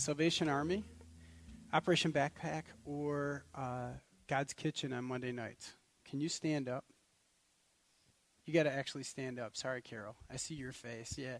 Salvation 0.00 0.48
Army, 0.48 0.82
Operation 1.74 2.10
Backpack, 2.10 2.62
or 2.86 3.44
uh, 3.54 3.90
God's 4.28 4.54
Kitchen 4.54 4.94
on 4.94 5.04
Monday 5.04 5.30
nights? 5.30 5.74
Can 6.08 6.20
you 6.20 6.30
stand 6.30 6.68
up? 6.68 6.84
You 8.46 8.54
got 8.54 8.62
to 8.62 8.72
actually 8.72 9.04
stand 9.04 9.38
up. 9.38 9.56
Sorry, 9.56 9.82
Carol. 9.82 10.16
I 10.32 10.36
see 10.36 10.54
your 10.54 10.72
face. 10.72 11.16
Yeah. 11.18 11.38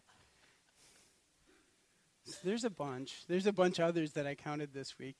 So 2.24 2.36
there's 2.44 2.64
a 2.64 2.70
bunch. 2.70 3.24
There's 3.26 3.46
a 3.46 3.52
bunch 3.52 3.80
others 3.80 4.12
that 4.12 4.26
I 4.26 4.34
counted 4.34 4.74
this 4.74 4.98
week 4.98 5.16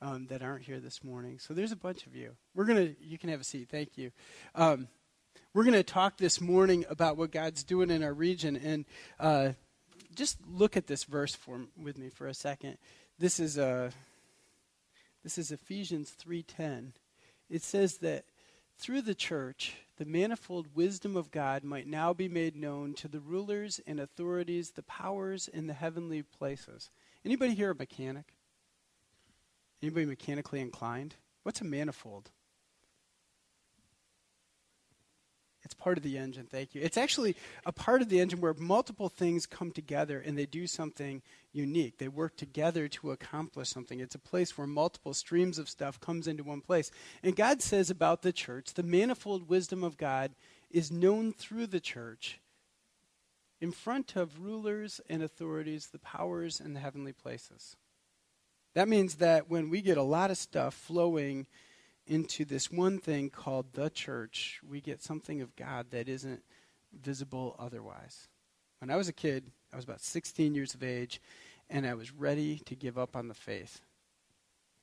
um, 0.00 0.28
that 0.28 0.40
aren't 0.40 0.62
here 0.62 0.78
this 0.78 1.02
morning. 1.02 1.40
So 1.40 1.52
there's 1.52 1.72
a 1.72 1.76
bunch 1.76 2.06
of 2.06 2.14
you. 2.14 2.36
We're 2.54 2.64
gonna. 2.64 2.90
You 3.00 3.18
can 3.18 3.28
have 3.30 3.40
a 3.40 3.44
seat. 3.44 3.68
Thank 3.70 3.98
you. 3.98 4.12
Um, 4.54 4.86
we're 5.52 5.64
gonna 5.64 5.82
talk 5.82 6.16
this 6.16 6.40
morning 6.40 6.84
about 6.88 7.16
what 7.16 7.32
God's 7.32 7.64
doing 7.64 7.90
in 7.90 8.04
our 8.04 8.14
region, 8.14 8.56
and 8.56 8.84
uh, 9.18 9.50
just 10.14 10.38
look 10.46 10.76
at 10.76 10.86
this 10.86 11.04
verse 11.04 11.34
for 11.34 11.62
with 11.82 11.98
me 11.98 12.08
for 12.08 12.26
a 12.26 12.34
second. 12.34 12.78
This 13.18 13.38
is 13.38 13.58
a. 13.58 13.66
Uh, 13.66 13.90
this 15.22 15.38
is 15.38 15.50
Ephesians 15.50 16.14
3:10. 16.22 16.92
It 17.48 17.62
says 17.62 17.98
that 17.98 18.26
through 18.76 19.02
the 19.02 19.14
church 19.14 19.74
the 19.96 20.04
manifold 20.04 20.74
wisdom 20.74 21.16
of 21.16 21.30
God 21.30 21.62
might 21.62 21.86
now 21.86 22.12
be 22.12 22.28
made 22.28 22.56
known 22.56 22.94
to 22.94 23.08
the 23.08 23.20
rulers 23.20 23.80
and 23.86 24.00
authorities, 24.00 24.72
the 24.72 24.82
powers 24.82 25.46
in 25.46 25.66
the 25.66 25.74
heavenly 25.74 26.22
places. 26.22 26.90
Anybody 27.24 27.54
here 27.54 27.70
a 27.70 27.74
mechanic? 27.74 28.34
Anybody 29.82 30.06
mechanically 30.06 30.60
inclined? 30.60 31.14
What's 31.42 31.60
a 31.60 31.64
manifold? 31.64 32.30
It's 35.64 35.74
part 35.74 35.96
of 35.96 36.04
the 36.04 36.18
engine, 36.18 36.46
thank 36.50 36.74
you. 36.74 36.82
It's 36.82 36.98
actually 36.98 37.36
a 37.64 37.72
part 37.72 38.02
of 38.02 38.08
the 38.08 38.20
engine 38.20 38.40
where 38.40 38.54
multiple 38.54 39.08
things 39.08 39.46
come 39.46 39.70
together 39.70 40.22
and 40.24 40.36
they 40.36 40.46
do 40.46 40.66
something 40.66 41.22
unique. 41.52 41.98
They 41.98 42.08
work 42.08 42.36
together 42.36 42.86
to 42.88 43.12
accomplish 43.12 43.70
something. 43.70 44.00
It's 44.00 44.14
a 44.14 44.18
place 44.18 44.58
where 44.58 44.66
multiple 44.66 45.14
streams 45.14 45.58
of 45.58 45.70
stuff 45.70 46.00
comes 46.00 46.28
into 46.28 46.44
one 46.44 46.60
place. 46.60 46.90
And 47.22 47.34
God 47.34 47.62
says 47.62 47.88
about 47.88 48.22
the 48.22 48.32
church, 48.32 48.74
the 48.74 48.82
manifold 48.82 49.48
wisdom 49.48 49.82
of 49.82 49.96
God 49.96 50.32
is 50.70 50.90
known 50.90 51.32
through 51.32 51.68
the 51.68 51.80
church 51.80 52.40
in 53.60 53.72
front 53.72 54.16
of 54.16 54.40
rulers 54.40 55.00
and 55.08 55.22
authorities, 55.22 55.86
the 55.86 55.98
powers 55.98 56.60
and 56.60 56.76
the 56.76 56.80
heavenly 56.80 57.12
places. 57.12 57.76
That 58.74 58.88
means 58.88 59.14
that 59.16 59.48
when 59.48 59.70
we 59.70 59.80
get 59.80 59.96
a 59.96 60.02
lot 60.02 60.30
of 60.30 60.36
stuff 60.36 60.74
flowing 60.74 61.46
into 62.06 62.44
this 62.44 62.70
one 62.70 62.98
thing 62.98 63.30
called 63.30 63.72
the 63.72 63.90
church, 63.90 64.60
we 64.68 64.80
get 64.80 65.02
something 65.02 65.40
of 65.40 65.56
God 65.56 65.86
that 65.90 66.08
isn't 66.08 66.42
visible 67.02 67.56
otherwise. 67.58 68.28
When 68.80 68.90
I 68.90 68.96
was 68.96 69.08
a 69.08 69.12
kid, 69.12 69.50
I 69.72 69.76
was 69.76 69.84
about 69.84 70.00
16 70.00 70.54
years 70.54 70.74
of 70.74 70.82
age, 70.82 71.20
and 71.70 71.86
I 71.86 71.94
was 71.94 72.12
ready 72.12 72.58
to 72.66 72.74
give 72.74 72.98
up 72.98 73.16
on 73.16 73.28
the 73.28 73.34
faith. 73.34 73.80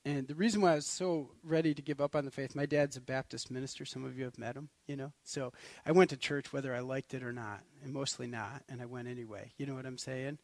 And 0.04 0.26
the 0.26 0.34
reason 0.34 0.60
why 0.60 0.72
I 0.72 0.76
was 0.76 0.86
so 0.86 1.30
ready 1.44 1.74
to 1.74 1.82
give 1.82 2.00
up 2.00 2.16
on 2.16 2.24
the 2.24 2.32
faith, 2.32 2.56
my 2.56 2.66
dad's 2.66 2.96
a 2.96 3.00
Baptist 3.00 3.52
minister. 3.52 3.84
Some 3.84 4.04
of 4.04 4.18
you 4.18 4.24
have 4.24 4.36
met 4.36 4.56
him, 4.56 4.68
you 4.88 4.96
know. 4.96 5.12
So 5.22 5.52
I 5.86 5.92
went 5.92 6.10
to 6.10 6.16
church 6.16 6.52
whether 6.52 6.74
I 6.74 6.80
liked 6.80 7.14
it 7.14 7.22
or 7.22 7.32
not, 7.32 7.60
and 7.84 7.92
mostly 7.92 8.26
not, 8.26 8.64
and 8.68 8.82
I 8.82 8.86
went 8.86 9.06
anyway. 9.06 9.52
You 9.58 9.66
know 9.66 9.74
what 9.74 9.86
I'm 9.86 9.98
saying? 9.98 10.38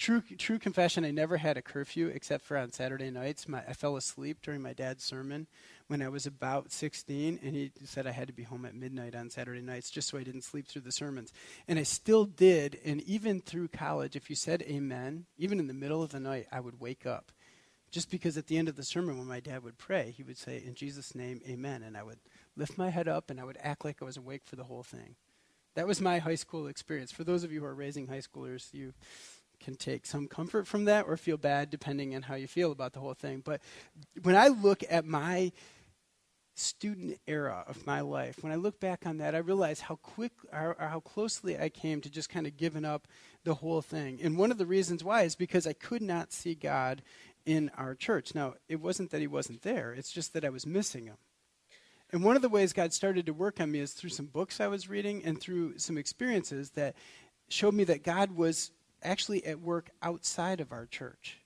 True, 0.00 0.22
true 0.38 0.58
confession. 0.58 1.04
I 1.04 1.10
never 1.10 1.36
had 1.36 1.58
a 1.58 1.62
curfew 1.62 2.06
except 2.06 2.46
for 2.46 2.56
on 2.56 2.72
Saturday 2.72 3.10
nights. 3.10 3.46
My, 3.46 3.58
I 3.68 3.74
fell 3.74 3.98
asleep 3.98 4.38
during 4.40 4.62
my 4.62 4.72
dad's 4.72 5.04
sermon 5.04 5.46
when 5.88 6.00
I 6.00 6.08
was 6.08 6.24
about 6.24 6.72
16, 6.72 7.38
and 7.42 7.54
he 7.54 7.70
said 7.84 8.06
I 8.06 8.12
had 8.12 8.26
to 8.28 8.32
be 8.32 8.44
home 8.44 8.64
at 8.64 8.74
midnight 8.74 9.14
on 9.14 9.28
Saturday 9.28 9.60
nights 9.60 9.90
just 9.90 10.08
so 10.08 10.16
I 10.16 10.22
didn't 10.22 10.44
sleep 10.44 10.66
through 10.66 10.80
the 10.82 10.90
sermons. 10.90 11.34
And 11.68 11.78
I 11.78 11.82
still 11.82 12.24
did. 12.24 12.78
And 12.82 13.02
even 13.02 13.42
through 13.42 13.68
college, 13.68 14.16
if 14.16 14.30
you 14.30 14.36
said 14.36 14.62
Amen, 14.62 15.26
even 15.36 15.60
in 15.60 15.66
the 15.66 15.74
middle 15.74 16.02
of 16.02 16.12
the 16.12 16.20
night, 16.20 16.46
I 16.50 16.60
would 16.60 16.80
wake 16.80 17.04
up. 17.04 17.30
Just 17.90 18.10
because 18.10 18.38
at 18.38 18.46
the 18.46 18.56
end 18.56 18.70
of 18.70 18.76
the 18.76 18.84
sermon, 18.84 19.18
when 19.18 19.28
my 19.28 19.40
dad 19.40 19.62
would 19.64 19.76
pray, 19.76 20.14
he 20.16 20.22
would 20.22 20.38
say, 20.38 20.62
"In 20.64 20.74
Jesus' 20.74 21.14
name, 21.14 21.42
Amen," 21.46 21.82
and 21.82 21.94
I 21.94 22.04
would 22.04 22.20
lift 22.56 22.78
my 22.78 22.88
head 22.88 23.06
up 23.06 23.28
and 23.28 23.38
I 23.38 23.44
would 23.44 23.58
act 23.60 23.84
like 23.84 24.00
I 24.00 24.06
was 24.06 24.16
awake 24.16 24.46
for 24.46 24.56
the 24.56 24.64
whole 24.64 24.82
thing. 24.82 25.16
That 25.74 25.86
was 25.86 26.00
my 26.00 26.20
high 26.20 26.36
school 26.36 26.68
experience. 26.68 27.12
For 27.12 27.22
those 27.22 27.44
of 27.44 27.52
you 27.52 27.60
who 27.60 27.66
are 27.66 27.74
raising 27.74 28.06
high 28.06 28.22
schoolers, 28.22 28.72
you 28.72 28.94
can 29.60 29.74
take 29.74 30.06
some 30.06 30.26
comfort 30.26 30.66
from 30.66 30.86
that 30.86 31.06
or 31.06 31.16
feel 31.16 31.36
bad 31.36 31.70
depending 31.70 32.14
on 32.14 32.22
how 32.22 32.34
you 32.34 32.46
feel 32.46 32.72
about 32.72 32.92
the 32.92 33.00
whole 33.00 33.14
thing. 33.14 33.42
But 33.44 33.60
when 34.22 34.36
I 34.36 34.48
look 34.48 34.82
at 34.90 35.04
my 35.04 35.52
student 36.54 37.18
era 37.26 37.64
of 37.66 37.86
my 37.86 38.00
life, 38.00 38.42
when 38.42 38.52
I 38.52 38.56
look 38.56 38.80
back 38.80 39.06
on 39.06 39.18
that, 39.18 39.34
I 39.34 39.38
realize 39.38 39.80
how 39.80 39.96
quick 39.96 40.32
or, 40.52 40.76
or 40.78 40.88
how 40.88 41.00
closely 41.00 41.58
I 41.58 41.68
came 41.68 42.00
to 42.00 42.10
just 42.10 42.28
kind 42.28 42.46
of 42.46 42.56
giving 42.56 42.84
up 42.84 43.06
the 43.44 43.54
whole 43.54 43.82
thing. 43.82 44.18
And 44.22 44.36
one 44.36 44.50
of 44.50 44.58
the 44.58 44.66
reasons 44.66 45.04
why 45.04 45.22
is 45.22 45.36
because 45.36 45.66
I 45.66 45.72
could 45.72 46.02
not 46.02 46.32
see 46.32 46.54
God 46.54 47.02
in 47.46 47.70
our 47.76 47.94
church. 47.94 48.34
Now, 48.34 48.54
it 48.68 48.80
wasn't 48.80 49.10
that 49.10 49.20
he 49.20 49.26
wasn't 49.26 49.62
there, 49.62 49.92
it's 49.92 50.12
just 50.12 50.32
that 50.34 50.44
I 50.44 50.50
was 50.50 50.66
missing 50.66 51.06
him. 51.06 51.16
And 52.12 52.24
one 52.24 52.36
of 52.36 52.42
the 52.42 52.48
ways 52.48 52.72
God 52.72 52.92
started 52.92 53.26
to 53.26 53.32
work 53.32 53.60
on 53.60 53.70
me 53.70 53.78
is 53.78 53.92
through 53.92 54.10
some 54.10 54.26
books 54.26 54.60
I 54.60 54.66
was 54.66 54.88
reading 54.88 55.22
and 55.24 55.40
through 55.40 55.78
some 55.78 55.96
experiences 55.96 56.70
that 56.70 56.96
showed 57.48 57.74
me 57.74 57.84
that 57.84 58.02
God 58.02 58.32
was 58.32 58.72
actually 59.02 59.44
at 59.44 59.60
work 59.60 59.90
outside 60.02 60.60
of 60.60 60.72
our 60.72 60.86
church. 60.86 61.38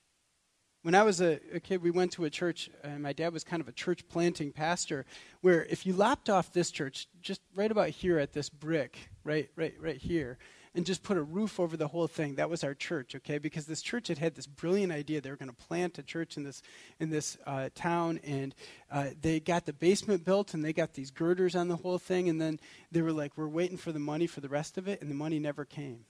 When 0.82 0.94
I 0.94 1.02
was 1.02 1.22
a, 1.22 1.40
a, 1.52 1.60
kid, 1.60 1.82
we 1.82 1.90
went 1.90 2.12
to 2.12 2.26
a 2.26 2.30
church, 2.30 2.68
and 2.82 3.02
my 3.02 3.14
dad 3.14 3.32
was 3.32 3.42
kind 3.42 3.62
of 3.62 3.68
a 3.68 3.72
church 3.72 4.06
planting 4.06 4.52
pastor, 4.52 5.06
where 5.40 5.64
if 5.64 5.86
you 5.86 5.94
lopped 5.94 6.28
off 6.28 6.52
this 6.52 6.70
church, 6.70 7.08
just 7.22 7.40
right 7.56 7.70
about 7.70 7.88
here 7.88 8.18
at 8.18 8.34
this 8.34 8.50
brick, 8.50 8.98
right, 9.24 9.48
right, 9.56 9.74
right 9.80 9.96
here, 9.96 10.36
and 10.74 10.84
just 10.84 11.02
put 11.02 11.16
a 11.16 11.22
roof 11.22 11.58
over 11.58 11.78
the 11.78 11.88
whole 11.88 12.06
thing, 12.06 12.34
that 12.34 12.50
was 12.50 12.64
our 12.64 12.74
church, 12.74 13.14
okay? 13.14 13.38
Because 13.38 13.64
this 13.64 13.80
church 13.80 14.08
had 14.08 14.18
had 14.18 14.34
this 14.34 14.46
brilliant 14.46 14.92
idea. 14.92 15.20
They 15.22 15.30
were 15.30 15.36
going 15.36 15.50
to 15.50 15.56
plant 15.56 15.98
a 15.98 16.02
church 16.02 16.36
in 16.36 16.42
this, 16.42 16.60
in 16.98 17.08
this 17.08 17.38
uh, 17.46 17.70
town, 17.74 18.20
and 18.22 18.54
uh, 18.90 19.06
they 19.22 19.40
got 19.40 19.64
the 19.64 19.72
basement 19.72 20.24
built, 20.24 20.52
and 20.52 20.64
they 20.64 20.74
got 20.74 20.92
these 20.92 21.10
girders 21.10 21.54
on 21.54 21.68
the 21.68 21.76
whole 21.76 21.98
thing, 21.98 22.28
and 22.28 22.40
then 22.40 22.60
they 22.92 23.00
were 23.02 23.12
like, 23.12 23.38
we're 23.38 23.48
waiting 23.48 23.78
for 23.78 23.90
the 23.90 23.98
money 23.98 24.26
for 24.26 24.40
the 24.40 24.48
rest 24.48 24.76
of 24.76 24.86
it, 24.86 25.00
and 25.00 25.10
the 25.10 25.14
money 25.14 25.38
never 25.38 25.64
came. 25.64 26.04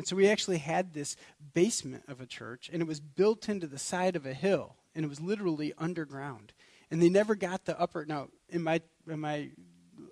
And 0.00 0.08
so 0.08 0.16
we 0.16 0.30
actually 0.30 0.56
had 0.56 0.94
this 0.94 1.14
basement 1.52 2.04
of 2.08 2.22
a 2.22 2.26
church, 2.26 2.70
and 2.72 2.80
it 2.80 2.88
was 2.88 3.00
built 3.00 3.50
into 3.50 3.66
the 3.66 3.78
side 3.78 4.16
of 4.16 4.24
a 4.24 4.32
hill, 4.32 4.76
and 4.94 5.04
it 5.04 5.08
was 5.08 5.20
literally 5.20 5.74
underground. 5.76 6.54
And 6.90 7.02
they 7.02 7.10
never 7.10 7.34
got 7.34 7.66
the 7.66 7.78
upper. 7.78 8.06
Now, 8.06 8.28
in 8.48 8.62
my 8.62 8.80
in 9.06 9.20
my 9.20 9.50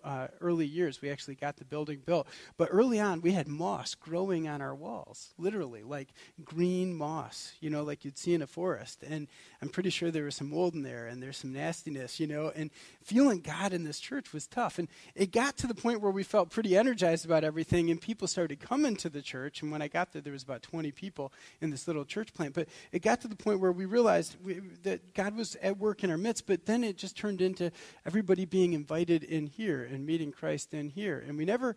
uh, 0.04 0.28
early 0.40 0.66
years, 0.66 1.00
we 1.02 1.10
actually 1.10 1.34
got 1.34 1.56
the 1.56 1.64
building 1.64 2.00
built. 2.04 2.26
But 2.56 2.68
early 2.70 3.00
on, 3.00 3.20
we 3.20 3.32
had 3.32 3.48
moss 3.48 3.94
growing 3.94 4.48
on 4.48 4.60
our 4.60 4.74
walls, 4.74 5.34
literally, 5.38 5.82
like 5.82 6.08
green 6.44 6.94
moss, 6.94 7.52
you 7.60 7.70
know, 7.70 7.82
like 7.82 8.04
you'd 8.04 8.18
see 8.18 8.34
in 8.34 8.42
a 8.42 8.46
forest. 8.46 9.02
And 9.08 9.28
I'm 9.62 9.68
pretty 9.68 9.90
sure 9.90 10.10
there 10.10 10.24
was 10.24 10.36
some 10.36 10.50
mold 10.50 10.74
in 10.74 10.82
there 10.82 11.06
and 11.06 11.22
there's 11.22 11.38
some 11.38 11.52
nastiness, 11.52 12.20
you 12.20 12.26
know. 12.26 12.52
And 12.54 12.70
feeling 13.02 13.40
God 13.40 13.72
in 13.72 13.84
this 13.84 14.00
church 14.00 14.32
was 14.32 14.46
tough. 14.46 14.78
And 14.78 14.88
it 15.14 15.32
got 15.32 15.56
to 15.58 15.66
the 15.66 15.74
point 15.74 16.00
where 16.00 16.12
we 16.12 16.22
felt 16.22 16.50
pretty 16.50 16.76
energized 16.76 17.24
about 17.24 17.44
everything, 17.44 17.90
and 17.90 18.00
people 18.00 18.28
started 18.28 18.60
coming 18.60 18.96
to 18.96 19.08
the 19.08 19.22
church. 19.22 19.62
And 19.62 19.70
when 19.70 19.82
I 19.82 19.88
got 19.88 20.12
there, 20.12 20.22
there 20.22 20.32
was 20.32 20.42
about 20.42 20.62
20 20.62 20.92
people 20.92 21.32
in 21.60 21.70
this 21.70 21.86
little 21.86 22.04
church 22.04 22.32
plant. 22.34 22.54
But 22.54 22.68
it 22.92 23.02
got 23.02 23.20
to 23.22 23.28
the 23.28 23.36
point 23.36 23.60
where 23.60 23.72
we 23.72 23.86
realized 23.86 24.36
we, 24.42 24.60
that 24.82 25.14
God 25.14 25.36
was 25.36 25.56
at 25.62 25.78
work 25.78 26.04
in 26.04 26.10
our 26.10 26.18
midst, 26.18 26.46
but 26.46 26.66
then 26.66 26.84
it 26.84 26.96
just 26.96 27.16
turned 27.16 27.40
into 27.40 27.70
everybody 28.06 28.44
being 28.44 28.72
invited 28.72 29.24
in 29.24 29.46
here 29.46 29.87
and 29.90 30.06
meeting 30.06 30.32
Christ 30.32 30.74
in 30.74 30.88
here. 30.88 31.22
And 31.26 31.36
we 31.36 31.44
never 31.44 31.76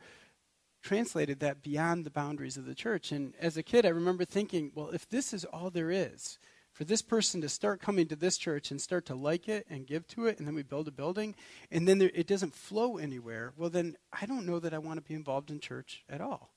translated 0.82 1.40
that 1.40 1.62
beyond 1.62 2.06
the 2.06 2.12
boundaries 2.12 2.58
of 2.58 2.66
the 2.66 2.76
church. 2.76 3.12
And 3.12 3.34
as 3.40 3.58
a 3.58 3.64
kid, 3.64 3.86
I 3.86 3.90
remember 3.90 4.26
thinking, 4.26 4.72
well, 4.74 4.90
if 4.90 5.08
this 5.08 5.34
is 5.34 5.46
all 5.46 5.70
there 5.70 5.92
is, 5.92 6.40
for 6.74 6.86
this 6.86 7.02
person 7.02 7.42
to 7.42 7.50
start 7.50 7.82
coming 7.82 8.08
to 8.08 8.16
this 8.16 8.38
church 8.38 8.72
and 8.72 8.82
start 8.82 9.06
to 9.08 9.16
like 9.16 9.50
it 9.50 9.68
and 9.70 9.86
give 9.86 10.08
to 10.08 10.26
it, 10.26 10.40
and 10.40 10.48
then 10.48 10.56
we 10.56 10.64
build 10.64 10.88
a 10.88 10.92
building, 10.92 11.36
and 11.70 11.88
then 11.88 11.98
there, 11.98 12.12
it 12.16 12.28
doesn't 12.28 12.56
flow 12.56 12.98
anywhere, 12.98 13.54
well, 13.58 13.70
then 13.70 13.98
I 14.14 14.26
don't 14.26 14.46
know 14.46 14.60
that 14.60 14.74
I 14.74 14.80
want 14.80 14.98
to 14.98 15.08
be 15.08 15.14
involved 15.14 15.52
in 15.52 15.60
church 15.60 16.04
at 16.10 16.22
all. 16.22 16.54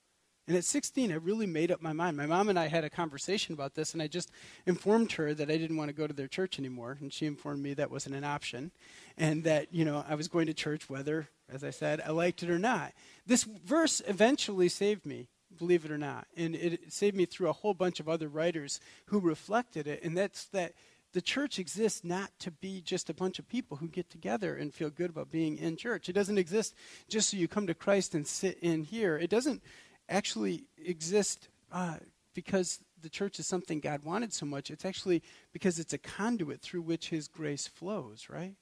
And 0.46 0.56
at 0.56 0.64
16, 0.64 1.10
I 1.10 1.16
really 1.16 1.46
made 1.46 1.72
up 1.72 1.80
my 1.80 1.94
mind. 1.94 2.18
My 2.18 2.26
mom 2.26 2.50
and 2.50 2.58
I 2.58 2.68
had 2.68 2.84
a 2.84 2.90
conversation 2.90 3.54
about 3.54 3.74
this, 3.74 3.94
and 3.94 4.02
I 4.02 4.06
just 4.06 4.30
informed 4.66 5.12
her 5.12 5.32
that 5.32 5.50
I 5.50 5.56
didn't 5.56 5.78
want 5.78 5.88
to 5.88 5.94
go 5.94 6.06
to 6.06 6.12
their 6.12 6.28
church 6.28 6.58
anymore. 6.58 6.98
And 7.00 7.10
she 7.12 7.24
informed 7.24 7.62
me 7.62 7.72
that 7.74 7.90
wasn't 7.90 8.14
an 8.14 8.24
option, 8.24 8.70
and 9.16 9.44
that, 9.44 9.74
you 9.74 9.86
know, 9.86 10.04
I 10.06 10.14
was 10.16 10.28
going 10.28 10.46
to 10.46 10.54
church 10.54 10.90
whether, 10.90 11.28
as 11.52 11.64
I 11.64 11.70
said, 11.70 12.02
I 12.04 12.10
liked 12.10 12.42
it 12.42 12.50
or 12.50 12.58
not. 12.58 12.92
This 13.26 13.44
verse 13.44 14.02
eventually 14.06 14.68
saved 14.68 15.04
me, 15.04 15.28
believe 15.56 15.84
it 15.84 15.90
or 15.90 15.98
not. 15.98 16.26
And 16.36 16.54
it 16.54 16.92
saved 16.92 17.16
me 17.16 17.26
through 17.26 17.48
a 17.48 17.52
whole 17.52 17.74
bunch 17.74 18.00
of 18.00 18.08
other 18.08 18.28
writers 18.28 18.80
who 19.06 19.20
reflected 19.20 19.86
it. 19.86 20.02
And 20.02 20.16
that's 20.16 20.46
that 20.46 20.72
the 21.12 21.22
church 21.22 21.58
exists 21.58 22.02
not 22.02 22.30
to 22.40 22.50
be 22.50 22.80
just 22.80 23.08
a 23.08 23.14
bunch 23.14 23.38
of 23.38 23.48
people 23.48 23.76
who 23.76 23.88
get 23.88 24.10
together 24.10 24.56
and 24.56 24.74
feel 24.74 24.90
good 24.90 25.10
about 25.10 25.30
being 25.30 25.56
in 25.58 25.76
church. 25.76 26.08
It 26.08 26.14
doesn't 26.14 26.38
exist 26.38 26.74
just 27.08 27.30
so 27.30 27.36
you 27.36 27.46
come 27.46 27.68
to 27.68 27.74
Christ 27.74 28.14
and 28.14 28.26
sit 28.26 28.58
in 28.58 28.82
here. 28.82 29.16
It 29.16 29.30
doesn't 29.30 29.62
actually 30.08 30.64
exist 30.76 31.48
uh, 31.72 31.98
because 32.34 32.80
the 33.00 33.08
church 33.08 33.38
is 33.38 33.46
something 33.46 33.78
God 33.78 34.02
wanted 34.02 34.32
so 34.32 34.44
much. 34.44 34.70
It's 34.70 34.84
actually 34.84 35.22
because 35.52 35.78
it's 35.78 35.92
a 35.92 35.98
conduit 35.98 36.60
through 36.62 36.82
which 36.82 37.10
His 37.10 37.28
grace 37.28 37.68
flows, 37.68 38.28
right? 38.28 38.54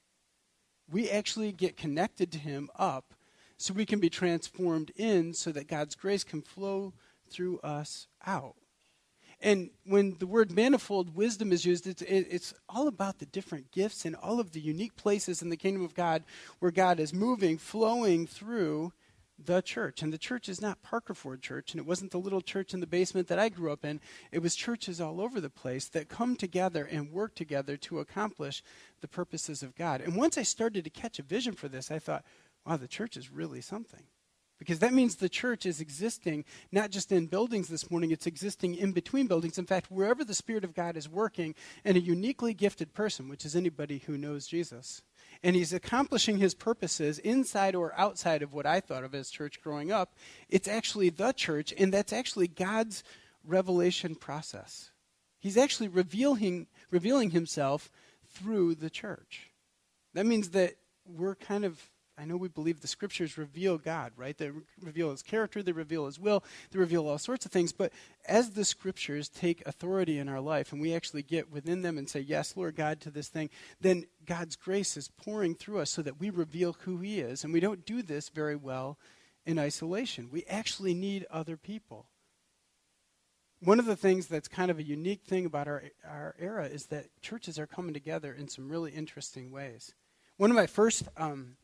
We 0.90 1.10
actually 1.10 1.52
get 1.52 1.76
connected 1.76 2.32
to 2.32 2.38
Him 2.38 2.70
up 2.78 3.14
so 3.56 3.74
we 3.74 3.86
can 3.86 4.00
be 4.00 4.10
transformed 4.10 4.90
in 4.96 5.34
so 5.34 5.52
that 5.52 5.68
God's 5.68 5.94
grace 5.94 6.24
can 6.24 6.42
flow 6.42 6.92
through 7.30 7.58
us 7.60 8.08
out. 8.26 8.56
And 9.40 9.70
when 9.84 10.16
the 10.18 10.26
word 10.26 10.52
manifold 10.52 11.16
wisdom 11.16 11.52
is 11.52 11.64
used, 11.64 11.86
it's, 11.86 12.02
it's 12.02 12.54
all 12.68 12.86
about 12.86 13.18
the 13.18 13.26
different 13.26 13.72
gifts 13.72 14.04
and 14.04 14.14
all 14.14 14.38
of 14.38 14.52
the 14.52 14.60
unique 14.60 14.94
places 14.94 15.42
in 15.42 15.48
the 15.48 15.56
kingdom 15.56 15.84
of 15.84 15.94
God 15.94 16.22
where 16.60 16.70
God 16.70 17.00
is 17.00 17.12
moving, 17.12 17.58
flowing 17.58 18.26
through 18.26 18.92
the 19.38 19.60
church. 19.60 20.02
And 20.02 20.12
the 20.12 20.18
church 20.18 20.48
is 20.48 20.60
not 20.60 20.82
Parker 20.82 21.14
Ford 21.14 21.42
Church, 21.42 21.72
and 21.72 21.80
it 21.80 21.86
wasn't 21.86 22.10
the 22.10 22.18
little 22.18 22.40
church 22.40 22.74
in 22.74 22.80
the 22.80 22.86
basement 22.86 23.28
that 23.28 23.38
I 23.38 23.48
grew 23.48 23.72
up 23.72 23.84
in. 23.84 24.00
It 24.30 24.40
was 24.40 24.54
churches 24.54 25.00
all 25.00 25.20
over 25.20 25.40
the 25.40 25.50
place 25.50 25.88
that 25.88 26.08
come 26.08 26.36
together 26.36 26.84
and 26.84 27.12
work 27.12 27.34
together 27.34 27.76
to 27.78 28.00
accomplish 28.00 28.62
the 29.00 29.08
purposes 29.08 29.62
of 29.62 29.74
God. 29.74 30.00
And 30.00 30.16
once 30.16 30.38
I 30.38 30.42
started 30.42 30.84
to 30.84 30.90
catch 30.90 31.18
a 31.18 31.22
vision 31.22 31.54
for 31.54 31.68
this, 31.68 31.90
I 31.90 31.98
thought, 31.98 32.24
wow, 32.66 32.76
the 32.76 32.88
church 32.88 33.16
is 33.16 33.30
really 33.30 33.60
something. 33.60 34.04
Because 34.58 34.78
that 34.78 34.92
means 34.92 35.16
the 35.16 35.28
church 35.28 35.66
is 35.66 35.80
existing 35.80 36.44
not 36.70 36.90
just 36.90 37.10
in 37.10 37.26
buildings 37.26 37.66
this 37.66 37.90
morning, 37.90 38.12
it's 38.12 38.28
existing 38.28 38.76
in 38.76 38.92
between 38.92 39.26
buildings. 39.26 39.58
In 39.58 39.66
fact, 39.66 39.90
wherever 39.90 40.22
the 40.22 40.34
Spirit 40.34 40.62
of 40.62 40.72
God 40.72 40.96
is 40.96 41.08
working 41.08 41.56
in 41.84 41.96
a 41.96 41.98
uniquely 42.00 42.54
gifted 42.54 42.94
person, 42.94 43.28
which 43.28 43.44
is 43.44 43.56
anybody 43.56 44.04
who 44.06 44.16
knows 44.16 44.46
Jesus, 44.46 45.02
and 45.42 45.56
he's 45.56 45.72
accomplishing 45.72 46.38
his 46.38 46.54
purposes 46.54 47.18
inside 47.18 47.74
or 47.74 47.92
outside 47.98 48.42
of 48.42 48.52
what 48.52 48.66
I 48.66 48.80
thought 48.80 49.04
of 49.04 49.14
as 49.14 49.30
church 49.30 49.60
growing 49.62 49.90
up, 49.90 50.14
it's 50.48 50.68
actually 50.68 51.10
the 51.10 51.32
church, 51.32 51.74
and 51.76 51.92
that's 51.92 52.12
actually 52.12 52.48
God's 52.48 53.02
revelation 53.44 54.14
process. 54.14 54.90
He's 55.40 55.56
actually 55.56 55.88
revealing, 55.88 56.68
revealing 56.90 57.30
himself 57.30 57.90
through 58.24 58.76
the 58.76 58.90
church. 58.90 59.50
That 60.14 60.26
means 60.26 60.50
that 60.50 60.74
we're 61.04 61.34
kind 61.34 61.64
of 61.64 61.90
I 62.22 62.24
know 62.24 62.36
we 62.36 62.46
believe 62.46 62.80
the 62.80 62.86
scriptures 62.86 63.36
reveal 63.36 63.78
God, 63.78 64.12
right? 64.16 64.38
They 64.38 64.52
reveal 64.80 65.10
his 65.10 65.24
character, 65.24 65.60
they 65.60 65.72
reveal 65.72 66.06
his 66.06 66.20
will, 66.20 66.44
they 66.70 66.78
reveal 66.78 67.08
all 67.08 67.18
sorts 67.18 67.44
of 67.44 67.50
things. 67.50 67.72
But 67.72 67.92
as 68.28 68.50
the 68.50 68.64
scriptures 68.64 69.28
take 69.28 69.66
authority 69.66 70.20
in 70.20 70.28
our 70.28 70.40
life 70.40 70.70
and 70.70 70.80
we 70.80 70.94
actually 70.94 71.24
get 71.24 71.50
within 71.50 71.82
them 71.82 71.98
and 71.98 72.08
say, 72.08 72.20
Yes, 72.20 72.56
Lord 72.56 72.76
God, 72.76 73.00
to 73.00 73.10
this 73.10 73.26
thing, 73.26 73.50
then 73.80 74.04
God's 74.24 74.54
grace 74.54 74.96
is 74.96 75.08
pouring 75.08 75.56
through 75.56 75.80
us 75.80 75.90
so 75.90 76.00
that 76.02 76.20
we 76.20 76.30
reveal 76.30 76.76
who 76.82 76.98
he 76.98 77.18
is. 77.18 77.42
And 77.42 77.52
we 77.52 77.58
don't 77.58 77.84
do 77.84 78.02
this 78.02 78.28
very 78.28 78.54
well 78.54 78.98
in 79.44 79.58
isolation. 79.58 80.28
We 80.30 80.44
actually 80.44 80.94
need 80.94 81.26
other 81.28 81.56
people. 81.56 82.06
One 83.58 83.80
of 83.80 83.86
the 83.86 83.96
things 83.96 84.28
that's 84.28 84.46
kind 84.46 84.70
of 84.70 84.78
a 84.78 84.84
unique 84.84 85.24
thing 85.24 85.44
about 85.44 85.66
our, 85.66 85.82
our 86.08 86.36
era 86.38 86.66
is 86.66 86.86
that 86.86 87.06
churches 87.20 87.58
are 87.58 87.66
coming 87.66 87.94
together 87.94 88.32
in 88.32 88.46
some 88.46 88.68
really 88.68 88.92
interesting 88.92 89.50
ways. 89.50 89.92
One 90.36 90.50
of 90.50 90.56
my 90.56 90.66
first 90.66 91.08
um, 91.16 91.56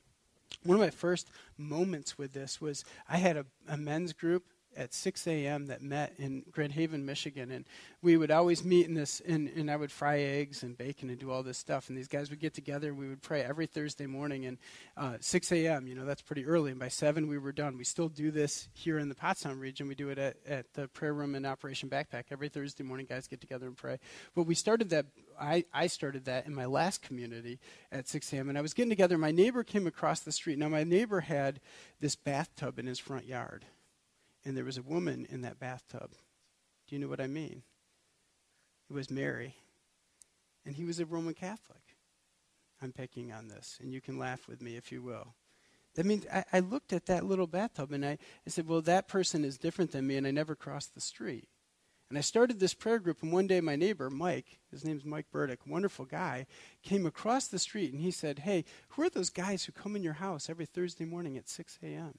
one 0.62 0.76
of 0.76 0.80
my 0.80 0.90
first 0.90 1.30
moments 1.56 2.18
with 2.18 2.32
this 2.32 2.60
was 2.60 2.84
I 3.08 3.18
had 3.18 3.36
a, 3.36 3.46
a 3.68 3.76
men's 3.76 4.12
group 4.12 4.44
at 4.78 4.94
6 4.94 5.26
a.m. 5.26 5.66
that 5.66 5.82
met 5.82 6.14
in 6.18 6.44
Grand 6.52 6.72
Haven, 6.72 7.04
Michigan, 7.04 7.50
and 7.50 7.64
we 8.00 8.16
would 8.16 8.30
always 8.30 8.64
meet 8.64 8.86
in 8.86 8.94
this, 8.94 9.20
and, 9.26 9.48
and 9.48 9.68
I 9.68 9.76
would 9.76 9.90
fry 9.90 10.20
eggs 10.20 10.62
and 10.62 10.78
bacon 10.78 11.10
and 11.10 11.18
do 11.18 11.32
all 11.32 11.42
this 11.42 11.58
stuff, 11.58 11.88
and 11.88 11.98
these 11.98 12.06
guys 12.06 12.30
would 12.30 12.38
get 12.38 12.54
together 12.54 12.88
and 12.88 12.98
we 12.98 13.08
would 13.08 13.20
pray 13.20 13.42
every 13.42 13.66
Thursday 13.66 14.06
morning, 14.06 14.46
and 14.46 14.58
uh, 14.96 15.16
6 15.20 15.52
a.m. 15.52 15.88
You 15.88 15.96
know 15.96 16.04
that's 16.04 16.22
pretty 16.22 16.46
early, 16.46 16.70
and 16.70 16.78
by 16.78 16.88
seven 16.88 17.26
we 17.26 17.38
were 17.38 17.52
done. 17.52 17.76
We 17.76 17.84
still 17.84 18.08
do 18.08 18.30
this 18.30 18.68
here 18.72 18.98
in 18.98 19.08
the 19.08 19.16
Pottstown 19.16 19.58
region. 19.58 19.88
We 19.88 19.96
do 19.96 20.10
it 20.10 20.18
at, 20.18 20.36
at 20.46 20.72
the 20.74 20.86
prayer 20.86 21.12
room 21.12 21.34
in 21.34 21.44
Operation 21.44 21.88
Backpack 21.88 22.24
every 22.30 22.48
Thursday 22.48 22.84
morning. 22.84 23.06
Guys 23.08 23.26
get 23.26 23.40
together 23.40 23.66
and 23.66 23.76
pray. 23.76 23.98
But 24.36 24.44
we 24.44 24.54
started 24.54 24.90
that. 24.90 25.06
I, 25.40 25.64
I 25.72 25.88
started 25.88 26.24
that 26.26 26.46
in 26.46 26.54
my 26.54 26.66
last 26.66 27.02
community 27.02 27.58
at 27.90 28.08
6 28.08 28.32
a.m. 28.32 28.48
and 28.48 28.58
I 28.58 28.60
was 28.60 28.74
getting 28.74 28.90
together. 28.90 29.18
My 29.18 29.30
neighbor 29.30 29.62
came 29.62 29.86
across 29.86 30.20
the 30.20 30.32
street. 30.32 30.58
Now 30.58 30.68
my 30.68 30.82
neighbor 30.82 31.20
had 31.20 31.60
this 32.00 32.16
bathtub 32.16 32.78
in 32.78 32.86
his 32.86 32.98
front 32.98 33.26
yard 33.26 33.64
and 34.48 34.56
there 34.56 34.64
was 34.64 34.78
a 34.78 34.82
woman 34.82 35.26
in 35.28 35.42
that 35.42 35.60
bathtub. 35.60 36.12
Do 36.88 36.96
you 36.96 36.98
know 36.98 37.06
what 37.06 37.20
I 37.20 37.26
mean? 37.26 37.62
It 38.88 38.94
was 38.94 39.10
Mary. 39.10 39.54
And 40.64 40.74
he 40.74 40.86
was 40.86 40.98
a 40.98 41.04
Roman 41.04 41.34
Catholic. 41.34 41.82
I'm 42.80 42.92
picking 42.92 43.30
on 43.30 43.48
this, 43.48 43.78
and 43.82 43.92
you 43.92 44.00
can 44.00 44.18
laugh 44.18 44.48
with 44.48 44.62
me 44.62 44.76
if 44.76 44.90
you 44.90 45.02
will. 45.02 45.34
That 45.96 46.06
means 46.06 46.26
I, 46.32 46.44
I 46.50 46.60
looked 46.60 46.94
at 46.94 47.06
that 47.06 47.26
little 47.26 47.46
bathtub 47.46 47.92
and 47.92 48.06
I, 48.06 48.12
I 48.46 48.50
said, 48.50 48.66
Well, 48.66 48.80
that 48.82 49.06
person 49.06 49.44
is 49.44 49.58
different 49.58 49.92
than 49.92 50.06
me, 50.06 50.16
and 50.16 50.26
I 50.26 50.30
never 50.30 50.54
crossed 50.54 50.94
the 50.94 51.00
street. 51.00 51.48
And 52.08 52.16
I 52.16 52.22
started 52.22 52.58
this 52.58 52.72
prayer 52.72 53.00
group, 53.00 53.22
and 53.22 53.30
one 53.30 53.48
day 53.48 53.60
my 53.60 53.76
neighbor, 53.76 54.08
Mike, 54.08 54.60
his 54.70 54.82
name's 54.82 55.04
Mike 55.04 55.26
Burdick, 55.30 55.66
wonderful 55.66 56.06
guy, 56.06 56.46
came 56.82 57.04
across 57.04 57.48
the 57.48 57.58
street 57.58 57.92
and 57.92 58.00
he 58.00 58.10
said, 58.10 58.40
Hey, 58.40 58.64
who 58.90 59.02
are 59.02 59.10
those 59.10 59.28
guys 59.28 59.64
who 59.64 59.72
come 59.72 59.94
in 59.94 60.02
your 60.02 60.14
house 60.14 60.48
every 60.48 60.64
Thursday 60.64 61.04
morning 61.04 61.36
at 61.36 61.50
6 61.50 61.78
a.m.? 61.82 62.14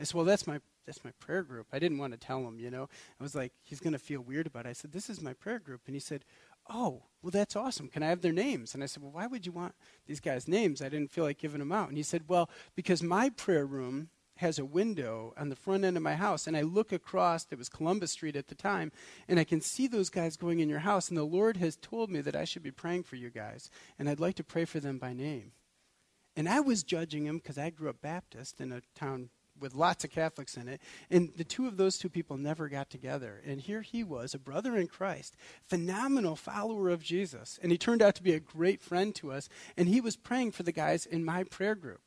I 0.00 0.04
said, 0.04 0.14
Well, 0.14 0.24
that's 0.24 0.46
my 0.46 0.60
that's 0.86 1.04
my 1.04 1.12
prayer 1.20 1.42
group. 1.42 1.66
I 1.72 1.78
didn't 1.78 1.98
want 1.98 2.12
to 2.12 2.18
tell 2.18 2.46
him, 2.46 2.58
you 2.58 2.70
know. 2.70 2.88
I 3.18 3.22
was 3.22 3.34
like, 3.34 3.52
he's 3.62 3.80
going 3.80 3.92
to 3.92 3.98
feel 3.98 4.20
weird 4.20 4.46
about 4.46 4.66
it. 4.66 4.70
I 4.70 4.72
said, 4.72 4.92
this 4.92 5.08
is 5.10 5.20
my 5.20 5.32
prayer 5.32 5.58
group. 5.58 5.82
And 5.86 5.94
he 5.94 6.00
said, 6.00 6.24
oh, 6.68 7.02
well, 7.22 7.30
that's 7.30 7.56
awesome. 7.56 7.88
Can 7.88 8.02
I 8.02 8.08
have 8.08 8.22
their 8.22 8.32
names? 8.32 8.74
And 8.74 8.82
I 8.82 8.86
said, 8.86 9.02
well, 9.02 9.12
why 9.12 9.26
would 9.26 9.46
you 9.46 9.52
want 9.52 9.74
these 10.06 10.20
guys' 10.20 10.48
names? 10.48 10.82
I 10.82 10.88
didn't 10.88 11.10
feel 11.10 11.24
like 11.24 11.38
giving 11.38 11.58
them 11.58 11.72
out. 11.72 11.88
And 11.88 11.96
he 11.96 12.02
said, 12.02 12.24
well, 12.28 12.48
because 12.74 13.02
my 13.02 13.30
prayer 13.30 13.66
room 13.66 14.08
has 14.38 14.58
a 14.58 14.64
window 14.64 15.32
on 15.36 15.48
the 15.48 15.56
front 15.56 15.84
end 15.84 15.96
of 15.96 16.02
my 16.02 16.16
house, 16.16 16.46
and 16.46 16.56
I 16.56 16.62
look 16.62 16.92
across, 16.92 17.46
it 17.50 17.58
was 17.58 17.68
Columbus 17.68 18.12
Street 18.12 18.34
at 18.34 18.48
the 18.48 18.54
time, 18.56 18.90
and 19.28 19.38
I 19.38 19.44
can 19.44 19.60
see 19.60 19.86
those 19.86 20.10
guys 20.10 20.36
going 20.36 20.58
in 20.58 20.68
your 20.68 20.80
house, 20.80 21.08
and 21.08 21.16
the 21.16 21.22
Lord 21.22 21.56
has 21.58 21.76
told 21.76 22.10
me 22.10 22.20
that 22.20 22.34
I 22.34 22.44
should 22.44 22.64
be 22.64 22.72
praying 22.72 23.04
for 23.04 23.14
you 23.14 23.30
guys, 23.30 23.70
and 23.96 24.08
I'd 24.08 24.18
like 24.18 24.34
to 24.36 24.44
pray 24.44 24.64
for 24.64 24.80
them 24.80 24.98
by 24.98 25.12
name. 25.12 25.52
And 26.36 26.48
I 26.48 26.58
was 26.58 26.82
judging 26.82 27.26
him 27.26 27.38
because 27.38 27.58
I 27.58 27.70
grew 27.70 27.88
up 27.88 28.02
Baptist 28.02 28.60
in 28.60 28.72
a 28.72 28.82
town 28.96 29.30
with 29.58 29.74
lots 29.74 30.04
of 30.04 30.10
Catholics 30.10 30.56
in 30.56 30.68
it. 30.68 30.80
And 31.10 31.32
the 31.36 31.44
two 31.44 31.66
of 31.66 31.76
those 31.76 31.98
two 31.98 32.08
people 32.08 32.36
never 32.36 32.68
got 32.68 32.90
together. 32.90 33.40
And 33.46 33.60
here 33.60 33.82
he 33.82 34.02
was, 34.02 34.34
a 34.34 34.38
brother 34.38 34.76
in 34.76 34.86
Christ, 34.86 35.36
phenomenal 35.64 36.36
follower 36.36 36.90
of 36.90 37.02
Jesus. 37.02 37.58
And 37.62 37.70
he 37.70 37.78
turned 37.78 38.02
out 38.02 38.14
to 38.16 38.22
be 38.22 38.34
a 38.34 38.40
great 38.40 38.80
friend 38.80 39.14
to 39.16 39.32
us. 39.32 39.48
And 39.76 39.88
he 39.88 40.00
was 40.00 40.16
praying 40.16 40.52
for 40.52 40.62
the 40.62 40.72
guys 40.72 41.06
in 41.06 41.24
my 41.24 41.44
prayer 41.44 41.74
group. 41.74 42.00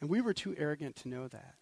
And 0.00 0.10
we 0.10 0.20
were 0.20 0.34
too 0.34 0.54
arrogant 0.58 0.96
to 0.96 1.08
know 1.08 1.28
that. 1.28 1.54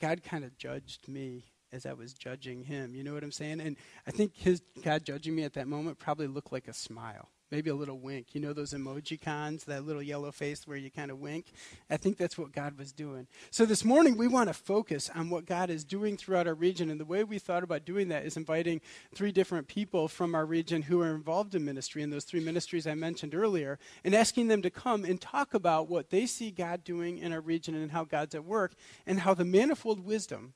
God 0.00 0.22
kind 0.22 0.44
of 0.44 0.56
judged 0.56 1.08
me 1.08 1.44
as 1.72 1.86
I 1.86 1.92
was 1.92 2.14
judging 2.14 2.64
him. 2.64 2.94
You 2.94 3.04
know 3.04 3.14
what 3.14 3.22
I'm 3.22 3.30
saying? 3.30 3.60
And 3.60 3.76
I 4.06 4.10
think 4.10 4.36
his 4.36 4.62
God 4.82 5.04
judging 5.04 5.36
me 5.36 5.44
at 5.44 5.52
that 5.54 5.68
moment 5.68 5.98
probably 5.98 6.26
looked 6.26 6.52
like 6.52 6.68
a 6.68 6.72
smile 6.72 7.28
maybe 7.50 7.70
a 7.70 7.74
little 7.74 7.98
wink. 7.98 8.34
You 8.34 8.40
know 8.40 8.52
those 8.52 8.72
emoji 8.72 9.20
cons, 9.20 9.64
that 9.64 9.84
little 9.84 10.02
yellow 10.02 10.30
face 10.32 10.66
where 10.66 10.76
you 10.76 10.90
kind 10.90 11.10
of 11.10 11.18
wink? 11.18 11.46
I 11.88 11.96
think 11.96 12.16
that's 12.16 12.38
what 12.38 12.52
God 12.52 12.78
was 12.78 12.92
doing. 12.92 13.26
So 13.50 13.64
this 13.64 13.84
morning, 13.84 14.16
we 14.16 14.28
want 14.28 14.48
to 14.48 14.54
focus 14.54 15.10
on 15.14 15.30
what 15.30 15.46
God 15.46 15.70
is 15.70 15.84
doing 15.84 16.16
throughout 16.16 16.46
our 16.46 16.54
region. 16.54 16.90
And 16.90 17.00
the 17.00 17.04
way 17.04 17.24
we 17.24 17.38
thought 17.38 17.62
about 17.62 17.84
doing 17.84 18.08
that 18.08 18.24
is 18.24 18.36
inviting 18.36 18.80
three 19.14 19.32
different 19.32 19.68
people 19.68 20.08
from 20.08 20.34
our 20.34 20.46
region 20.46 20.82
who 20.82 21.00
are 21.00 21.14
involved 21.14 21.54
in 21.54 21.64
ministry, 21.64 22.02
in 22.02 22.10
those 22.10 22.24
three 22.24 22.40
ministries 22.40 22.86
I 22.86 22.94
mentioned 22.94 23.34
earlier, 23.34 23.78
and 24.04 24.14
asking 24.14 24.48
them 24.48 24.62
to 24.62 24.70
come 24.70 25.04
and 25.04 25.20
talk 25.20 25.54
about 25.54 25.88
what 25.88 26.10
they 26.10 26.26
see 26.26 26.50
God 26.50 26.84
doing 26.84 27.18
in 27.18 27.32
our 27.32 27.40
region 27.40 27.74
and 27.74 27.90
how 27.90 28.04
God's 28.04 28.34
at 28.34 28.44
work, 28.44 28.74
and 29.06 29.20
how 29.20 29.34
the 29.34 29.44
manifold 29.44 30.04
wisdom 30.04 30.54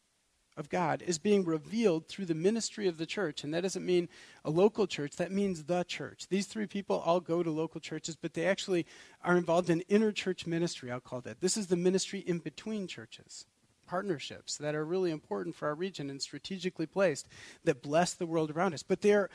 of 0.56 0.68
God 0.68 1.02
is 1.02 1.18
being 1.18 1.44
revealed 1.44 2.06
through 2.06 2.26
the 2.26 2.34
ministry 2.34 2.86
of 2.86 2.98
the 2.98 3.06
church. 3.06 3.44
And 3.44 3.52
that 3.52 3.62
doesn't 3.62 3.84
mean 3.84 4.08
a 4.44 4.50
local 4.50 4.86
church, 4.86 5.16
that 5.16 5.32
means 5.32 5.64
the 5.64 5.84
church. 5.84 6.28
These 6.28 6.46
three 6.46 6.66
people 6.66 6.98
all 7.00 7.20
go 7.20 7.42
to 7.42 7.50
local 7.50 7.80
churches, 7.80 8.16
but 8.16 8.34
they 8.34 8.46
actually 8.46 8.86
are 9.22 9.36
involved 9.36 9.70
in 9.70 9.80
inner 9.82 10.12
church 10.12 10.46
ministry, 10.46 10.90
I'll 10.90 11.00
call 11.00 11.20
that. 11.22 11.40
This 11.40 11.56
is 11.56 11.66
the 11.66 11.76
ministry 11.76 12.20
in 12.20 12.38
between 12.38 12.86
churches. 12.86 13.46
Partnerships 13.86 14.56
that 14.56 14.74
are 14.74 14.84
really 14.84 15.10
important 15.10 15.54
for 15.54 15.68
our 15.68 15.74
region 15.74 16.08
and 16.08 16.22
strategically 16.22 16.86
placed 16.86 17.28
that 17.64 17.82
bless 17.82 18.14
the 18.14 18.26
world 18.26 18.50
around 18.50 18.72
us. 18.72 18.82
But 18.82 19.02
they're 19.02 19.28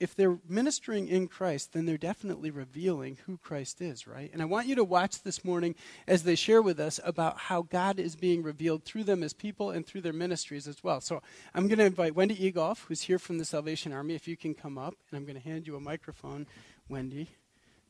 if 0.00 0.14
they're 0.14 0.38
ministering 0.48 1.08
in 1.08 1.28
Christ, 1.28 1.72
then 1.72 1.86
they're 1.86 1.96
definitely 1.96 2.50
revealing 2.50 3.18
who 3.26 3.38
Christ 3.38 3.80
is, 3.80 4.06
right? 4.06 4.30
And 4.32 4.42
I 4.42 4.44
want 4.44 4.66
you 4.66 4.74
to 4.74 4.84
watch 4.84 5.22
this 5.22 5.44
morning 5.44 5.76
as 6.06 6.24
they 6.24 6.34
share 6.34 6.60
with 6.60 6.80
us 6.80 6.98
about 7.04 7.38
how 7.38 7.62
God 7.62 8.00
is 8.00 8.16
being 8.16 8.42
revealed 8.42 8.84
through 8.84 9.04
them 9.04 9.22
as 9.22 9.32
people 9.32 9.70
and 9.70 9.86
through 9.86 10.00
their 10.00 10.12
ministries 10.12 10.66
as 10.66 10.82
well. 10.82 11.00
So 11.00 11.22
I'm 11.54 11.68
going 11.68 11.78
to 11.78 11.84
invite 11.84 12.16
Wendy 12.16 12.36
Egolf, 12.36 12.84
who's 12.86 13.02
here 13.02 13.18
from 13.18 13.38
the 13.38 13.44
Salvation 13.44 13.92
Army, 13.92 14.14
if 14.14 14.26
you 14.26 14.36
can 14.36 14.52
come 14.52 14.78
up, 14.78 14.94
and 15.10 15.16
I'm 15.16 15.24
going 15.24 15.40
to 15.40 15.48
hand 15.48 15.66
you 15.66 15.76
a 15.76 15.80
microphone, 15.80 16.46
Wendy. 16.88 17.30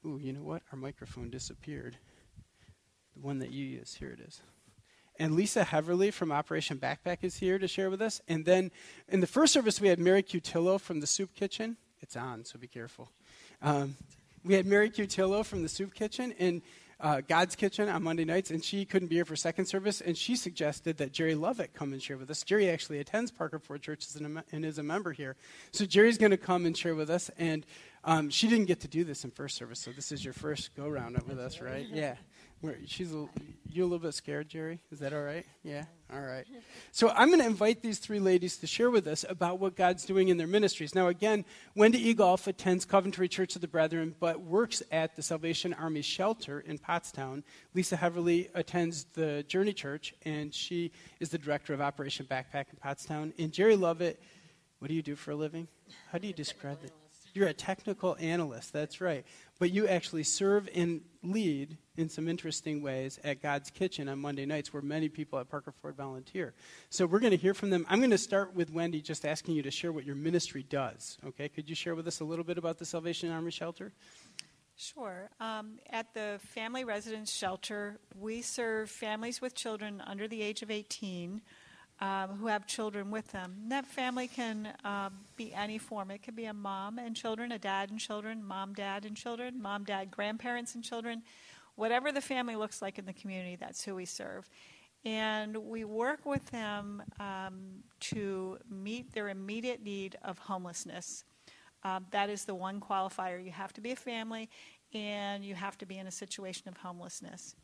Ooh, 0.05 0.19
you 0.23 0.35
know 0.35 0.43
what? 0.43 0.63
Our 0.73 0.79
microphone 0.79 1.31
disappeared. 1.31 1.97
The 3.15 3.23
one 3.23 3.39
that 3.39 3.51
you 3.51 3.65
use. 3.65 3.95
Here 3.95 4.11
it 4.11 4.21
is. 4.21 4.43
And 5.19 5.35
Lisa 5.35 5.65
Heverly 5.65 6.11
from 6.11 6.33
Operation 6.33 6.77
Backpack 6.77 7.19
is 7.23 7.37
here 7.37 7.59
to 7.59 7.69
share 7.69 7.89
with 7.89 8.03
us. 8.03 8.21
And 8.27 8.45
then 8.45 8.71
in 9.09 9.21
the 9.21 9.27
first 9.27 9.53
service, 9.53 9.81
we 9.81 9.89
had 9.89 9.99
Mary 9.99 10.23
Cutillo 10.23 10.81
from 10.81 11.01
the 11.01 11.07
Soup 11.07 11.33
Kitchen. 11.35 11.77
It's 12.05 12.17
on, 12.17 12.45
so 12.45 12.59
be 12.59 12.67
careful. 12.67 13.09
Um, 13.63 13.97
we 14.45 14.53
had 14.53 14.67
Mary 14.67 14.91
Cutillo 14.91 15.43
from 15.43 15.63
the 15.63 15.71
Soup 15.71 15.95
Kitchen 15.95 16.33
in 16.33 16.61
uh, 17.01 17.23
God's 17.27 17.57
Kitchen 17.57 17.89
on 17.89 18.03
Monday 18.03 18.27
nights, 18.27 18.51
and 18.51 18.63
she 18.63 18.85
couldn't 18.85 19.09
be 19.09 19.15
here 19.15 19.25
for 19.25 19.37
second 19.37 19.65
service, 19.65 20.03
and 20.03 20.15
she 20.15 20.37
suggested 20.37 20.99
that 20.99 21.13
Jerry 21.13 21.35
Lovett 21.35 21.73
come 21.73 21.95
and 21.95 22.03
share 22.03 22.19
with 22.19 22.31
us. 22.31 22.43
Jerry 22.43 22.69
actually 22.69 22.99
attends 22.99 23.31
Parker 23.31 23.59
Ford 23.59 23.81
Church 23.81 24.05
and 24.53 24.67
is 24.67 24.77
a 24.77 24.83
member 24.83 25.13
here. 25.13 25.35
So 25.73 25.87
Jerry's 25.87 26.19
going 26.19 26.33
to 26.33 26.37
come 26.37 26.67
and 26.67 26.77
share 26.77 26.95
with 26.95 27.09
us, 27.09 27.31
and 27.39 27.65
um, 28.05 28.29
she 28.29 28.49
didn't 28.49 28.67
get 28.67 28.81
to 28.81 28.89
do 28.89 29.03
this 29.03 29.25
in 29.25 29.31
first 29.31 29.57
service, 29.57 29.81
so 29.81 29.91
this 29.91 30.13
is 30.13 30.23
your 30.23 30.35
first 30.35 30.77
go 30.77 30.87
round 30.87 31.19
with 31.27 31.39
us, 31.39 31.63
right? 31.63 31.87
Yeah. 31.91 32.17
Where 32.65 32.77
she's 32.87 33.13
a, 33.13 33.29
you 33.69 33.83
a 33.83 33.85
little 33.85 33.99
bit 33.99 34.15
scared, 34.15 34.49
Jerry? 34.49 34.81
Is 34.91 35.01
that 35.01 35.13
all 35.13 35.21
right? 35.21 35.45
Yeah? 35.63 35.85
All 36.11 36.23
right. 36.23 36.47
So 36.93 37.11
I'm 37.11 37.29
going 37.29 37.41
to 37.41 37.47
invite 37.47 37.83
these 37.83 37.99
three 37.99 38.21
ladies 38.21 38.57
to 38.57 38.67
share 38.67 38.91
with 38.91 39.07
us 39.07 39.23
about 39.29 39.59
what 39.59 39.77
God's 39.77 40.07
doing 40.07 40.29
in 40.29 40.39
their 40.39 40.47
ministries. 40.47 40.95
Now, 40.95 41.09
again, 41.09 41.45
Wendy 41.77 42.15
Egolf 42.15 42.47
attends 42.47 42.87
Coventry 42.87 43.29
Church 43.29 43.55
of 43.55 43.61
the 43.61 43.69
Brethren, 43.69 44.15
but 44.19 44.41
works 44.41 44.83
at 44.91 45.15
the 45.15 45.21
Salvation 45.21 45.75
Army 45.75 46.01
Shelter 46.01 46.61
in 46.61 46.79
Pottstown. 46.79 47.43
Lisa 47.75 47.97
Heverly 47.97 48.49
attends 48.55 49.05
the 49.13 49.45
Journey 49.47 49.75
Church, 49.75 50.15
and 50.25 50.55
she 50.55 50.91
is 51.21 51.29
the 51.29 51.37
director 51.37 51.75
of 51.75 51.83
Operation 51.83 52.25
Backpack 52.25 52.69
in 52.73 52.79
Pottstown. 52.83 53.35
And 53.39 53.53
Jerry 53.53 53.77
Lovett, 53.77 54.19
what 54.79 54.89
do 54.89 54.95
you 54.95 55.03
do 55.03 55.17
for 55.17 55.33
a 55.33 55.37
living? 55.37 55.69
How 56.11 56.17
do 56.17 56.27
you 56.27 56.33
describe 56.33 56.79
it? 56.83 56.93
You're 57.35 57.49
a 57.49 57.53
technical 57.53 58.17
analyst, 58.21 58.73
that's 58.73 59.01
right. 59.01 59.27
But 59.59 59.71
you 59.71 59.89
actually 59.89 60.23
serve 60.23 60.69
and 60.75 61.01
lead 61.23 61.77
in 61.97 62.09
some 62.09 62.29
interesting 62.29 62.81
ways 62.81 63.19
at 63.25 63.43
God's 63.43 63.71
Kitchen 63.71 64.09
on 64.09 64.21
Monday 64.21 64.47
nights, 64.47 64.73
where 64.73 64.83
many 64.83 65.09
people 65.09 65.39
at 65.41 65.49
Parker 65.49 65.73
Ford 65.83 65.97
volunteer. 65.97 66.55
So 66.91 67.07
we're 67.07 67.19
going 67.19 67.33
to 67.33 67.37
hear 67.37 67.53
from 67.53 67.71
them. 67.71 67.87
I'm 67.89 67.99
going 67.99 68.11
to 68.11 68.19
start 68.19 68.55
with 68.55 68.71
Wendy, 68.71 69.01
just 69.01 69.25
asking 69.25 69.57
you 69.57 69.63
to 69.63 69.71
share 69.71 69.93
what 69.93 70.05
your 70.05 70.15
ministry 70.15 70.63
does. 70.63 71.19
Okay, 71.27 71.49
could 71.49 71.69
you 71.69 71.75
share 71.75 71.97
with 71.97 72.07
us 72.07 72.21
a 72.21 72.25
little 72.25 72.45
bit 72.45 72.57
about 72.57 72.79
the 72.79 72.85
Salvation 72.85 73.31
Army 73.31 73.51
Shelter? 73.51 73.93
Sure. 74.77 75.29
Um, 75.41 75.79
at 75.91 76.15
the 76.15 76.41
Family 76.41 76.85
Residence 76.85 77.33
Shelter, 77.33 77.99
we 78.19 78.43
serve 78.43 78.91
families 78.91 79.41
with 79.41 79.55
children 79.55 80.03
under 80.05 80.27
the 80.27 80.43
age 80.43 80.63
of 80.63 80.71
18 80.71 81.43
um, 82.01 82.31
who 82.31 82.47
have 82.47 82.67
children 82.67 83.11
with 83.11 83.31
them. 83.33 83.55
that 83.69 83.87
family 83.87 84.27
can 84.29 84.75
um, 84.85 85.13
be 85.37 85.55
any 85.55 85.79
form. 85.79 86.11
It 86.11 86.23
could 86.23 86.37
be 86.37 86.47
a 86.47 86.53
mom 86.53 86.99
and 86.99 87.15
children, 87.15 87.53
a 87.53 87.59
dad 87.59 87.91
and 87.91 87.99
children, 87.99 88.45
mom, 88.45 88.75
dad, 88.75 89.05
and 89.05 89.17
children, 89.17 89.61
mom, 89.63 89.85
dad, 89.85 90.11
grandparents, 90.11 90.75
and 90.75 90.83
children. 90.83 91.23
Whatever 91.77 92.13
the 92.13 92.21
family 92.21 92.57
looks 92.57 92.83
like 92.83 92.99
in 92.99 93.07
the 93.07 93.13
community, 93.13 93.57
that's 93.57 93.85
who 93.85 93.95
we 93.95 94.05
serve. 94.05 94.49
And 95.05 95.57
we 95.57 95.85
work 95.85 96.25
with 96.25 96.45
them 96.47 97.03
um, 97.21 97.83
to 98.01 98.59
meet 98.71 99.13
their 99.13 99.29
immediate 99.29 99.83
need 99.83 100.17
of 100.23 100.39
homelessness. 100.39 101.25
Um, 101.83 102.07
that 102.11 102.31
is 102.31 102.45
the 102.45 102.55
one 102.55 102.81
qualifier. 102.81 103.45
You 103.45 103.53
have 103.53 103.73
to 103.75 103.81
be 103.81 103.93
a 103.93 103.97
family 103.97 104.49
and 104.95 105.45
you 105.45 105.55
have 105.55 105.77
to 105.79 105.87
be 105.87 105.99
in 105.99 106.07
a 106.07 106.11
situation 106.11 106.69
of 106.69 106.79
homelessness. 106.79 107.55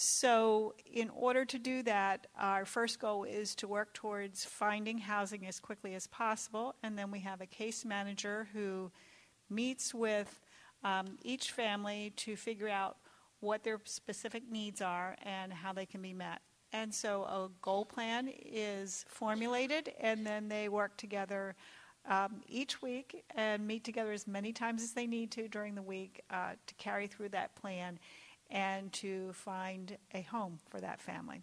So, 0.00 0.74
in 0.86 1.10
order 1.10 1.44
to 1.44 1.58
do 1.58 1.82
that, 1.82 2.28
our 2.38 2.64
first 2.64 3.00
goal 3.00 3.24
is 3.24 3.56
to 3.56 3.66
work 3.66 3.92
towards 3.94 4.44
finding 4.44 4.96
housing 4.96 5.44
as 5.44 5.58
quickly 5.58 5.96
as 5.96 6.06
possible, 6.06 6.76
and 6.84 6.96
then 6.96 7.10
we 7.10 7.18
have 7.18 7.40
a 7.40 7.46
case 7.46 7.84
manager 7.84 8.46
who 8.52 8.92
meets 9.50 9.92
with 9.92 10.40
um, 10.84 11.18
each 11.24 11.50
family 11.50 12.12
to 12.14 12.36
figure 12.36 12.68
out 12.68 12.98
what 13.40 13.64
their 13.64 13.80
specific 13.86 14.48
needs 14.48 14.80
are 14.80 15.16
and 15.24 15.52
how 15.52 15.72
they 15.72 15.84
can 15.84 16.00
be 16.00 16.14
met. 16.14 16.42
And 16.72 16.94
so, 16.94 17.24
a 17.24 17.50
goal 17.60 17.84
plan 17.84 18.28
is 18.28 19.04
formulated, 19.08 19.92
and 19.98 20.24
then 20.24 20.48
they 20.48 20.68
work 20.68 20.96
together 20.96 21.56
um, 22.08 22.42
each 22.46 22.80
week 22.80 23.24
and 23.34 23.66
meet 23.66 23.82
together 23.82 24.12
as 24.12 24.28
many 24.28 24.52
times 24.52 24.80
as 24.80 24.92
they 24.92 25.08
need 25.08 25.32
to 25.32 25.48
during 25.48 25.74
the 25.74 25.82
week 25.82 26.22
uh, 26.30 26.52
to 26.68 26.74
carry 26.76 27.08
through 27.08 27.30
that 27.30 27.56
plan 27.56 27.98
and 28.50 28.92
to 28.94 29.32
find 29.32 29.96
a 30.14 30.22
home 30.22 30.58
for 30.70 30.80
that 30.80 31.00
family. 31.00 31.42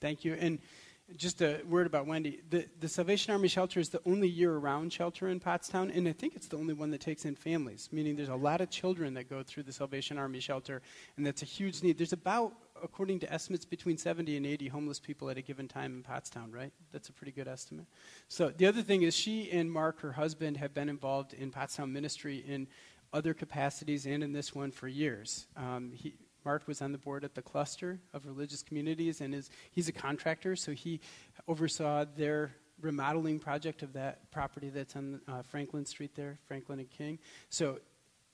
Thank 0.00 0.24
you. 0.24 0.34
And 0.34 0.58
just 1.16 1.42
a 1.42 1.60
word 1.68 1.86
about 1.86 2.06
Wendy. 2.06 2.40
The, 2.50 2.66
the 2.78 2.88
Salvation 2.88 3.32
Army 3.32 3.48
shelter 3.48 3.80
is 3.80 3.88
the 3.88 4.00
only 4.06 4.28
year 4.28 4.56
round 4.56 4.92
shelter 4.92 5.28
in 5.28 5.40
Pottstown, 5.40 5.94
and 5.96 6.08
I 6.08 6.12
think 6.12 6.36
it's 6.36 6.46
the 6.46 6.56
only 6.56 6.74
one 6.74 6.90
that 6.90 7.00
takes 7.00 7.24
in 7.24 7.34
families, 7.34 7.88
meaning 7.92 8.16
there's 8.16 8.28
a 8.28 8.36
lot 8.36 8.60
of 8.60 8.70
children 8.70 9.14
that 9.14 9.28
go 9.28 9.42
through 9.42 9.64
the 9.64 9.72
Salvation 9.72 10.18
Army 10.18 10.40
shelter, 10.40 10.82
and 11.16 11.26
that's 11.26 11.42
a 11.42 11.46
huge 11.46 11.82
need. 11.82 11.98
There's 11.98 12.12
about, 12.12 12.52
according 12.82 13.20
to 13.20 13.32
estimates, 13.32 13.64
between 13.64 13.96
70 13.96 14.36
and 14.36 14.46
80 14.46 14.68
homeless 14.68 15.00
people 15.00 15.30
at 15.30 15.36
a 15.36 15.42
given 15.42 15.68
time 15.68 15.94
in 15.94 16.02
Pottstown, 16.02 16.54
right? 16.54 16.72
That's 16.92 17.08
a 17.08 17.12
pretty 17.12 17.32
good 17.32 17.48
estimate. 17.48 17.86
So 18.28 18.50
the 18.50 18.66
other 18.66 18.82
thing 18.82 19.02
is, 19.02 19.14
she 19.14 19.50
and 19.50 19.70
Mark, 19.70 20.00
her 20.00 20.12
husband, 20.12 20.58
have 20.58 20.74
been 20.74 20.88
involved 20.88 21.32
in 21.32 21.50
Pottstown 21.50 21.90
ministry 21.90 22.44
in 22.46 22.68
other 23.12 23.34
capacities 23.34 24.06
and 24.06 24.22
in 24.22 24.32
this 24.32 24.54
one 24.54 24.70
for 24.70 24.88
years. 24.88 25.46
Um, 25.56 25.92
he, 25.94 26.14
Mark 26.44 26.66
was 26.66 26.80
on 26.80 26.92
the 26.92 26.98
board 26.98 27.24
at 27.24 27.34
the 27.34 27.42
cluster 27.42 28.00
of 28.14 28.24
religious 28.26 28.62
communities, 28.62 29.20
and 29.20 29.34
is, 29.34 29.50
he's 29.72 29.88
a 29.88 29.92
contractor, 29.92 30.56
so 30.56 30.72
he 30.72 31.00
oversaw 31.46 32.04
their 32.16 32.54
remodeling 32.80 33.38
project 33.38 33.82
of 33.82 33.92
that 33.92 34.30
property 34.30 34.70
that's 34.70 34.96
on 34.96 35.20
uh, 35.28 35.42
Franklin 35.42 35.84
Street 35.84 36.14
there, 36.14 36.38
Franklin 36.46 36.78
and 36.78 36.90
King. 36.90 37.18
So 37.50 37.78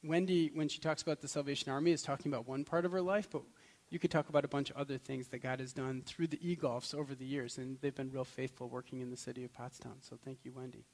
Wendy, 0.05 0.51
when 0.55 0.69
she 0.69 0.79
talks 0.79 1.03
about 1.03 1.21
the 1.21 1.29
Salvation 1.29 1.73
Army, 1.73 1.91
is 1.91 2.03
talking 2.03 2.33
about 2.33 2.47
one 2.47 2.65
part 2.65 2.85
of 2.85 2.93
her 2.93 3.03
life, 3.03 3.29
but 3.31 3.43
you 3.91 3.99
could 3.99 4.11
talk 4.11 4.29
about 4.29 4.45
a 4.45 4.49
bunch 4.49 4.71
of 4.71 4.77
other 4.77 4.99
things 4.99 5.29
that 5.29 5.39
God 5.39 5.61
has 5.61 5.73
done 5.73 6.03
through 6.05 6.29
the 6.29 6.39
Egolfs 6.39 6.95
over 6.95 7.15
the 7.15 7.25
years, 7.25 7.59
and 7.59 7.79
they've 7.81 7.95
been 7.95 8.11
real 8.11 8.25
faithful 8.25 8.69
working 8.69 9.01
in 9.01 9.11
the 9.11 9.17
city 9.17 9.45
of 9.45 9.53
Pottstown. 9.53 9.97
So 10.01 10.17
thank 10.25 10.45
you, 10.45 10.53
Wendy. 10.53 10.85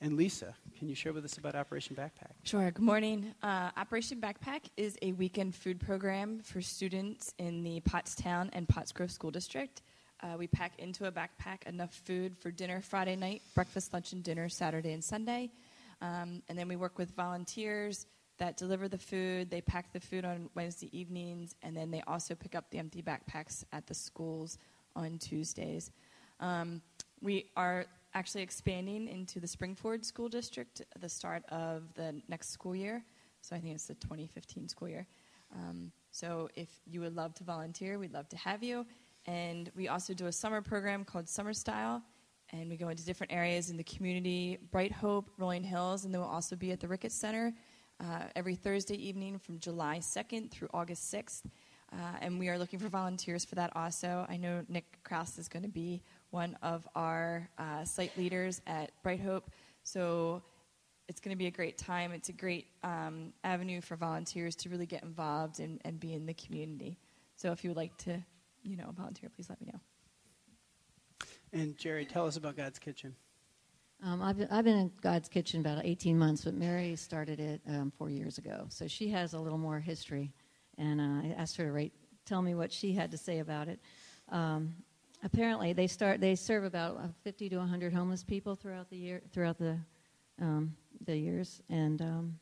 And 0.00 0.16
Lisa, 0.16 0.54
can 0.78 0.88
you 0.88 0.94
share 0.94 1.12
with 1.12 1.24
us 1.24 1.38
about 1.38 1.56
Operation 1.56 1.96
Backpack? 1.96 2.30
Sure. 2.44 2.70
Good 2.70 2.84
morning. 2.84 3.34
Uh, 3.42 3.70
Operation 3.76 4.20
Backpack 4.20 4.60
is 4.76 4.96
a 5.02 5.10
weekend 5.12 5.56
food 5.56 5.80
program 5.80 6.38
for 6.38 6.62
students 6.62 7.34
in 7.38 7.64
the 7.64 7.80
Pottstown 7.80 8.48
and 8.52 8.68
Pottsgrove 8.68 9.10
School 9.10 9.32
District. 9.32 9.82
Uh, 10.22 10.36
we 10.38 10.46
pack 10.46 10.78
into 10.78 11.06
a 11.06 11.12
backpack 11.12 11.66
enough 11.66 11.92
food 12.04 12.36
for 12.38 12.52
dinner 12.52 12.80
Friday 12.80 13.16
night, 13.16 13.42
breakfast, 13.56 13.92
lunch, 13.92 14.12
and 14.12 14.22
dinner 14.22 14.48
Saturday 14.48 14.92
and 14.92 15.02
Sunday. 15.02 15.50
Um, 16.00 16.42
and 16.48 16.56
then 16.56 16.68
we 16.68 16.76
work 16.76 16.96
with 16.96 17.10
volunteers 17.16 18.06
that 18.38 18.56
deliver 18.56 18.86
the 18.86 18.98
food. 18.98 19.50
They 19.50 19.60
pack 19.60 19.92
the 19.92 20.00
food 20.00 20.24
on 20.24 20.48
Wednesday 20.54 20.96
evenings, 20.96 21.56
and 21.64 21.76
then 21.76 21.90
they 21.90 22.02
also 22.06 22.36
pick 22.36 22.54
up 22.54 22.70
the 22.70 22.78
empty 22.78 23.02
backpacks 23.02 23.64
at 23.72 23.88
the 23.88 23.94
schools 23.94 24.58
on 24.94 25.18
Tuesdays. 25.18 25.90
Um, 26.38 26.82
we 27.20 27.50
are 27.56 27.86
actually 28.18 28.42
expanding 28.42 29.06
into 29.06 29.38
the 29.38 29.46
Spring-Ford 29.46 30.04
School 30.04 30.28
District 30.28 30.80
at 30.80 31.00
the 31.00 31.08
start 31.08 31.44
of 31.50 31.94
the 31.94 32.20
next 32.26 32.50
school 32.50 32.74
year. 32.74 33.04
So 33.42 33.54
I 33.54 33.60
think 33.60 33.76
it's 33.76 33.86
the 33.86 33.94
2015 33.94 34.68
school 34.68 34.88
year. 34.88 35.06
Um, 35.54 35.92
so 36.10 36.48
if 36.56 36.68
you 36.84 37.00
would 37.00 37.14
love 37.14 37.32
to 37.34 37.44
volunteer, 37.44 37.96
we'd 37.96 38.12
love 38.12 38.28
to 38.30 38.36
have 38.36 38.64
you. 38.64 38.84
And 39.26 39.70
we 39.76 39.86
also 39.86 40.14
do 40.14 40.26
a 40.26 40.32
summer 40.32 40.60
program 40.60 41.04
called 41.04 41.28
Summer 41.28 41.52
Style, 41.52 42.02
and 42.50 42.68
we 42.68 42.76
go 42.76 42.88
into 42.88 43.04
different 43.04 43.32
areas 43.32 43.70
in 43.70 43.76
the 43.76 43.84
community 43.84 44.58
Bright 44.72 44.90
Hope, 44.90 45.30
Rolling 45.38 45.62
Hills, 45.62 46.04
and 46.04 46.12
then 46.12 46.20
we'll 46.20 46.28
also 46.28 46.56
be 46.56 46.72
at 46.72 46.80
the 46.80 46.88
Ricketts 46.88 47.14
Center 47.14 47.54
uh, 48.00 48.24
every 48.34 48.56
Thursday 48.56 48.96
evening 48.96 49.38
from 49.38 49.60
July 49.60 49.98
2nd 50.00 50.50
through 50.50 50.68
August 50.74 51.14
6th. 51.14 51.42
Uh, 51.92 51.96
and 52.20 52.38
we 52.38 52.48
are 52.48 52.58
looking 52.58 52.80
for 52.80 52.88
volunteers 52.88 53.44
for 53.44 53.54
that 53.54 53.74
also. 53.76 54.26
I 54.28 54.36
know 54.36 54.64
Nick 54.68 54.98
Kraus 55.04 55.38
is 55.38 55.48
going 55.48 55.62
to 55.62 55.68
be 55.68 56.02
one 56.30 56.56
of 56.62 56.86
our 56.94 57.48
uh, 57.58 57.84
site 57.84 58.16
leaders 58.16 58.60
at 58.66 58.90
Bright 59.02 59.20
Hope. 59.20 59.50
So 59.82 60.42
it's 61.08 61.20
going 61.20 61.34
to 61.34 61.38
be 61.38 61.46
a 61.46 61.50
great 61.50 61.78
time. 61.78 62.12
It's 62.12 62.28
a 62.28 62.32
great 62.32 62.66
um, 62.82 63.32
avenue 63.44 63.80
for 63.80 63.96
volunteers 63.96 64.54
to 64.56 64.68
really 64.68 64.86
get 64.86 65.02
involved 65.02 65.60
and, 65.60 65.80
and 65.84 65.98
be 65.98 66.12
in 66.12 66.26
the 66.26 66.34
community. 66.34 66.98
So 67.36 67.52
if 67.52 67.64
you 67.64 67.70
would 67.70 67.76
like 67.76 67.96
to, 67.98 68.22
you 68.62 68.76
know, 68.76 68.90
volunteer, 68.96 69.30
please 69.34 69.48
let 69.48 69.60
me 69.60 69.68
know. 69.72 69.80
And 71.52 71.78
Jerry, 71.78 72.04
tell 72.04 72.26
us 72.26 72.36
about 72.36 72.56
God's 72.56 72.78
Kitchen. 72.78 73.14
Um, 74.04 74.22
I've, 74.22 74.36
been, 74.36 74.48
I've 74.50 74.64
been 74.64 74.78
in 74.78 74.92
God's 75.00 75.28
Kitchen 75.28 75.60
about 75.60 75.84
18 75.84 76.18
months, 76.18 76.44
but 76.44 76.54
Mary 76.54 76.94
started 76.94 77.40
it 77.40 77.60
um, 77.68 77.90
four 77.96 78.10
years 78.10 78.38
ago. 78.38 78.66
So 78.68 78.86
she 78.86 79.08
has 79.08 79.32
a 79.32 79.40
little 79.40 79.58
more 79.58 79.80
history. 79.80 80.30
And 80.76 81.00
uh, 81.00 81.28
I 81.28 81.34
asked 81.40 81.56
her 81.56 81.64
to 81.64 81.72
rate, 81.72 81.92
tell 82.26 82.42
me 82.42 82.54
what 82.54 82.70
she 82.70 82.92
had 82.92 83.10
to 83.10 83.18
say 83.18 83.38
about 83.38 83.68
it. 83.68 83.80
Um, 84.28 84.74
apparently 85.22 85.72
they 85.72 85.86
start 85.86 86.20
they 86.20 86.34
serve 86.34 86.64
about 86.64 86.96
uh, 86.96 87.08
50 87.24 87.48
to 87.50 87.56
100 87.58 87.92
homeless 87.92 88.22
people 88.22 88.54
throughout 88.54 88.88
the 88.90 88.96
year 88.96 89.22
throughout 89.32 89.58
the 89.58 89.78
um, 90.40 90.74
the 91.04 91.16
years. 91.16 91.62
And 91.68 92.00
um, 92.02 92.38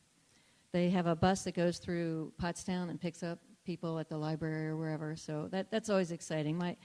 they 0.71 0.89
have 0.89 1.07
a 1.07 1.15
bus 1.15 1.43
that 1.43 1.55
goes 1.55 1.77
through 1.77 2.33
Pottstown 2.41 2.89
and 2.89 2.99
picks 2.99 3.23
up 3.23 3.39
people 3.65 3.99
at 3.99 4.09
the 4.09 4.17
library 4.17 4.67
or 4.67 4.77
wherever. 4.77 5.15
So 5.15 5.47
that 5.51 5.71
that's 5.71 5.89
always 5.89 6.11
exciting. 6.11 6.57
My 6.57 6.75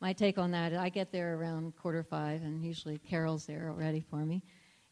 my 0.00 0.12
take 0.12 0.38
on 0.38 0.50
that 0.52 0.74
I 0.74 0.88
get 0.88 1.12
there 1.12 1.36
around 1.36 1.76
quarter 1.76 2.02
five 2.02 2.42
and 2.42 2.64
usually 2.64 2.98
Carol's 2.98 3.46
there 3.46 3.68
already 3.68 4.00
for 4.00 4.24
me. 4.24 4.42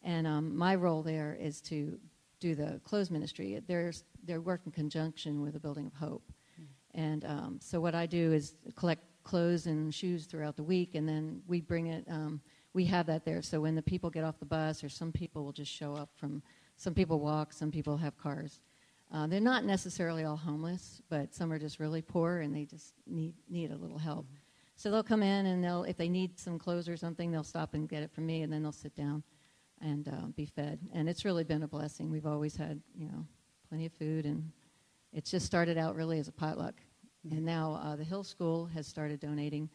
And 0.03 0.27
um, 0.27 0.55
my 0.55 0.75
role 0.75 1.01
there 1.01 1.37
is 1.39 1.59
to 1.61 1.99
do 2.39 2.55
the 2.55 2.79
clothes 2.85 3.11
ministry. 3.11 3.61
There's 3.67 4.03
they 4.23 4.37
work 4.37 4.61
in 4.65 4.71
conjunction 4.71 5.41
with 5.41 5.53
the 5.53 5.59
building 5.59 5.87
of 5.87 5.93
hope. 5.93 6.23
Mm. 6.59 6.65
and 6.93 7.25
um, 7.25 7.59
so 7.61 7.79
what 7.79 7.95
I 7.95 8.05
do 8.05 8.33
is 8.33 8.55
collect 8.75 9.03
clothes 9.29 9.67
and 9.67 9.93
shoes 9.93 10.25
throughout 10.25 10.55
the 10.55 10.63
week, 10.63 10.95
and 10.95 11.07
then 11.07 11.41
we 11.47 11.61
bring 11.61 11.87
it. 11.87 12.03
Um, 12.09 12.41
we 12.73 12.85
have 12.85 13.05
that 13.07 13.25
there, 13.25 13.41
so 13.41 13.61
when 13.61 13.75
the 13.75 13.81
people 13.81 14.09
get 14.09 14.23
off 14.23 14.39
the 14.39 14.45
bus, 14.45 14.83
or 14.83 14.89
some 14.89 15.11
people 15.11 15.43
will 15.43 15.51
just 15.51 15.71
show 15.71 15.93
up 15.95 16.09
from. 16.15 16.41
Some 16.77 16.93
people 16.93 17.19
walk, 17.19 17.51
some 17.51 17.71
people 17.71 17.97
have 17.97 18.17
cars. 18.17 18.61
Uh, 19.11 19.27
they're 19.27 19.41
not 19.41 19.65
necessarily 19.65 20.23
all 20.23 20.37
homeless, 20.37 21.01
but 21.09 21.35
some 21.35 21.51
are 21.51 21.59
just 21.59 21.77
really 21.77 22.01
poor 22.01 22.39
and 22.39 22.55
they 22.55 22.63
just 22.63 22.93
need 23.05 23.33
need 23.49 23.71
a 23.71 23.75
little 23.75 23.97
help. 23.97 24.25
So 24.77 24.89
they'll 24.89 25.03
come 25.03 25.21
in 25.21 25.47
and 25.47 25.61
they'll, 25.61 25.83
if 25.83 25.97
they 25.97 26.07
need 26.07 26.39
some 26.39 26.57
clothes 26.57 26.87
or 26.87 26.95
something, 26.95 27.31
they'll 27.31 27.43
stop 27.43 27.73
and 27.73 27.89
get 27.89 28.01
it 28.01 28.11
from 28.13 28.25
me, 28.25 28.43
and 28.43 28.53
then 28.53 28.63
they'll 28.63 28.71
sit 28.71 28.95
down 28.95 29.23
and 29.81 30.07
uh, 30.07 30.27
be 30.37 30.45
fed. 30.45 30.79
And 30.93 31.09
it's 31.09 31.25
really 31.25 31.43
been 31.43 31.63
a 31.63 31.67
blessing. 31.67 32.09
We've 32.09 32.25
always 32.25 32.55
had, 32.55 32.79
you 32.95 33.07
know, 33.07 33.25
plenty 33.67 33.85
of 33.87 33.91
food, 33.91 34.25
and 34.25 34.49
it's 35.11 35.31
just 35.31 35.45
started 35.45 35.77
out 35.77 35.97
really 35.97 36.17
as 36.17 36.29
a 36.29 36.31
potluck 36.31 36.75
And 37.29 37.45
now 37.45 37.79
uh, 37.83 37.95
the 37.95 38.03
Hill 38.03 38.23
School 38.23 38.65
has 38.67 38.87
started 38.87 39.19
donating 39.19 39.69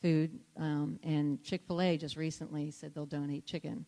food, 0.00 0.38
um, 0.56 0.98
and 1.02 1.42
Chick 1.42 1.62
Fil 1.66 1.80
A 1.80 1.96
just 1.96 2.16
recently 2.16 2.70
said 2.70 2.94
they'll 2.94 3.06
donate 3.06 3.46
chicken. 3.46 3.86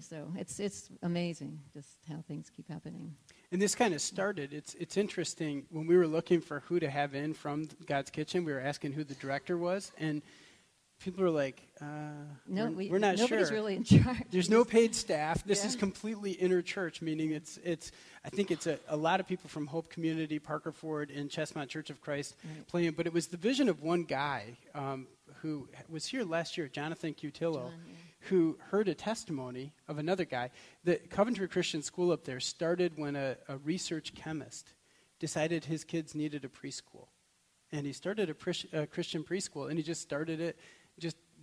So 0.00 0.32
it's 0.34 0.60
it's 0.60 0.88
amazing 1.02 1.60
just 1.74 1.98
how 2.08 2.24
things 2.26 2.50
keep 2.50 2.68
happening. 2.68 3.14
And 3.52 3.60
this 3.60 3.74
kind 3.74 3.92
of 3.92 4.00
started. 4.00 4.52
It's 4.52 4.74
it's 4.74 4.96
interesting 4.96 5.66
when 5.70 5.86
we 5.86 5.96
were 5.96 6.06
looking 6.06 6.40
for 6.40 6.60
who 6.60 6.80
to 6.80 6.88
have 6.88 7.14
in 7.14 7.34
from 7.34 7.68
God's 7.86 8.10
Kitchen. 8.10 8.44
We 8.44 8.52
were 8.52 8.60
asking 8.60 8.92
who 8.92 9.04
the 9.04 9.14
director 9.14 9.58
was, 9.58 9.92
and 9.98 10.22
people 11.00 11.22
are 11.24 11.30
like, 11.30 11.62
uh, 11.80 11.84
No, 12.46 12.64
we're, 12.66 12.70
we, 12.70 12.88
we're 12.90 12.98
not 12.98 13.16
nobody's 13.16 13.48
sure." 13.48 13.56
really 13.56 13.76
in 13.76 13.84
charge. 13.84 14.18
There's 14.30 14.50
no 14.50 14.64
paid 14.64 14.94
staff. 14.94 15.44
This 15.44 15.60
Yeah. 15.62 15.68
is 15.68 15.76
completely 15.76 16.32
inner 16.32 16.62
church, 16.62 17.00
meaning 17.02 17.30
it's 17.32 17.58
it's. 17.64 17.92
I 18.24 18.30
think 18.30 18.50
it's 18.50 18.66
a, 18.66 18.78
a 18.88 18.96
lot 18.96 19.20
of 19.20 19.26
people 19.28 19.48
from 19.48 19.66
Hope 19.66 19.88
Community, 19.88 20.38
Parker 20.38 20.72
Ford, 20.72 21.10
and 21.10 21.30
Chestmont 21.30 21.68
Church 21.68 21.90
of 21.90 22.00
Christ 22.00 22.36
Right. 22.44 22.66
playing. 22.66 22.92
But 22.92 23.06
it 23.06 23.12
was 23.12 23.28
the 23.28 23.36
vision 23.36 23.68
of 23.68 23.82
one 23.82 24.04
guy 24.04 24.58
um, 24.74 25.06
who 25.42 25.68
was 25.88 26.06
here 26.06 26.24
last 26.24 26.56
year, 26.58 26.68
Jonathan 26.68 27.14
Cutillo, 27.14 27.54
John, 27.70 27.72
yeah. 27.86 27.94
who 28.28 28.58
heard 28.70 28.88
a 28.88 28.94
testimony 28.94 29.72
of 29.86 29.98
another 29.98 30.24
guy. 30.24 30.50
The 30.84 30.96
Coventry 30.96 31.46
Christian 31.48 31.82
School 31.82 32.10
up 32.10 32.24
there 32.24 32.40
started 32.40 32.92
when 32.96 33.14
a, 33.16 33.36
a 33.48 33.56
research 33.58 34.14
chemist 34.14 34.72
decided 35.20 35.64
his 35.64 35.84
kids 35.84 36.14
needed 36.14 36.44
a 36.44 36.48
preschool, 36.48 37.06
and 37.72 37.86
he 37.86 37.92
started 37.92 38.28
a, 38.30 38.86
Christian 38.86 39.22
preschool, 39.24 39.68
and 39.68 39.78
he 39.78 39.82
just 39.82 40.00
started 40.02 40.40
it, 40.40 40.58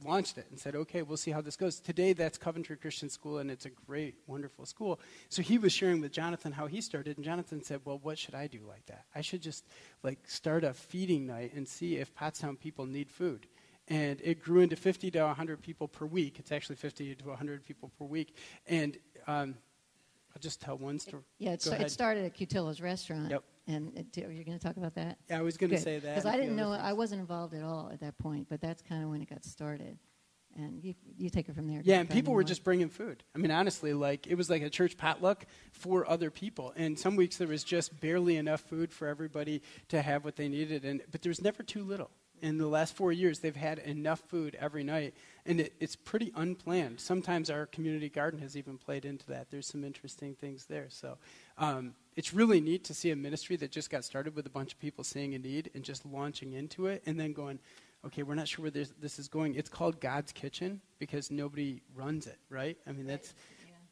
launched 0.03 0.37
it, 0.37 0.47
and 0.49 0.59
said, 0.59 0.75
"Okay, 0.75 1.01
we'll 1.01 1.17
see 1.17 1.31
how 1.31 1.41
this 1.41 1.55
goes." 1.55 1.79
Today, 1.79 2.13
that's 2.13 2.37
Coventry 2.37 2.77
Christian 2.77 3.09
School, 3.09 3.37
and 3.39 3.49
it's 3.49 3.65
a 3.65 3.69
great, 3.69 4.15
wonderful 4.27 4.65
school. 4.65 4.99
So 5.29 5.41
he 5.41 5.57
was 5.57 5.71
sharing 5.71 6.01
with 6.01 6.11
Jonathan 6.11 6.51
how 6.51 6.67
he 6.67 6.81
started, 6.81 7.17
and 7.17 7.25
Jonathan 7.25 7.63
said, 7.63 7.81
"Well, 7.85 7.99
what 7.99 8.17
should 8.17 8.35
I 8.35 8.47
do 8.47 8.59
like 8.67 8.85
that? 8.87 9.05
I 9.13 9.21
should 9.21 9.41
just 9.41 9.65
like 10.03 10.19
start 10.27 10.63
a 10.63 10.73
feeding 10.73 11.25
night 11.27 11.53
and 11.53 11.67
see 11.67 11.97
if 11.97 12.13
Pottstown 12.15 12.59
people 12.59 12.85
need 12.85 13.09
food." 13.09 13.47
and 13.87 14.19
it 14.23 14.41
grew 14.41 14.61
into 14.61 14.75
50 14.75 15.11
to 15.11 15.21
100 15.21 15.61
people 15.61 15.87
per 15.87 16.05
week. 16.05 16.39
It's 16.39 16.51
actually 16.51 16.75
50 16.77 17.15
to 17.15 17.27
100 17.27 17.63
people 17.63 17.91
per 17.99 18.05
week. 18.05 18.35
And 18.67 18.97
um, 19.27 19.55
I'll 20.35 20.41
just 20.41 20.59
tell 20.61 20.77
one 20.77 20.99
story. 20.99 21.23
Yeah, 21.37 21.51
it, 21.51 21.65
it 21.67 21.91
started 21.91 22.25
at 22.25 22.35
Cutillo's 22.35 22.81
restaurant. 22.81 23.29
Yep. 23.29 23.43
And 23.67 23.97
it, 23.97 24.15
you're 24.15 24.43
going 24.43 24.57
to 24.57 24.63
talk 24.63 24.77
about 24.77 24.95
that? 24.95 25.17
Yeah, 25.29 25.39
I 25.39 25.41
was 25.41 25.57
going 25.57 25.71
to 25.71 25.79
say 25.79 25.97
that. 25.99 26.15
Because 26.15 26.25
I 26.25 26.37
didn't 26.37 26.55
know, 26.55 26.71
I 26.71 26.93
wasn't 26.93 27.21
involved 27.21 27.53
at 27.53 27.63
all 27.63 27.89
at 27.91 27.99
that 28.01 28.17
point, 28.17 28.47
but 28.49 28.61
that's 28.61 28.81
kind 28.81 29.03
of 29.03 29.09
when 29.09 29.21
it 29.21 29.29
got 29.29 29.43
started. 29.43 29.97
And 30.57 30.81
you, 30.83 30.93
you 31.17 31.29
take 31.29 31.49
it 31.49 31.55
from 31.55 31.67
there. 31.67 31.81
Yeah, 31.83 31.99
and 31.99 32.09
people 32.09 32.31
were 32.31 32.39
more. 32.39 32.47
just 32.47 32.63
bringing 32.63 32.87
food. 32.87 33.23
I 33.35 33.39
mean, 33.39 33.51
honestly, 33.51 33.93
like 33.93 34.25
it 34.27 34.35
was 34.35 34.49
like 34.49 34.61
a 34.61 34.69
church 34.69 34.97
potluck 34.97 35.45
for 35.73 36.09
other 36.09 36.31
people. 36.31 36.73
And 36.77 36.97
some 36.97 37.17
weeks 37.17 37.37
there 37.37 37.47
was 37.47 37.63
just 37.63 37.99
barely 37.99 38.37
enough 38.37 38.61
food 38.61 38.93
for 38.93 39.07
everybody 39.07 39.61
to 39.89 40.01
have 40.01 40.23
what 40.23 40.37
they 40.37 40.47
needed. 40.47 40.85
And 40.85 41.01
but 41.11 41.23
there 41.23 41.29
was 41.29 41.41
never 41.41 41.61
too 41.61 41.83
little. 41.83 42.09
In 42.41 42.57
the 42.57 42.67
last 42.67 42.95
four 42.95 43.11
years, 43.11 43.39
they've 43.39 43.55
had 43.55 43.79
enough 43.79 44.19
food 44.27 44.57
every 44.59 44.83
night, 44.83 45.13
and 45.45 45.61
it, 45.61 45.73
it's 45.79 45.95
pretty 45.95 46.31
unplanned. 46.35 46.99
Sometimes 46.99 47.49
our 47.49 47.65
community 47.65 48.09
garden 48.09 48.39
has 48.41 48.57
even 48.57 48.77
played 48.77 49.05
into 49.05 49.25
that. 49.27 49.49
There's 49.51 49.67
some 49.67 49.83
interesting 49.83 50.35
things 50.35 50.65
there. 50.65 50.87
So 50.89 51.17
um, 51.57 51.95
it's 52.15 52.33
really 52.33 52.61
neat 52.61 52.83
to 52.85 52.93
see 52.93 53.11
a 53.11 53.15
ministry 53.15 53.55
that 53.57 53.71
just 53.71 53.89
got 53.89 54.03
started 54.05 54.35
with 54.35 54.45
a 54.45 54.49
bunch 54.49 54.73
of 54.73 54.79
people 54.79 55.03
seeing 55.03 55.33
a 55.35 55.39
need 55.39 55.69
and 55.73 55.83
just 55.83 56.05
launching 56.05 56.53
into 56.53 56.87
it, 56.87 57.03
and 57.05 57.19
then 57.19 57.33
going, 57.33 57.59
okay, 58.05 58.23
we're 58.23 58.35
not 58.35 58.47
sure 58.47 58.63
where 58.63 58.71
this, 58.71 58.93
this 59.01 59.19
is 59.19 59.27
going. 59.27 59.55
It's 59.55 59.69
called 59.69 59.99
God's 59.99 60.31
Kitchen 60.31 60.79
because 60.99 61.31
nobody 61.31 61.81
runs 61.95 62.27
it, 62.27 62.37
right? 62.49 62.77
I 62.87 62.91
mean, 62.91 63.07
that's 63.07 63.33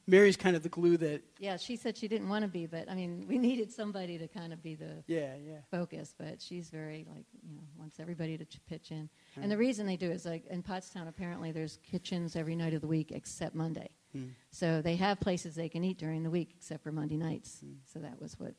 Mary's 0.06 0.36
kind 0.36 0.56
of 0.56 0.64
the 0.64 0.70
glue 0.70 0.98
that, 0.98 1.22
Yeah, 1.40 1.56
she 1.58 1.76
said 1.76 1.98
she 1.98 2.08
didn't 2.08 2.28
want 2.28 2.44
to 2.44 2.48
be, 2.50 2.66
but 2.66 2.90
I 2.90 2.96
mean, 2.96 3.26
we 3.28 3.38
needed 3.50 3.72
somebody 3.72 4.18
to 4.18 4.28
kind 4.28 4.52
of 4.52 4.62
be 4.62 4.76
the 4.76 5.04
yeah, 5.08 5.36
yeah. 5.36 5.60
focus. 5.72 6.14
But 6.18 6.42
she's 6.42 6.70
very 6.70 7.06
like, 7.10 7.26
you 7.48 7.56
know, 7.56 7.62
wants 7.78 8.00
everybody 8.00 8.38
to 8.38 8.46
ch- 8.46 8.60
pitch 8.68 8.92
in. 8.92 9.10
And 9.42 9.52
the 9.52 9.58
reason 9.58 9.86
they 9.86 9.96
do 9.98 10.12
is 10.12 10.26
like 10.26 10.46
in 10.48 10.62
Pottstown, 10.62 11.08
apparently 11.08 11.52
there's 11.52 11.80
kitchens 11.90 12.36
every 12.36 12.56
night 12.56 12.74
of 12.74 12.82
the 12.82 12.88
week 12.88 13.12
except 13.12 13.56
Monday. 13.56 13.90
Hmm. 14.12 14.28
So 14.52 14.82
they 14.82 14.96
have 14.98 15.20
places 15.20 15.56
they 15.56 15.70
can 15.70 15.84
eat 15.84 15.98
during 15.98 16.24
the 16.24 16.30
week 16.30 16.54
except 16.56 16.84
for 16.84 16.92
Monday 16.92 17.18
nights. 17.18 17.64
So 17.86 18.00
that 18.00 18.20
was 18.22 18.38
what, 18.40 18.54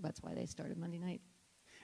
that's 0.00 0.22
why 0.22 0.34
they 0.34 0.46
started 0.46 0.78
Monday 0.78 0.98
night. 0.98 1.20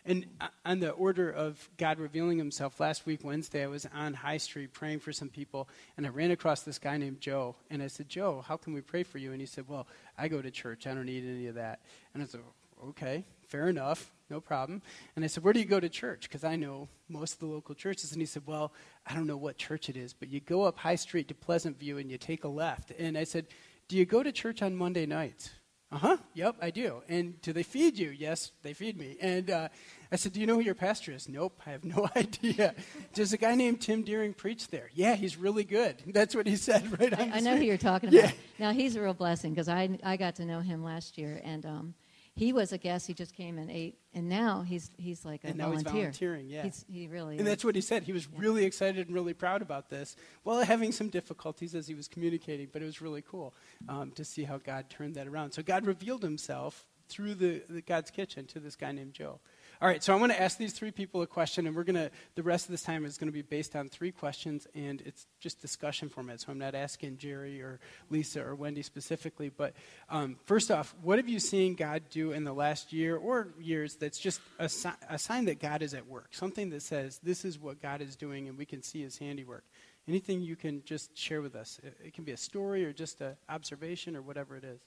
And 0.05 0.27
uh, 0.41 0.49
on 0.65 0.81
the 0.81 0.91
order 0.91 1.31
of 1.31 1.69
God 1.77 1.99
revealing 1.99 2.39
himself, 2.39 2.81
last 2.81 3.07
week, 3.07 3.21
Wednesday, 3.23 3.63
I 3.65 3.67
was 3.67 3.87
on 3.95 4.15
High 4.15 4.39
Street 4.39 4.73
praying 4.73 5.01
for 5.01 5.13
some 5.13 5.29
people, 5.29 5.69
and 5.97 6.07
I 6.07 6.09
ran 6.09 6.31
across 6.31 6.63
this 6.63 6.79
guy 6.79 6.97
named 6.97 7.21
Joe. 7.21 7.57
And 7.69 7.83
I 7.83 7.89
said, 7.89 8.09
Joe, 8.09 8.45
how 8.47 8.57
can 8.57 8.73
we 8.73 8.81
pray 8.81 9.03
for 9.03 9.19
you? 9.19 9.33
And 9.33 9.41
he 9.41 9.47
said, 9.47 9.69
Well, 9.69 9.87
I 10.17 10.29
go 10.29 10.41
to 10.41 10.51
church. 10.51 10.87
I 10.87 10.95
don't 10.95 11.07
need 11.07 11.25
any 11.25 11.47
of 11.47 11.57
that. 11.57 11.81
And 12.15 12.23
I 12.23 12.27
said, 12.27 12.41
Okay, 12.89 13.25
fair 13.47 13.69
enough, 13.69 14.11
no 14.31 14.41
problem. 14.41 14.81
And 15.15 15.25
I 15.25 15.29
said, 15.29 15.45
Where 15.45 15.53
do 15.53 15.61
you 15.61 15.67
go 15.67 15.81
to 15.81 15.89
church? 15.89 16.23
Because 16.23 16.45
I 16.45 16.57
know 16.57 16.89
most 17.09 17.35
of 17.35 17.41
the 17.41 17.47
local 17.47 17.75
churches. 17.75 18.13
And 18.13 18.23
he 18.23 18.27
said, 18.27 18.45
Well, 18.47 18.73
I 19.07 19.15
don't 19.15 19.27
know 19.27 19.37
what 19.37 19.59
church 19.59 19.89
it 19.89 19.97
is, 19.97 20.15
but 20.15 20.31
you 20.31 20.41
go 20.41 20.63
up 20.63 20.79
High 20.79 20.95
Street 20.95 21.29
to 21.29 21.35
Pleasant 21.35 21.79
View 21.79 21.99
and 21.99 22.11
you 22.11 22.17
take 22.17 22.45
a 22.45 22.49
left. 22.49 22.93
And 22.99 23.19
I 23.19 23.25
said, 23.25 23.47
Do 23.89 23.97
you 23.97 24.07
go 24.07 24.23
to 24.23 24.33
church 24.33 24.63
on 24.63 24.77
Monday 24.77 25.05
nights? 25.05 25.51
Uh 25.93 25.99
huh. 25.99 26.17
Yep, 26.35 26.57
I 26.63 26.71
do. 26.71 27.03
And 27.09 27.41
do 27.43 27.53
they 27.53 27.65
feed 27.65 27.99
you? 27.99 28.11
Yes, 28.11 28.53
they 28.63 28.73
feed 28.75 28.97
me. 28.97 29.17
And 29.21 29.51
uh, 29.51 29.69
I 30.13 30.17
said, 30.17 30.33
Do 30.33 30.41
you 30.41 30.47
know 30.47 30.55
who 30.55 30.61
your 30.61 30.77
pastor 30.77 31.11
is? 31.13 31.29
Nope, 31.29 31.61
I 31.67 31.71
have 31.71 31.85
no 31.97 32.09
idea. 32.15 32.75
Does 33.13 33.33
a 33.33 33.37
guy 33.37 33.57
named 33.57 33.81
Tim 33.81 34.03
Deering 34.03 34.33
preach 34.33 34.69
there? 34.69 34.91
Yeah, 34.95 35.17
he's 35.17 35.37
really 35.37 35.65
good. 35.65 35.97
That's 36.07 36.35
what 36.35 36.47
he 36.47 36.55
said 36.57 36.85
right 37.01 37.13
I, 37.13 37.27
the 37.29 37.37
I 37.37 37.41
know 37.41 37.57
who 37.57 37.65
you're 37.65 37.77
talking 37.77 38.11
Yeah. 38.13 38.21
about. 38.27 38.35
Now 38.61 38.71
he's 38.73 38.95
a 38.95 39.03
real 39.03 39.15
blessing 39.15 39.53
because 39.53 39.69
I 39.69 39.99
I 40.05 40.17
got 40.17 40.37
to 40.37 40.45
know 40.45 40.61
him 40.61 40.85
last 40.85 41.19
year, 41.19 41.41
and 41.45 41.67
um, 41.67 41.95
he 42.37 42.53
was 42.53 42.73
a 42.73 42.79
guest. 42.79 43.07
He 43.07 43.15
just 43.15 43.35
came 43.35 43.59
and 43.59 43.71
ate, 43.71 43.99
and 44.15 44.29
now 44.29 44.63
he's 44.63 44.91
he's 44.97 45.25
like 45.25 45.45
a 45.45 45.49
volunteer. 45.49 45.51
And 45.51 45.59
now 45.59 45.73
he's 45.73 45.83
volunteering, 45.83 46.49
yeah. 46.49 46.63
He's, 46.63 46.85
he 46.91 47.07
really. 47.09 47.37
And 47.39 47.47
is. 47.47 47.47
that's 47.47 47.65
what 47.65 47.75
he 47.75 47.81
said. 47.81 48.05
He 48.05 48.13
was 48.13 48.29
Yeah. 48.33 48.39
really 48.41 48.65
excited 48.65 49.07
and 49.07 49.15
really 49.15 49.35
proud 49.35 49.63
about 49.63 49.91
this, 49.91 50.17
while 50.43 50.63
having 50.65 50.93
some 50.93 51.09
difficulties 51.09 51.75
as 51.75 51.87
he 51.87 51.95
was 51.95 52.09
communicating, 52.09 52.69
but 52.73 52.83
it 52.83 52.87
was 52.87 53.01
really 53.03 53.23
cool 53.23 53.55
um, 53.89 54.11
to 54.13 54.25
see 54.25 54.45
how 54.45 54.59
God 54.59 54.89
turned 54.89 55.15
that 55.17 55.27
around. 55.27 55.53
So 55.53 55.63
God 55.63 55.87
revealed 55.87 56.23
himself 56.23 56.87
through 57.09 57.35
the, 57.35 57.63
the 57.69 57.83
God's 57.83 58.11
kitchen 58.11 58.47
to 58.47 58.61
this 58.61 58.77
guy 58.77 58.93
named 58.93 59.15
Joe. 59.15 59.41
All 59.83 59.89
right, 59.89 60.03
so 60.03 60.13
I'm 60.13 60.19
going 60.19 60.31
to 60.31 60.39
ask 60.39 60.59
these 60.59 60.75
three 60.75 60.91
people 60.91 61.23
a 61.23 61.27
question, 61.27 61.67
and 61.67 61.75
we're 61.75 61.85
going 61.85 61.97
to, 61.97 62.11
the 62.35 62.43
rest 62.43 62.67
of 62.67 62.71
this 62.71 62.83
time 62.83 63.07
is 63.07 63.17
going 63.17 63.29
to 63.29 63.33
be 63.33 63.41
based 63.41 63.75
on 63.75 63.89
three 63.89 64.13
questions, 64.13 64.67
and 64.75 65.01
it's 65.07 65.27
just 65.39 65.63
discussion 65.63 66.11
format. 66.11 66.43
So 66.43 66.53
I'm 66.53 66.59
not 66.59 66.75
asking 66.75 67.17
Jerry 67.17 67.63
or 67.63 67.81
Lisa 68.11 68.45
or 68.45 68.55
Wendy 68.55 68.83
specifically, 68.83 69.49
but 69.49 69.73
um, 70.11 70.37
first 70.45 70.71
off, 70.71 70.95
what 71.01 71.19
have 71.19 71.31
you 71.31 71.41
seen 71.41 71.77
God 71.77 72.03
do 72.11 72.33
in 72.33 72.45
the 72.45 72.53
last 72.53 72.93
year 72.93 73.17
or 73.17 73.55
years 73.59 73.95
that's 73.95 74.19
just 74.19 74.43
a, 74.59 74.69
si- 74.69 74.91
a 75.09 75.19
sign 75.19 75.47
that 75.47 75.61
God 75.61 75.81
is 75.81 75.95
at 75.95 76.07
work? 76.07 76.29
Something 76.33 76.69
that 76.71 76.83
says 76.83 77.19
this 77.23 77.47
is 77.47 77.59
what 77.59 77.81
God 77.81 78.03
is 78.03 78.17
doing, 78.17 78.49
and 78.49 78.59
we 78.59 78.67
can 78.67 78.83
see 78.83 79.01
his 79.01 79.17
handiwork. 79.17 79.65
Anything 80.07 80.43
you 80.43 80.57
can 80.57 80.83
just 80.85 81.17
share 81.17 81.41
with 81.41 81.57
us? 81.57 81.81
It, 81.83 81.97
it 82.09 82.13
can 82.13 82.25
be 82.25 82.33
a 82.33 82.37
story 82.37 82.85
or 82.85 82.93
just 82.93 83.23
an 83.23 83.35
observation 83.49 84.15
or 84.15 84.21
whatever 84.21 84.59
it 84.59 84.65
is. 84.65 84.81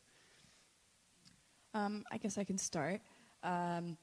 Um, 1.73 2.05
I 2.11 2.17
guess 2.17 2.37
I 2.37 2.43
can 2.43 2.59
start. 2.59 3.01
Um, 3.41 3.97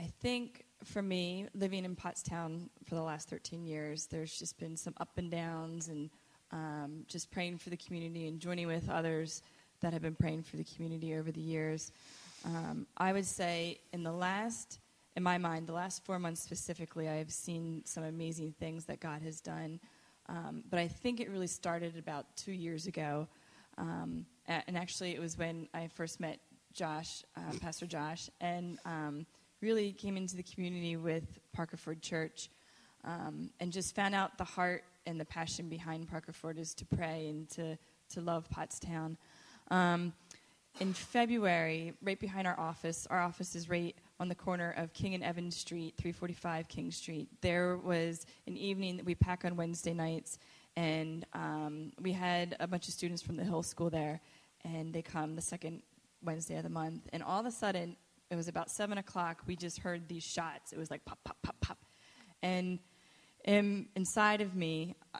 I 0.00 0.10
think 0.20 0.64
for 0.84 1.02
me, 1.02 1.46
living 1.54 1.84
in 1.84 1.96
Pottstown 1.96 2.68
for 2.84 2.94
the 2.94 3.02
last 3.02 3.28
13 3.28 3.64
years, 3.64 4.06
there's 4.06 4.38
just 4.38 4.58
been 4.58 4.76
some 4.76 4.94
up 5.00 5.16
and 5.16 5.30
downs 5.30 5.88
and 5.88 6.10
um, 6.50 7.04
just 7.08 7.30
praying 7.30 7.58
for 7.58 7.70
the 7.70 7.76
community 7.76 8.28
and 8.28 8.40
joining 8.40 8.66
with 8.66 8.88
others 8.90 9.42
that 9.80 9.92
have 9.92 10.02
been 10.02 10.14
praying 10.14 10.42
for 10.42 10.56
the 10.56 10.64
community 10.64 11.14
over 11.14 11.30
the 11.30 11.40
years. 11.40 11.92
Um, 12.44 12.86
I 12.96 13.12
would 13.12 13.26
say 13.26 13.80
in 13.92 14.02
the 14.02 14.12
last, 14.12 14.80
in 15.16 15.22
my 15.22 15.38
mind, 15.38 15.66
the 15.66 15.72
last 15.72 16.04
four 16.04 16.18
months 16.18 16.42
specifically, 16.42 17.08
I 17.08 17.14
have 17.14 17.30
seen 17.30 17.82
some 17.84 18.04
amazing 18.04 18.54
things 18.58 18.84
that 18.86 19.00
God 19.00 19.22
has 19.22 19.40
done. 19.40 19.80
Um, 20.28 20.64
but 20.70 20.78
I 20.78 20.88
think 20.88 21.20
it 21.20 21.30
really 21.30 21.46
started 21.46 21.96
about 21.96 22.36
two 22.36 22.52
years 22.52 22.86
ago. 22.86 23.28
Um, 23.76 24.26
and 24.46 24.76
actually, 24.76 25.14
it 25.14 25.20
was 25.20 25.38
when 25.38 25.68
I 25.74 25.88
first 25.88 26.20
met 26.20 26.38
Josh, 26.72 27.24
uh, 27.36 27.58
Pastor 27.60 27.86
Josh, 27.86 28.28
and 28.40 28.78
um, 28.84 29.26
really 29.64 29.92
came 29.92 30.18
into 30.18 30.36
the 30.36 30.42
community 30.42 30.94
with 30.96 31.40
Parker 31.54 31.78
Ford 31.78 32.02
Church 32.02 32.50
um, 33.02 33.48
and 33.60 33.72
just 33.72 33.94
found 33.94 34.14
out 34.14 34.36
the 34.36 34.44
heart 34.44 34.84
and 35.06 35.18
the 35.18 35.24
passion 35.24 35.70
behind 35.70 36.06
Parker 36.06 36.32
Ford 36.32 36.58
is 36.58 36.74
to 36.74 36.84
pray 36.84 37.28
and 37.30 37.48
to, 37.50 37.78
to 38.10 38.20
love 38.20 38.46
Pottstown. 38.50 39.16
Um, 39.70 40.12
in 40.80 40.92
February, 40.92 41.94
right 42.02 42.20
behind 42.20 42.46
our 42.46 42.60
office, 42.60 43.06
our 43.08 43.20
office 43.20 43.54
is 43.54 43.70
right 43.70 43.96
on 44.20 44.28
the 44.28 44.34
corner 44.34 44.74
of 44.76 44.92
King 44.92 45.14
and 45.14 45.24
Evans 45.24 45.56
Street, 45.56 45.94
345 45.96 46.68
King 46.68 46.90
Street. 46.90 47.28
There 47.40 47.78
was 47.78 48.26
an 48.46 48.58
evening 48.58 48.98
that 48.98 49.06
we 49.06 49.14
pack 49.14 49.46
on 49.46 49.56
Wednesday 49.56 49.94
nights, 49.94 50.38
and 50.76 51.24
um, 51.32 51.92
we 52.02 52.12
had 52.12 52.54
a 52.60 52.66
bunch 52.66 52.86
of 52.88 52.92
students 52.92 53.22
from 53.22 53.36
the 53.36 53.44
Hill 53.44 53.62
School 53.62 53.88
there, 53.88 54.20
and 54.62 54.92
they 54.92 55.00
come 55.00 55.36
the 55.36 55.42
second 55.42 55.80
Wednesday 56.22 56.56
of 56.56 56.64
the 56.64 56.68
month. 56.68 57.08
And 57.14 57.22
all 57.22 57.40
of 57.40 57.46
a 57.46 57.50
sudden, 57.50 57.96
it 58.30 58.36
was 58.36 58.48
about 58.48 58.70
7 58.70 58.98
o'clock, 58.98 59.42
we 59.46 59.56
just 59.56 59.78
heard 59.78 60.08
these 60.08 60.22
shots. 60.22 60.72
It 60.72 60.78
was 60.78 60.90
like 60.90 61.04
pop, 61.04 61.18
pop, 61.24 61.36
pop, 61.42 61.56
pop. 61.60 61.78
And 62.42 62.78
in, 63.44 63.88
inside 63.96 64.40
of 64.40 64.54
me, 64.54 64.96
uh, 65.14 65.18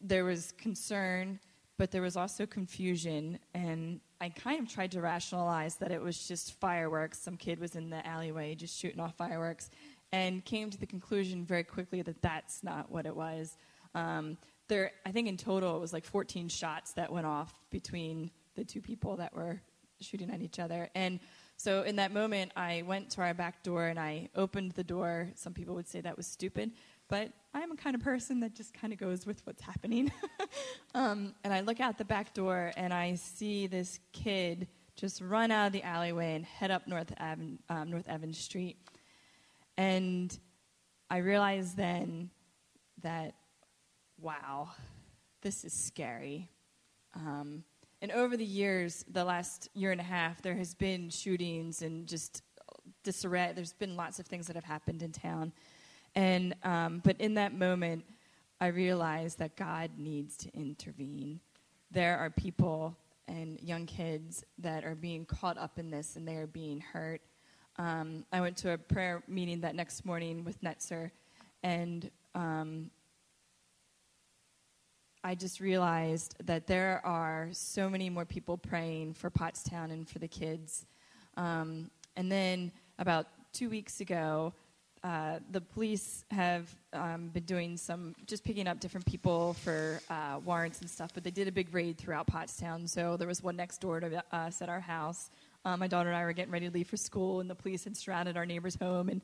there 0.00 0.24
was 0.24 0.52
concern, 0.52 1.40
but 1.78 1.90
there 1.90 2.02
was 2.02 2.16
also 2.16 2.46
confusion. 2.46 3.38
And 3.54 4.00
I 4.20 4.28
kind 4.28 4.60
of 4.60 4.72
tried 4.72 4.92
to 4.92 5.00
rationalize 5.00 5.76
that 5.76 5.90
it 5.90 6.00
was 6.00 6.26
just 6.26 6.58
fireworks. 6.60 7.18
Some 7.18 7.36
kid 7.36 7.58
was 7.58 7.74
in 7.74 7.90
the 7.90 8.06
alleyway 8.06 8.54
just 8.54 8.78
shooting 8.78 9.00
off 9.00 9.16
fireworks. 9.16 9.70
and 10.12 10.44
came 10.44 10.70
to 10.70 10.78
the 10.78 10.86
conclusion 10.86 11.44
very 11.44 11.64
quickly 11.64 12.00
that 12.02 12.22
that's 12.22 12.62
not 12.62 12.88
what 12.90 13.04
it 13.04 13.16
was. 13.16 13.56
Um, 13.96 14.38
there, 14.68 14.92
I 15.04 15.10
think 15.10 15.28
in 15.28 15.36
total 15.36 15.76
it 15.76 15.80
was 15.80 15.92
like 15.92 16.04
14 16.04 16.48
shots 16.48 16.92
that 16.92 17.12
went 17.12 17.26
off 17.26 17.52
between 17.70 18.30
the 18.54 18.64
two 18.64 18.80
people 18.80 19.16
that 19.16 19.34
were 19.34 19.60
shooting 20.00 20.30
at 20.30 20.40
each 20.40 20.58
other. 20.58 20.88
And 20.94 21.20
so 21.56 21.82
in 21.82 21.96
that 21.96 22.12
moment, 22.12 22.52
I 22.56 22.82
went 22.86 23.10
to 23.10 23.22
our 23.22 23.34
back 23.34 23.62
door 23.62 23.86
and 23.86 23.98
I 23.98 24.28
opened 24.34 24.72
the 24.72 24.84
door. 24.84 25.30
Some 25.34 25.52
people 25.52 25.74
would 25.74 25.88
say 25.88 26.00
that 26.00 26.16
was 26.16 26.26
stupid, 26.26 26.72
but 27.08 27.30
I'm 27.52 27.70
a 27.70 27.76
kind 27.76 27.94
of 27.94 28.02
person 28.02 28.40
that 28.40 28.54
just 28.54 28.74
kind 28.74 28.92
of 28.92 28.98
goes 28.98 29.24
with 29.24 29.40
what's 29.46 29.62
happening. 29.62 30.12
um, 30.94 31.34
and 31.44 31.54
I 31.54 31.60
look 31.60 31.80
out 31.80 31.96
the 31.96 32.04
back 32.04 32.34
door 32.34 32.72
and 32.76 32.92
I 32.92 33.14
see 33.14 33.66
this 33.66 34.00
kid 34.12 34.66
just 34.96 35.20
run 35.20 35.50
out 35.50 35.66
of 35.66 35.72
the 35.72 35.82
alleyway 35.82 36.34
and 36.34 36.44
head 36.44 36.70
up 36.70 36.86
North, 36.86 37.12
Aven- 37.18 37.58
um, 37.68 37.90
North 37.90 38.08
Evans 38.08 38.38
Street. 38.38 38.76
And 39.76 40.36
I 41.10 41.18
realized 41.18 41.76
then 41.76 42.30
that, 43.02 43.34
wow, 44.20 44.70
this 45.42 45.64
is 45.64 45.72
scary. 45.72 46.50
Um, 47.14 47.64
and 48.04 48.12
over 48.12 48.36
the 48.36 48.44
years, 48.44 49.02
the 49.10 49.24
last 49.24 49.70
year 49.72 49.90
and 49.90 49.98
a 49.98 50.04
half, 50.04 50.42
there 50.42 50.56
has 50.56 50.74
been 50.74 51.08
shootings 51.08 51.80
and 51.80 52.06
just 52.06 52.42
disarray. 53.02 53.52
There's 53.56 53.72
been 53.72 53.96
lots 53.96 54.18
of 54.18 54.26
things 54.26 54.46
that 54.46 54.56
have 54.56 54.64
happened 54.64 55.02
in 55.02 55.10
town. 55.10 55.54
And, 56.14 56.54
um, 56.64 57.00
but 57.02 57.18
in 57.18 57.32
that 57.36 57.54
moment, 57.54 58.04
I 58.60 58.66
realized 58.66 59.38
that 59.38 59.56
God 59.56 59.92
needs 59.96 60.36
to 60.36 60.50
intervene. 60.52 61.40
There 61.92 62.18
are 62.18 62.28
people 62.28 62.94
and 63.26 63.58
young 63.62 63.86
kids 63.86 64.44
that 64.58 64.84
are 64.84 64.94
being 64.94 65.24
caught 65.24 65.56
up 65.56 65.78
in 65.78 65.90
this 65.90 66.16
and 66.16 66.28
they 66.28 66.36
are 66.36 66.46
being 66.46 66.80
hurt. 66.80 67.22
Um, 67.78 68.26
I 68.30 68.42
went 68.42 68.58
to 68.58 68.72
a 68.72 68.76
prayer 68.76 69.22
meeting 69.26 69.62
that 69.62 69.74
next 69.74 70.04
morning 70.04 70.44
with 70.44 70.60
Netzer, 70.60 71.10
and 71.62 72.10
um, 72.34 72.90
I 75.26 75.34
just 75.34 75.58
realized 75.58 76.34
that 76.44 76.66
there 76.66 77.00
are 77.02 77.48
so 77.52 77.88
many 77.88 78.10
more 78.10 78.26
people 78.26 78.58
praying 78.58 79.14
for 79.14 79.30
Pottstown 79.30 79.90
and 79.90 80.06
for 80.06 80.18
the 80.18 80.28
kids. 80.28 80.84
Um, 81.38 81.90
and 82.14 82.30
then 82.30 82.70
about 82.98 83.28
two 83.54 83.70
weeks 83.70 84.02
ago, 84.02 84.52
uh, 85.02 85.38
the 85.50 85.62
police 85.62 86.26
have 86.30 86.68
um, 86.92 87.28
been 87.28 87.44
doing 87.44 87.78
some, 87.78 88.14
just 88.26 88.44
picking 88.44 88.66
up 88.66 88.80
different 88.80 89.06
people 89.06 89.54
for 89.54 89.98
uh, 90.10 90.40
warrants 90.44 90.82
and 90.82 90.90
stuff, 90.90 91.10
but 91.14 91.24
they 91.24 91.30
did 91.30 91.48
a 91.48 91.52
big 91.52 91.72
raid 91.74 91.96
throughout 91.96 92.26
Pottstown. 92.26 92.86
So 92.86 93.16
there 93.16 93.28
was 93.28 93.42
one 93.42 93.56
next 93.56 93.80
door 93.80 94.00
to 94.00 94.22
us 94.30 94.60
at 94.60 94.68
our 94.68 94.80
house. 94.80 95.30
Um, 95.64 95.80
my 95.80 95.86
daughter 95.86 96.10
and 96.10 96.18
I 96.18 96.24
were 96.24 96.34
getting 96.34 96.52
ready 96.52 96.68
to 96.68 96.74
leave 96.74 96.88
for 96.88 96.98
school, 96.98 97.40
and 97.40 97.48
the 97.48 97.54
police 97.54 97.84
had 97.84 97.96
surrounded 97.96 98.36
our 98.36 98.44
neighbor's 98.44 98.76
home, 98.76 99.08
and 99.08 99.22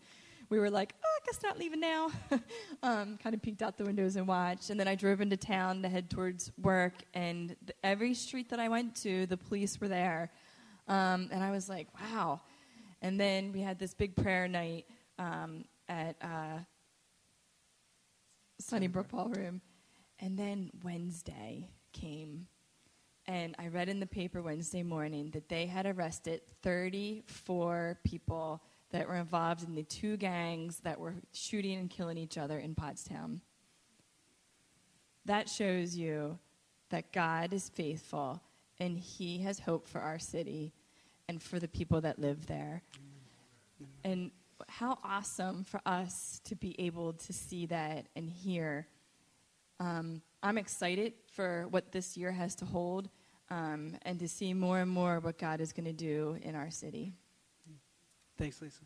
we 0.51 0.59
were 0.59 0.69
like, 0.69 0.95
oh, 1.03 1.19
I 1.23 1.27
guess 1.27 1.43
not 1.43 1.59
leaving 1.59 1.81
now. 1.81 2.11
um, 2.83 3.17
kind 3.23 3.35
of 3.35 3.41
peeked 3.41 3.63
out 3.63 3.79
the 3.79 3.85
windows 3.85 4.17
and 4.17 4.27
watched. 4.27 4.69
And 4.71 4.79
then 4.79 4.89
I 4.89 4.97
drove 4.97 5.21
into 5.21 5.37
town 5.37 5.81
to 5.83 5.89
head 5.89 6.11
towards 6.11 6.51
work, 6.61 6.95
and 7.15 7.57
th- 7.65 7.77
every 7.85 8.15
street 8.15 8.51
that 8.51 8.59
I 8.59 8.69
went 8.69 8.97
to, 9.03 9.27
the 9.27 9.37
police 9.37 9.81
were 9.81 9.89
there. 9.89 10.31
Um, 10.89 11.29
and 11.31 11.43
I 11.43 11.53
was 11.53 11.69
like, 11.69 11.87
wow. 12.01 12.41
And 13.01 13.19
then 13.19 13.53
we 13.53 13.61
had 13.61 13.79
this 13.79 13.95
big 13.95 14.17
prayer 14.17 14.49
night 14.49 14.87
um, 15.19 15.65
at 15.89 16.17
uh, 16.21 16.59
Sunnybrook 18.59 19.09
Ballroom. 19.09 19.61
And 20.19 20.37
then 20.37 20.71
Wednesday 20.83 21.71
came. 21.93 22.49
And 23.27 23.55
I 23.59 23.69
read 23.69 23.89
in 23.89 24.01
the 24.01 24.07
paper 24.07 24.43
Wednesday 24.43 24.83
morning 24.83 25.31
that 25.31 25.49
they 25.49 25.67
had 25.67 25.87
arrested 25.87 26.41
34 26.63 28.01
people 28.03 28.61
that 28.91 29.09
were 29.09 29.17
involved 29.17 29.67
in 29.67 29.75
the 29.75 29.85
two 29.85 30.17
gangs 30.17 30.81
that 30.81 30.99
were 30.99 31.15
shooting 31.33 31.79
and 31.79 31.91
killing 31.91 32.19
each 32.19 32.37
other 32.37 32.59
in 32.59 32.75
Pottstown. 32.75 33.41
That 35.27 35.49
shows 35.49 35.97
you 35.97 36.39
that 36.91 37.13
God 37.13 37.53
is 37.53 37.69
faithful 37.69 38.41
and 38.79 38.99
He 38.99 39.39
has 39.41 39.61
hope 39.61 39.87
for 39.87 40.01
our 40.01 40.19
city 40.19 40.73
and 41.29 41.43
for 41.43 41.59
the 41.59 41.69
people 41.69 42.01
that 42.01 42.19
live 42.19 42.47
there. 42.47 42.83
And 44.03 44.33
how 44.69 44.99
awesome 45.05 45.65
for 45.65 45.81
us 45.87 46.41
to 46.45 46.57
be 46.57 46.79
able 46.81 47.13
to 47.15 47.33
see 47.33 47.67
that 47.67 48.07
and 48.17 48.29
hear. 48.29 48.87
Um, 49.79 50.23
I'm 50.43 50.59
excited 50.59 51.15
for 51.33 51.67
what 51.71 51.93
this 51.93 52.17
year 52.17 52.33
has 52.33 52.55
to 52.57 52.65
hold 52.65 53.09
um, 53.51 53.97
and 54.03 54.19
to 54.21 54.29
see 54.29 54.53
more 54.55 54.81
and 54.81 54.91
more 54.91 55.21
what 55.21 55.39
God 55.39 55.61
is 55.61 55.73
going 55.73 55.87
to 55.87 55.93
do 55.93 56.37
in 56.43 56.55
our 56.55 56.71
city. 56.71 57.15
Thanks, 58.41 58.63
Lisa. 58.63 58.81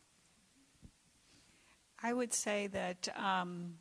I 2.03 2.13
would 2.13 2.33
say 2.33 2.67
that 2.67 3.09
um, 3.17 3.75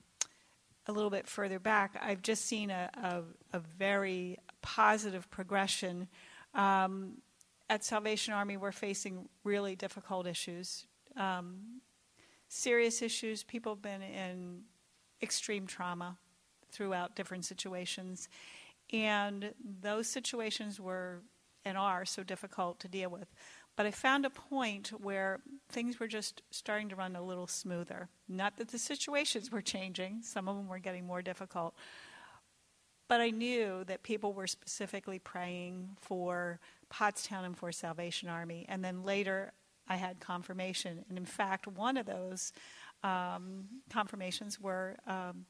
a 0.85 0.91
little 0.91 1.09
bit 1.09 1.27
further 1.27 1.57
back, 1.57 1.99
I've 1.99 2.21
just 2.21 2.45
seen 2.45 2.69
a, 2.69 2.91
a, 2.93 3.57
a 3.57 3.59
very 3.59 4.37
positive 4.61 5.27
progression. 5.31 6.09
Um, 6.53 7.23
at 7.71 7.83
Salvation 7.83 8.35
Army, 8.35 8.55
we're 8.55 8.71
facing 8.71 9.27
really 9.43 9.75
difficult 9.75 10.27
issues, 10.27 10.85
um, 11.17 11.81
serious 12.49 13.01
issues. 13.01 13.41
People 13.41 13.73
have 13.73 13.81
been 13.81 14.03
in 14.03 14.61
extreme 15.23 15.65
trauma 15.65 16.19
throughout 16.71 17.15
different 17.15 17.45
situations. 17.45 18.29
And 18.91 19.55
those 19.81 20.07
situations 20.07 20.79
were 20.79 21.23
and 21.65 21.77
are 21.77 22.05
so 22.05 22.23
difficult 22.23 22.79
to 22.81 22.87
deal 22.87 23.09
with. 23.09 23.27
But 23.75 23.85
I 23.87 23.91
found 23.91 24.25
a 24.25 24.29
point 24.29 24.89
where 24.89 25.39
things 25.69 25.99
were 25.99 26.07
just 26.07 26.43
starting 26.51 26.89
to 26.89 26.95
run 26.95 27.15
a 27.15 27.23
little 27.23 27.47
smoother. 27.47 28.09
Not 28.27 28.57
that 28.57 28.69
the 28.69 28.77
situations 28.77 29.51
were 29.51 29.61
changing, 29.61 30.21
some 30.21 30.47
of 30.47 30.55
them 30.55 30.67
were 30.67 30.79
getting 30.79 31.07
more 31.07 31.21
difficult. 31.21 31.73
But 33.07 33.19
I 33.19 33.31
knew 33.31 33.83
that 33.85 34.03
people 34.03 34.33
were 34.33 34.47
specifically 34.47 35.19
praying 35.19 35.89
for 35.99 36.59
Pottstown 36.91 37.45
and 37.45 37.57
for 37.57 37.71
Salvation 37.71 38.29
Army. 38.29 38.65
And 38.69 38.83
then 38.83 39.03
later 39.03 39.53
I 39.87 39.95
had 39.95 40.19
confirmation. 40.19 41.03
And 41.09 41.17
in 41.17 41.25
fact, 41.25 41.67
one 41.67 41.97
of 41.97 42.05
those 42.05 42.53
um, 43.03 43.65
confirmations 43.89 44.59
were 44.59 44.97
um, 45.07 45.45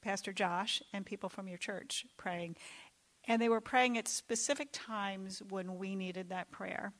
Pastor 0.00 0.32
Josh 0.32 0.82
and 0.92 1.04
people 1.04 1.28
from 1.28 1.48
your 1.48 1.58
church 1.58 2.06
praying. 2.16 2.56
And 3.26 3.40
they 3.40 3.48
were 3.48 3.60
praying 3.60 3.98
at 3.98 4.08
specific 4.08 4.68
times 4.72 5.42
when 5.48 5.76
we 5.76 5.94
needed 5.96 6.28
that 6.30 6.50
prayer. 6.50 6.92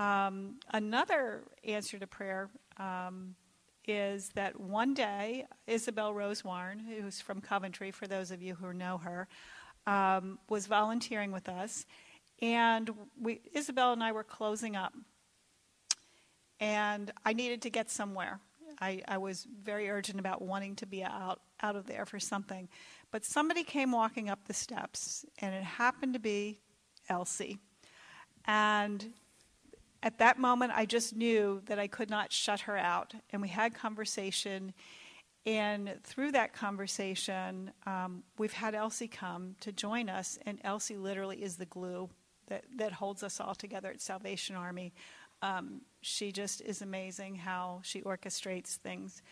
Um, 0.00 0.54
another 0.72 1.42
answer 1.62 1.98
to 1.98 2.06
prayer 2.06 2.48
um, 2.78 3.34
is 3.86 4.30
that 4.30 4.58
one 4.58 4.94
day, 4.94 5.44
Isabel 5.66 6.14
Rose 6.14 6.42
Warren, 6.42 6.78
who's 6.78 7.20
from 7.20 7.42
Coventry, 7.42 7.90
for 7.90 8.06
those 8.06 8.30
of 8.30 8.40
you 8.40 8.54
who 8.54 8.72
know 8.72 8.96
her, 8.96 9.28
um, 9.86 10.38
was 10.48 10.66
volunteering 10.66 11.32
with 11.32 11.50
us. 11.50 11.84
And 12.40 12.90
we, 13.20 13.42
Isabel 13.52 13.92
and 13.92 14.02
I 14.02 14.12
were 14.12 14.24
closing 14.24 14.74
up. 14.74 14.94
And 16.60 17.12
I 17.26 17.34
needed 17.34 17.60
to 17.62 17.70
get 17.70 17.90
somewhere. 17.90 18.40
I, 18.80 19.02
I 19.06 19.18
was 19.18 19.46
very 19.62 19.90
urgent 19.90 20.18
about 20.18 20.40
wanting 20.40 20.76
to 20.76 20.86
be 20.86 21.04
out, 21.04 21.42
out 21.60 21.76
of 21.76 21.86
there 21.86 22.06
for 22.06 22.18
something. 22.18 22.70
But 23.10 23.26
somebody 23.26 23.64
came 23.64 23.92
walking 23.92 24.30
up 24.30 24.46
the 24.46 24.54
steps, 24.54 25.26
and 25.42 25.54
it 25.54 25.64
happened 25.64 26.14
to 26.14 26.20
be 26.20 26.58
Elsie. 27.10 27.58
And 28.46 29.12
at 30.02 30.18
that 30.18 30.38
moment, 30.38 30.72
I 30.74 30.86
just 30.86 31.14
knew 31.14 31.62
that 31.66 31.78
I 31.78 31.86
could 31.86 32.10
not 32.10 32.32
shut 32.32 32.60
her 32.60 32.76
out. 32.76 33.14
And 33.30 33.42
we 33.42 33.48
had 33.48 33.74
conversation. 33.74 34.72
And 35.44 35.94
through 36.04 36.32
that 36.32 36.52
conversation, 36.52 37.72
um, 37.86 38.22
we've 38.38 38.52
had 38.52 38.74
Elsie 38.74 39.08
come 39.08 39.56
to 39.60 39.72
join 39.72 40.08
us. 40.08 40.38
And 40.46 40.58
Elsie 40.64 40.96
literally 40.96 41.42
is 41.42 41.56
the 41.56 41.66
glue 41.66 42.08
that, 42.48 42.64
that 42.76 42.92
holds 42.92 43.22
us 43.22 43.40
all 43.40 43.54
together 43.54 43.90
at 43.90 44.00
Salvation 44.00 44.56
Army. 44.56 44.92
Um, 45.42 45.82
she 46.02 46.32
just 46.32 46.60
is 46.62 46.82
amazing 46.82 47.36
how 47.36 47.80
she 47.82 48.02
orchestrates 48.02 48.76
things. 48.76 49.22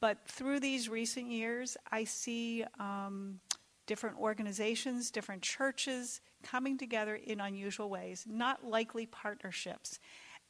But 0.00 0.18
through 0.26 0.60
these 0.60 0.88
recent 0.88 1.30
years, 1.30 1.76
I 1.90 2.04
see 2.04 2.64
um, 2.78 3.40
different 3.86 4.18
organizations, 4.18 5.10
different 5.10 5.42
churches 5.42 6.20
coming 6.42 6.78
together 6.78 7.14
in 7.14 7.40
unusual 7.40 7.90
ways, 7.90 8.24
not 8.28 8.64
likely 8.64 9.06
partnerships. 9.06 9.98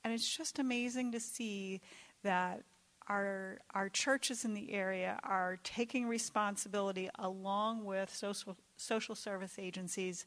And 0.04 0.12
it's 0.12 0.36
just 0.36 0.58
amazing 0.58 1.12
to 1.12 1.20
see 1.20 1.80
that 2.22 2.62
our, 3.08 3.58
our 3.74 3.88
churches 3.88 4.44
in 4.44 4.54
the 4.54 4.72
area 4.72 5.18
are 5.24 5.58
taking 5.64 6.06
responsibility 6.06 7.10
along 7.18 7.84
with 7.84 8.14
social, 8.14 8.56
social 8.76 9.14
service 9.14 9.56
agencies 9.58 10.26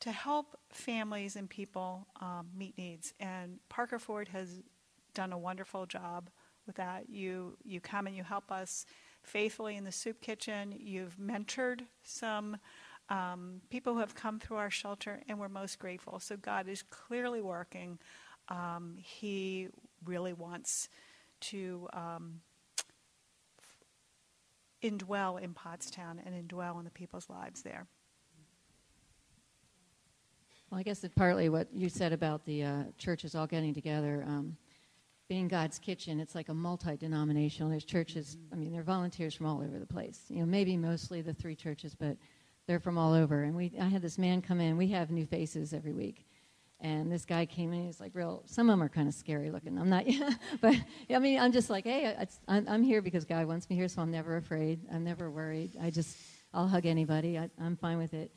to 0.00 0.12
help 0.12 0.58
families 0.70 1.36
and 1.36 1.48
people 1.48 2.06
um, 2.20 2.48
meet 2.56 2.76
needs. 2.76 3.14
And 3.20 3.58
Parker 3.68 3.98
Ford 3.98 4.28
has 4.28 4.62
done 5.14 5.32
a 5.32 5.38
wonderful 5.38 5.86
job 5.86 6.30
with 6.66 6.76
that. 6.76 7.08
You, 7.08 7.56
you 7.64 7.80
come 7.80 8.06
and 8.06 8.16
you 8.16 8.22
help 8.22 8.50
us 8.52 8.86
faithfully 9.22 9.76
in 9.76 9.84
the 9.84 9.92
soup 9.92 10.20
kitchen. 10.20 10.74
You've 10.78 11.16
mentored 11.16 11.82
some 12.02 12.56
um, 13.10 13.60
people 13.68 13.94
who 13.94 14.00
have 14.00 14.14
come 14.14 14.38
through 14.38 14.56
our 14.56 14.70
shelter, 14.70 15.20
and 15.28 15.38
we're 15.38 15.48
most 15.48 15.78
grateful. 15.78 16.20
So 16.20 16.36
God 16.36 16.68
is 16.68 16.82
clearly 16.82 17.42
working. 17.42 17.98
Um, 18.48 18.96
he 18.98 19.68
really 20.04 20.32
wants 20.32 20.88
to 21.40 21.88
um, 21.92 22.40
indwell 24.82 25.40
in 25.40 25.54
Pottstown 25.54 26.18
and 26.24 26.48
indwell 26.48 26.78
in 26.78 26.84
the 26.84 26.90
people's 26.90 27.28
lives 27.28 27.62
there. 27.62 27.86
Well, 30.70 30.78
I 30.78 30.84
guess 30.84 31.02
it's 31.02 31.14
partly 31.14 31.48
what 31.48 31.66
you 31.74 31.88
said 31.88 32.12
about 32.12 32.44
the 32.44 32.62
uh, 32.62 32.82
churches 32.96 33.34
all 33.34 33.48
getting 33.48 33.74
together. 33.74 34.24
Um, 34.26 34.56
being 35.28 35.48
God's 35.48 35.78
kitchen, 35.78 36.20
it's 36.20 36.34
like 36.34 36.48
a 36.48 36.54
multi-denominational. 36.54 37.70
There's 37.70 37.84
churches. 37.84 38.36
I 38.52 38.56
mean, 38.56 38.70
there 38.70 38.80
are 38.80 38.84
volunteers 38.84 39.34
from 39.34 39.46
all 39.46 39.62
over 39.62 39.78
the 39.78 39.86
place. 39.86 40.20
You 40.28 40.40
know, 40.40 40.46
maybe 40.46 40.76
mostly 40.76 41.22
the 41.22 41.34
three 41.34 41.56
churches, 41.56 41.94
but 41.94 42.16
they're 42.70 42.78
from 42.78 42.98
all 42.98 43.14
over. 43.14 43.42
And 43.42 43.56
we, 43.56 43.72
I 43.80 43.88
had 43.88 44.00
this 44.00 44.16
man 44.16 44.40
come 44.40 44.60
in. 44.60 44.76
We 44.76 44.86
have 44.88 45.10
new 45.10 45.26
faces 45.26 45.74
every 45.74 45.92
week, 45.92 46.24
and 46.78 47.10
this 47.10 47.24
guy 47.24 47.44
came 47.44 47.72
in. 47.72 47.86
He's 47.86 47.98
like 47.98 48.12
real. 48.14 48.44
Some 48.46 48.70
of 48.70 48.74
them 48.74 48.82
are 48.84 48.88
kind 48.88 49.08
of 49.08 49.14
scary 49.14 49.50
looking. 49.50 49.76
I'm 49.76 49.88
not, 49.88 50.04
but 50.60 50.76
I 51.12 51.18
mean, 51.18 51.40
I'm 51.40 51.50
just 51.50 51.68
like, 51.68 51.82
hey, 51.82 52.14
I'm, 52.46 52.68
I'm 52.68 52.84
here 52.84 53.02
because 53.02 53.24
God 53.24 53.44
wants 53.46 53.68
me 53.68 53.74
here, 53.74 53.88
so 53.88 54.02
I'm 54.02 54.10
never 54.12 54.36
afraid. 54.36 54.82
I'm 54.92 55.02
never 55.02 55.32
worried. 55.32 55.72
I 55.82 55.90
just, 55.90 56.16
I'll 56.54 56.68
hug 56.68 56.86
anybody. 56.86 57.36
I, 57.40 57.50
I'm 57.60 57.76
fine 57.76 57.98
with 57.98 58.14
it. 58.14 58.32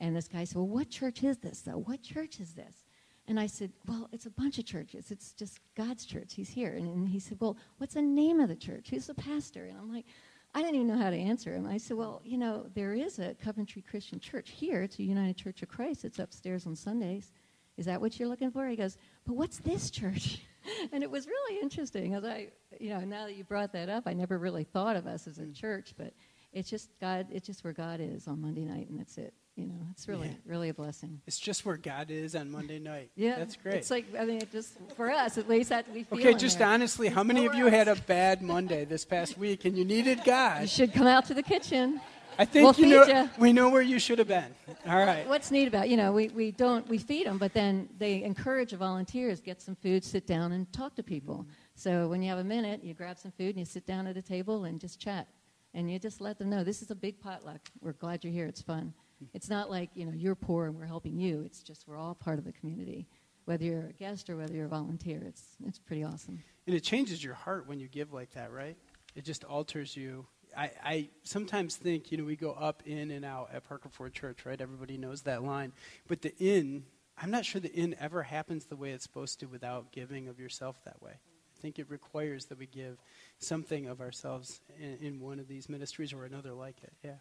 And 0.00 0.14
this 0.14 0.28
guy 0.28 0.44
said, 0.44 0.56
well, 0.56 0.68
what 0.68 0.90
church 0.90 1.24
is 1.24 1.38
this 1.38 1.62
though? 1.62 1.78
What 1.78 2.02
church 2.02 2.40
is 2.40 2.52
this? 2.52 2.84
And 3.26 3.38
I 3.38 3.46
said, 3.46 3.70
Well, 3.86 4.08
it's 4.10 4.24
a 4.24 4.30
bunch 4.30 4.58
of 4.58 4.64
churches. 4.64 5.10
It's 5.10 5.32
just 5.32 5.60
God's 5.76 6.06
church. 6.06 6.32
He's 6.34 6.48
here. 6.48 6.72
And, 6.72 6.88
and, 6.88 7.06
he 7.06 7.20
said, 7.20 7.36
Well, 7.38 7.58
what's 7.76 7.92
the 7.92 8.00
name 8.00 8.40
of 8.40 8.48
the 8.48 8.56
church? 8.56 8.88
Who's 8.88 9.06
the 9.06 9.12
pastor? 9.14 9.66
And 9.66 9.76
I'm 9.76 9.92
like, 9.92 10.06
I 10.54 10.62
didn't 10.62 10.76
even 10.76 10.86
know 10.88 10.96
how 11.02 11.10
to 11.10 11.16
answer 11.16 11.54
him. 11.54 11.66
I 11.66 11.76
said, 11.76 11.96
Well, 11.96 12.22
you 12.24 12.38
know, 12.38 12.66
there 12.74 12.94
is 12.94 13.18
a 13.18 13.34
Coventry 13.34 13.82
Christian 13.82 14.18
Church 14.18 14.50
here. 14.50 14.82
It's 14.82 14.98
a 14.98 15.02
United 15.02 15.36
Church 15.36 15.62
of 15.62 15.68
Christ. 15.68 16.04
It's 16.04 16.18
upstairs 16.18 16.66
on 16.66 16.74
Sundays. 16.74 17.32
Is 17.76 17.86
that 17.86 18.00
what 18.00 18.18
you're 18.18 18.28
looking 18.28 18.50
for? 18.50 18.66
He 18.66 18.76
goes, 18.76 18.96
But 19.26 19.34
what's 19.34 19.58
this 19.58 19.90
church? 19.90 20.40
and 20.92 21.02
it 21.02 21.10
was 21.10 21.26
really 21.26 21.60
interesting. 21.60 22.14
As 22.14 22.24
I, 22.24 22.48
you 22.80 22.90
know, 22.90 23.00
now 23.00 23.26
that 23.26 23.36
you 23.36 23.44
brought 23.44 23.72
that 23.72 23.88
up, 23.88 24.04
I 24.06 24.14
never 24.14 24.38
really 24.38 24.64
thought 24.64 24.96
of 24.96 25.06
us 25.06 25.26
as 25.26 25.38
a 25.38 25.42
mm. 25.42 25.54
church, 25.54 25.94
but 25.96 26.12
it's 26.52 26.68
just 26.68 26.90
God, 27.00 27.26
it's 27.30 27.46
just 27.46 27.62
where 27.62 27.72
God 27.72 28.00
is 28.00 28.26
on 28.26 28.40
Monday 28.40 28.64
night, 28.64 28.88
and 28.88 28.98
that's 28.98 29.18
it. 29.18 29.34
You 29.58 29.66
know, 29.66 29.86
it's 29.90 30.06
really, 30.06 30.28
yeah. 30.28 30.34
really 30.46 30.68
a 30.68 30.74
blessing. 30.74 31.20
It's 31.26 31.38
just 31.38 31.66
where 31.66 31.76
God 31.76 32.12
is 32.12 32.36
on 32.36 32.48
Monday 32.48 32.78
night. 32.78 33.10
Yeah, 33.16 33.36
that's 33.36 33.56
great. 33.56 33.74
It's 33.74 33.90
like 33.90 34.06
I 34.16 34.24
mean, 34.24 34.36
it 34.36 34.52
just 34.52 34.78
for 34.96 35.10
us 35.10 35.36
at 35.36 35.48
least 35.48 35.70
that 35.70 35.92
we 35.92 36.04
feel. 36.04 36.20
Okay, 36.20 36.34
just 36.34 36.60
there. 36.60 36.68
honestly, 36.68 37.08
how 37.08 37.24
many 37.24 37.44
of 37.44 37.56
you 37.56 37.66
had 37.66 37.88
a 37.88 37.96
bad 37.96 38.40
Monday 38.40 38.84
this 38.84 39.04
past 39.04 39.36
week 39.36 39.64
and 39.64 39.76
you 39.76 39.84
needed 39.84 40.20
God? 40.24 40.62
You 40.62 40.68
should 40.68 40.92
come 40.92 41.08
out 41.08 41.26
to 41.26 41.34
the 41.34 41.42
kitchen. 41.42 42.00
I 42.38 42.44
think 42.44 42.78
we'll 42.78 42.88
you 42.88 43.04
know, 43.04 43.28
we 43.36 43.52
know 43.52 43.68
where 43.68 43.82
you 43.82 43.98
should 43.98 44.20
have 44.20 44.28
been. 44.28 44.54
All 44.86 44.98
right. 44.98 45.28
What's 45.28 45.50
neat 45.50 45.66
about 45.66 45.88
you 45.88 45.96
know 45.96 46.12
we, 46.12 46.28
we 46.28 46.52
don't 46.52 46.88
we 46.88 46.98
feed 46.98 47.26
them, 47.26 47.36
but 47.36 47.52
then 47.52 47.88
they 47.98 48.22
encourage 48.22 48.70
the 48.70 48.76
volunteers 48.76 49.40
get 49.40 49.60
some 49.60 49.74
food, 49.74 50.04
sit 50.04 50.24
down 50.24 50.52
and 50.52 50.72
talk 50.72 50.94
to 50.94 51.02
people. 51.02 51.44
So 51.74 52.06
when 52.06 52.22
you 52.22 52.28
have 52.28 52.38
a 52.38 52.44
minute, 52.44 52.84
you 52.84 52.94
grab 52.94 53.18
some 53.18 53.32
food 53.32 53.50
and 53.50 53.58
you 53.58 53.64
sit 53.64 53.86
down 53.86 54.06
at 54.06 54.16
a 54.16 54.22
table 54.22 54.66
and 54.66 54.78
just 54.78 55.00
chat, 55.00 55.26
and 55.74 55.90
you 55.90 55.98
just 55.98 56.20
let 56.20 56.38
them 56.38 56.48
know 56.48 56.62
this 56.62 56.80
is 56.80 56.92
a 56.92 56.94
big 56.94 57.20
potluck. 57.20 57.68
We're 57.80 57.94
glad 57.94 58.22
you're 58.22 58.32
here. 58.32 58.46
It's 58.46 58.62
fun. 58.62 58.94
It's 59.34 59.48
not 59.48 59.70
like, 59.70 59.90
you 59.94 60.06
know, 60.06 60.12
you're 60.12 60.34
poor 60.34 60.66
and 60.66 60.76
we're 60.78 60.86
helping 60.86 61.18
you. 61.18 61.42
It's 61.44 61.62
just 61.62 61.86
we're 61.86 61.96
all 61.96 62.14
part 62.14 62.38
of 62.38 62.44
the 62.44 62.52
community. 62.52 63.06
Whether 63.44 63.64
you're 63.64 63.86
a 63.88 63.92
guest 63.92 64.28
or 64.28 64.36
whether 64.36 64.54
you're 64.54 64.66
a 64.66 64.68
volunteer, 64.68 65.22
it's, 65.26 65.56
it's 65.66 65.78
pretty 65.78 66.04
awesome. 66.04 66.42
And 66.66 66.76
it 66.76 66.80
changes 66.80 67.24
your 67.24 67.34
heart 67.34 67.66
when 67.66 67.80
you 67.80 67.88
give 67.88 68.12
like 68.12 68.32
that, 68.32 68.52
right? 68.52 68.76
It 69.14 69.24
just 69.24 69.44
alters 69.44 69.96
you. 69.96 70.26
I, 70.56 70.70
I 70.84 71.08
sometimes 71.24 71.76
think, 71.76 72.12
you 72.12 72.18
know, 72.18 72.24
we 72.24 72.36
go 72.36 72.52
up, 72.52 72.82
in, 72.84 73.10
and 73.10 73.24
out 73.24 73.50
at 73.52 73.64
Parker 73.64 73.88
Ford 73.88 74.12
Church, 74.12 74.44
right? 74.44 74.60
Everybody 74.60 74.98
knows 74.98 75.22
that 75.22 75.42
line. 75.42 75.72
But 76.06 76.22
the 76.22 76.34
in, 76.38 76.84
I'm 77.20 77.30
not 77.30 77.44
sure 77.44 77.60
the 77.60 77.72
in 77.72 77.96
ever 77.98 78.22
happens 78.22 78.66
the 78.66 78.76
way 78.76 78.90
it's 78.90 79.04
supposed 79.04 79.40
to 79.40 79.46
without 79.46 79.92
giving 79.92 80.28
of 80.28 80.38
yourself 80.38 80.82
that 80.84 81.00
way. 81.02 81.12
I 81.12 81.60
think 81.60 81.78
it 81.78 81.90
requires 81.90 82.44
that 82.46 82.58
we 82.58 82.66
give 82.66 82.98
something 83.38 83.88
of 83.88 84.00
ourselves 84.00 84.60
in, 84.78 84.98
in 85.00 85.20
one 85.20 85.40
of 85.40 85.48
these 85.48 85.68
ministries 85.68 86.12
or 86.12 86.24
another 86.24 86.52
like 86.52 86.82
it. 86.82 86.92
Yeah. 87.02 87.14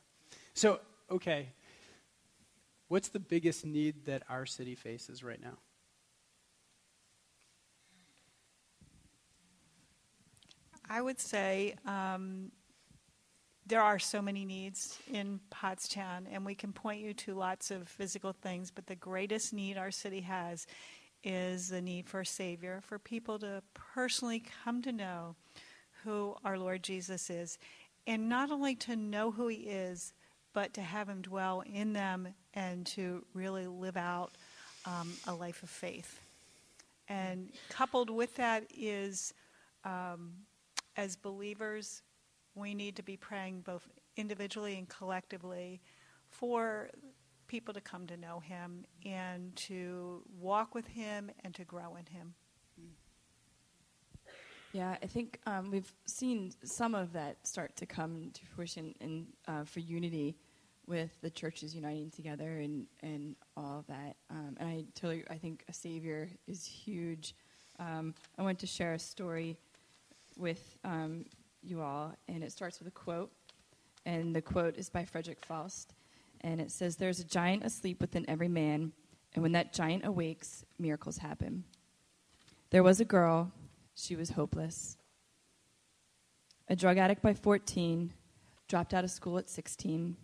So, 0.54 0.80
okay, 1.10 1.50
What's 2.88 3.10
the 3.10 3.20
biggest 3.20 3.66
need 3.66 4.06
that 4.06 4.24
our 4.30 4.46
city 4.46 4.76
faces 4.76 5.24
right 5.24 5.42
now? 5.42 5.58
I 10.90 11.02
would 11.02 11.20
say 11.20 11.76
um, 11.86 12.52
there 13.66 13.82
are 13.82 14.00
so 14.00 14.22
many 14.22 14.46
needs 14.46 14.98
in 15.12 15.42
Pottstown, 15.54 16.28
and 16.32 16.46
we 16.46 16.56
can 16.56 16.72
point 16.72 17.02
you 17.02 17.14
to 17.14 17.34
lots 17.34 17.72
of 17.72 17.90
physical 17.90 18.32
things, 18.32 18.72
but 18.72 18.88
the 18.88 18.96
greatest 18.96 19.52
need 19.52 19.78
our 19.78 19.92
city 19.92 20.22
has 20.22 20.66
is 21.26 21.68
the 21.68 21.82
need 21.82 22.08
for 22.08 22.22
a 22.22 22.26
Savior, 22.26 22.82
for 22.86 22.98
people 22.98 23.38
to 23.40 23.62
personally 23.74 24.42
come 24.64 24.82
to 24.84 24.94
know 24.94 25.36
who 26.06 26.36
our 26.46 26.58
Lord 26.58 26.84
Jesus 26.84 27.30
is. 27.30 27.58
And 28.06 28.30
not 28.30 28.50
only 28.50 28.76
to 28.76 28.96
know 28.96 29.32
who 29.32 29.50
He 29.50 29.58
is, 29.58 30.14
but 30.58 30.74
to 30.74 30.82
have 30.82 31.08
Him 31.08 31.22
dwell 31.22 31.62
in 31.72 31.94
them 31.94 32.28
and 32.56 32.84
to 32.84 33.24
really 33.36 33.68
live 33.68 33.96
out 33.96 34.40
um, 34.88 35.14
a 35.28 35.36
life 35.36 35.62
of 35.62 35.70
faith. 35.70 36.20
And 37.08 37.52
coupled 37.70 38.10
with 38.10 38.36
that 38.38 38.64
is, 38.76 39.36
um, 39.84 40.32
as 40.96 41.16
believers, 41.16 42.02
we 42.56 42.74
need 42.74 42.96
to 42.96 43.04
be 43.04 43.16
praying 43.16 43.62
both 43.62 43.88
individually 44.16 44.80
and 44.80 44.90
collectively 44.90 45.80
for 46.28 46.90
people 47.46 47.72
to 47.76 47.80
come 47.80 48.08
to 48.08 48.18
know 48.18 48.40
Him 48.40 48.84
and 49.06 49.56
to 49.58 50.24
walk 50.40 50.74
with 50.74 50.88
Him 50.88 51.30
and 51.44 51.54
to 51.54 51.66
grow 51.66 51.98
in 51.98 52.08
Him. 52.08 52.34
Yeah, 54.74 54.98
I 55.04 55.06
think 55.06 55.40
um, 55.46 55.70
we've 55.70 55.94
seen 56.08 56.52
some 56.64 56.96
of 56.96 57.14
that 57.14 57.46
start 57.46 57.76
to 57.76 57.86
come 57.86 58.32
to 58.34 58.46
fruition 58.48 58.96
in, 59.00 59.28
uh, 59.48 59.64
for 59.64 59.82
unity 59.82 60.36
with 60.88 61.12
the 61.22 61.30
churches 61.30 61.76
uniting 61.76 62.10
together 62.10 62.60
and, 62.60 62.86
and 63.04 63.36
all 63.58 63.80
of 63.80 63.88
that. 63.88 64.16
Um, 64.30 64.56
and 64.60 64.70
I 64.70 64.86
totally, 64.96 65.24
I 65.30 65.36
think 65.36 65.66
a 65.68 65.74
savior 65.74 66.30
is 66.48 66.66
huge. 66.66 67.36
Um, 67.78 68.16
I 68.38 68.42
want 68.42 68.58
to 68.60 68.68
share 68.68 68.94
a 68.94 69.00
story 69.00 69.58
with 70.38 70.78
um, 70.84 71.26
you 71.62 71.82
all, 71.82 72.14
and 72.28 72.44
it 72.44 72.52
starts 72.52 72.80
with 72.80 72.88
a 72.88 72.92
quote. 72.92 73.32
And 74.06 74.34
the 74.34 74.42
quote 74.42 74.78
is 74.78 74.90
by 74.90 75.04
Frederick 75.04 75.46
Faust. 75.46 75.94
And 76.42 76.62
it 76.62 76.72
says, 76.72 76.96
There's 76.96 77.20
a 77.20 77.26
giant 77.26 77.66
asleep 77.66 78.00
within 78.00 78.26
every 78.30 78.48
man, 78.48 78.94
and 79.34 79.44
when 79.44 79.52
that 79.52 79.74
giant 79.74 80.06
awakes, 80.06 80.64
miracles 80.80 81.18
happen. 81.18 81.66
There 82.70 82.84
was 82.84 83.00
a 83.00 83.06
girl, 83.06 83.52
she 83.96 84.16
was 84.16 84.30
hopeless. 84.30 84.98
A 86.70 86.76
drug 86.76 86.98
addict 86.98 87.22
by 87.22 87.34
14, 87.34 88.14
dropped 88.68 88.94
out 88.94 89.04
of 89.04 89.12
school 89.12 89.38
at 89.38 89.50
16 89.50 90.16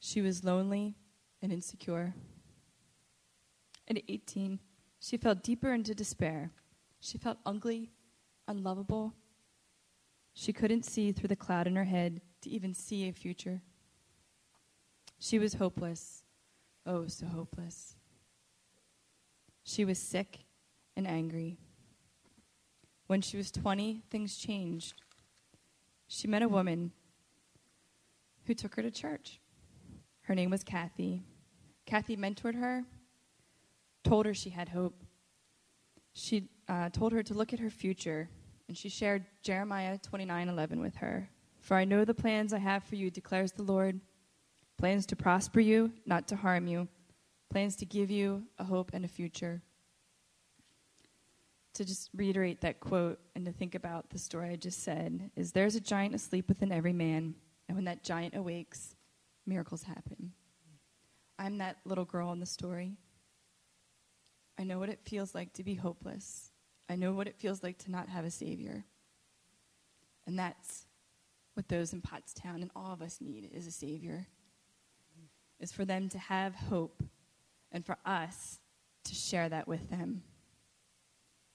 she 0.00 0.22
was 0.22 0.42
lonely 0.42 0.96
and 1.42 1.52
insecure. 1.52 2.14
At 3.88 4.02
18, 4.08 4.58
she 4.98 5.16
fell 5.16 5.34
deeper 5.34 5.72
into 5.72 5.94
despair. 5.94 6.50
She 7.00 7.18
felt 7.18 7.38
ugly, 7.44 7.90
unlovable. 8.48 9.14
She 10.32 10.52
couldn't 10.52 10.84
see 10.84 11.12
through 11.12 11.28
the 11.28 11.36
cloud 11.36 11.66
in 11.66 11.76
her 11.76 11.84
head 11.84 12.20
to 12.42 12.50
even 12.50 12.72
see 12.72 13.08
a 13.08 13.12
future. 13.12 13.62
She 15.18 15.38
was 15.38 15.54
hopeless. 15.54 16.22
Oh, 16.86 17.06
so 17.06 17.26
hopeless. 17.26 17.96
She 19.62 19.84
was 19.84 19.98
sick 19.98 20.40
and 20.96 21.06
angry. 21.06 21.58
When 23.06 23.20
she 23.20 23.36
was 23.36 23.50
20, 23.50 24.02
things 24.10 24.36
changed. 24.36 24.94
She 26.06 26.26
met 26.26 26.42
a 26.42 26.48
woman 26.48 26.92
who 28.46 28.54
took 28.54 28.76
her 28.76 28.82
to 28.82 28.90
church. 28.90 29.40
Her 30.30 30.36
name 30.36 30.50
was 30.50 30.62
Kathy. 30.62 31.24
Kathy 31.86 32.16
mentored 32.16 32.54
her, 32.54 32.84
told 34.04 34.26
her 34.26 34.32
she 34.32 34.50
had 34.50 34.68
hope. 34.68 35.02
She 36.12 36.48
uh, 36.68 36.88
told 36.90 37.10
her 37.10 37.24
to 37.24 37.34
look 37.34 37.52
at 37.52 37.58
her 37.58 37.68
future, 37.68 38.28
and 38.68 38.78
she 38.78 38.88
shared 38.88 39.24
Jeremiah 39.42 39.98
29:11 39.98 40.80
with 40.80 40.94
her. 40.98 41.28
For 41.58 41.76
I 41.76 41.84
know 41.84 42.04
the 42.04 42.14
plans 42.14 42.52
I 42.52 42.58
have 42.58 42.84
for 42.84 42.94
you, 42.94 43.10
declares 43.10 43.50
the 43.50 43.64
Lord 43.64 44.00
plans 44.78 45.04
to 45.06 45.16
prosper 45.16 45.58
you, 45.58 45.92
not 46.06 46.28
to 46.28 46.36
harm 46.36 46.68
you, 46.68 46.86
plans 47.48 47.74
to 47.78 47.84
give 47.84 48.08
you 48.08 48.44
a 48.56 48.62
hope 48.62 48.92
and 48.94 49.04
a 49.04 49.08
future. 49.08 49.60
To 51.74 51.84
just 51.84 52.08
reiterate 52.14 52.60
that 52.60 52.78
quote 52.78 53.18
and 53.34 53.44
to 53.46 53.52
think 53.52 53.74
about 53.74 54.10
the 54.10 54.18
story 54.18 54.50
I 54.50 54.54
just 54.54 54.84
said 54.84 55.32
is 55.34 55.50
there's 55.50 55.74
a 55.74 55.80
giant 55.80 56.14
asleep 56.14 56.48
within 56.48 56.70
every 56.70 56.92
man, 56.92 57.34
and 57.66 57.76
when 57.76 57.86
that 57.86 58.04
giant 58.04 58.36
awakes, 58.36 58.94
miracles 59.46 59.82
happen. 59.82 60.32
I'm 61.38 61.58
that 61.58 61.78
little 61.84 62.04
girl 62.04 62.32
in 62.32 62.40
the 62.40 62.46
story. 62.46 62.96
I 64.58 64.64
know 64.64 64.78
what 64.78 64.90
it 64.90 65.00
feels 65.04 65.34
like 65.34 65.54
to 65.54 65.64
be 65.64 65.74
hopeless. 65.74 66.50
I 66.88 66.96
know 66.96 67.12
what 67.12 67.26
it 67.26 67.38
feels 67.38 67.62
like 67.62 67.78
to 67.78 67.90
not 67.90 68.08
have 68.08 68.24
a 68.24 68.30
Savior. 68.30 68.84
And 70.26 70.38
that's 70.38 70.86
what 71.54 71.68
those 71.68 71.92
in 71.92 72.02
Pottstown 72.02 72.62
and 72.62 72.70
all 72.76 72.92
of 72.92 73.00
us 73.00 73.18
need 73.20 73.50
is 73.54 73.66
a 73.66 73.70
Savior. 73.70 74.26
Is 75.58 75.72
for 75.72 75.84
them 75.84 76.08
to 76.10 76.18
have 76.18 76.54
hope 76.54 77.02
and 77.72 77.84
for 77.84 77.96
us 78.04 78.60
to 79.04 79.14
share 79.14 79.48
that 79.48 79.68
with 79.68 79.88
them. 79.90 80.22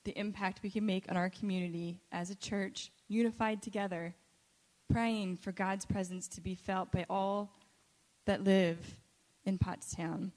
The 0.04 0.18
impact 0.18 0.62
we 0.64 0.70
can 0.70 0.86
make 0.86 1.10
on 1.10 1.18
our 1.18 1.30
community 1.30 2.02
as 2.12 2.30
a 2.30 2.36
church, 2.36 2.92
unified 3.08 3.62
together, 3.62 4.16
praying 4.92 5.38
for 5.38 5.52
God's 5.52 5.86
presence 5.86 6.28
to 6.30 6.42
be 6.42 6.56
felt 6.56 6.92
by 6.92 7.06
all 7.10 7.52
that 8.26 8.44
live 8.44 8.78
in 9.46 9.58
Pottstown. 9.58 10.32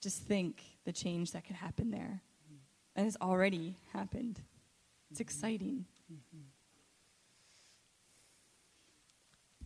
Just 0.00 0.22
think 0.22 0.62
the 0.84 0.92
change 0.92 1.32
that 1.32 1.46
could 1.46 1.56
happen 1.56 1.90
there. 1.90 2.22
Mm-hmm. 2.46 2.56
And 2.96 3.06
it's 3.06 3.16
already 3.20 3.76
happened. 3.92 4.40
It's 5.10 5.18
mm-hmm. 5.18 5.22
exciting. 5.22 5.84
Mm-hmm. 6.12 6.40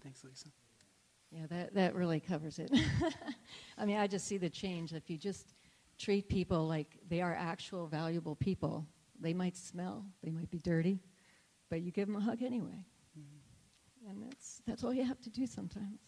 Thanks, 0.03 0.23
Lisa. 0.25 0.49
Yeah, 1.31 1.47
that, 1.51 1.75
that 1.75 1.95
really 1.95 2.21
covers 2.21 2.59
it. 2.59 2.71
I 3.79 3.85
mean, 3.85 3.99
I 3.99 4.07
just 4.07 4.27
see 4.27 4.39
the 4.39 4.49
change. 4.49 4.93
If 4.93 5.11
you 5.11 5.19
just 5.19 5.55
treat 5.99 6.29
people 6.29 6.67
like 6.67 6.97
they 7.09 7.21
are 7.21 7.35
actual 7.35 7.87
valuable 7.87 8.35
people, 8.37 8.87
they 9.21 9.35
might 9.35 9.57
smell, 9.57 10.05
they 10.23 10.31
might 10.31 10.51
be 10.51 10.59
dirty, 10.59 11.01
but 11.69 11.83
you 11.83 11.91
give 11.91 12.07
them 12.07 12.17
a 12.17 12.21
hug 12.21 12.43
anyway. 12.43 12.85
Mm-hmm. 13.19 14.11
And 14.11 14.23
that's, 14.23 14.63
that's 14.67 14.85
all 14.85 14.95
you 14.95 15.05
have 15.05 15.21
to 15.23 15.31
do 15.31 15.47
sometimes. 15.47 15.99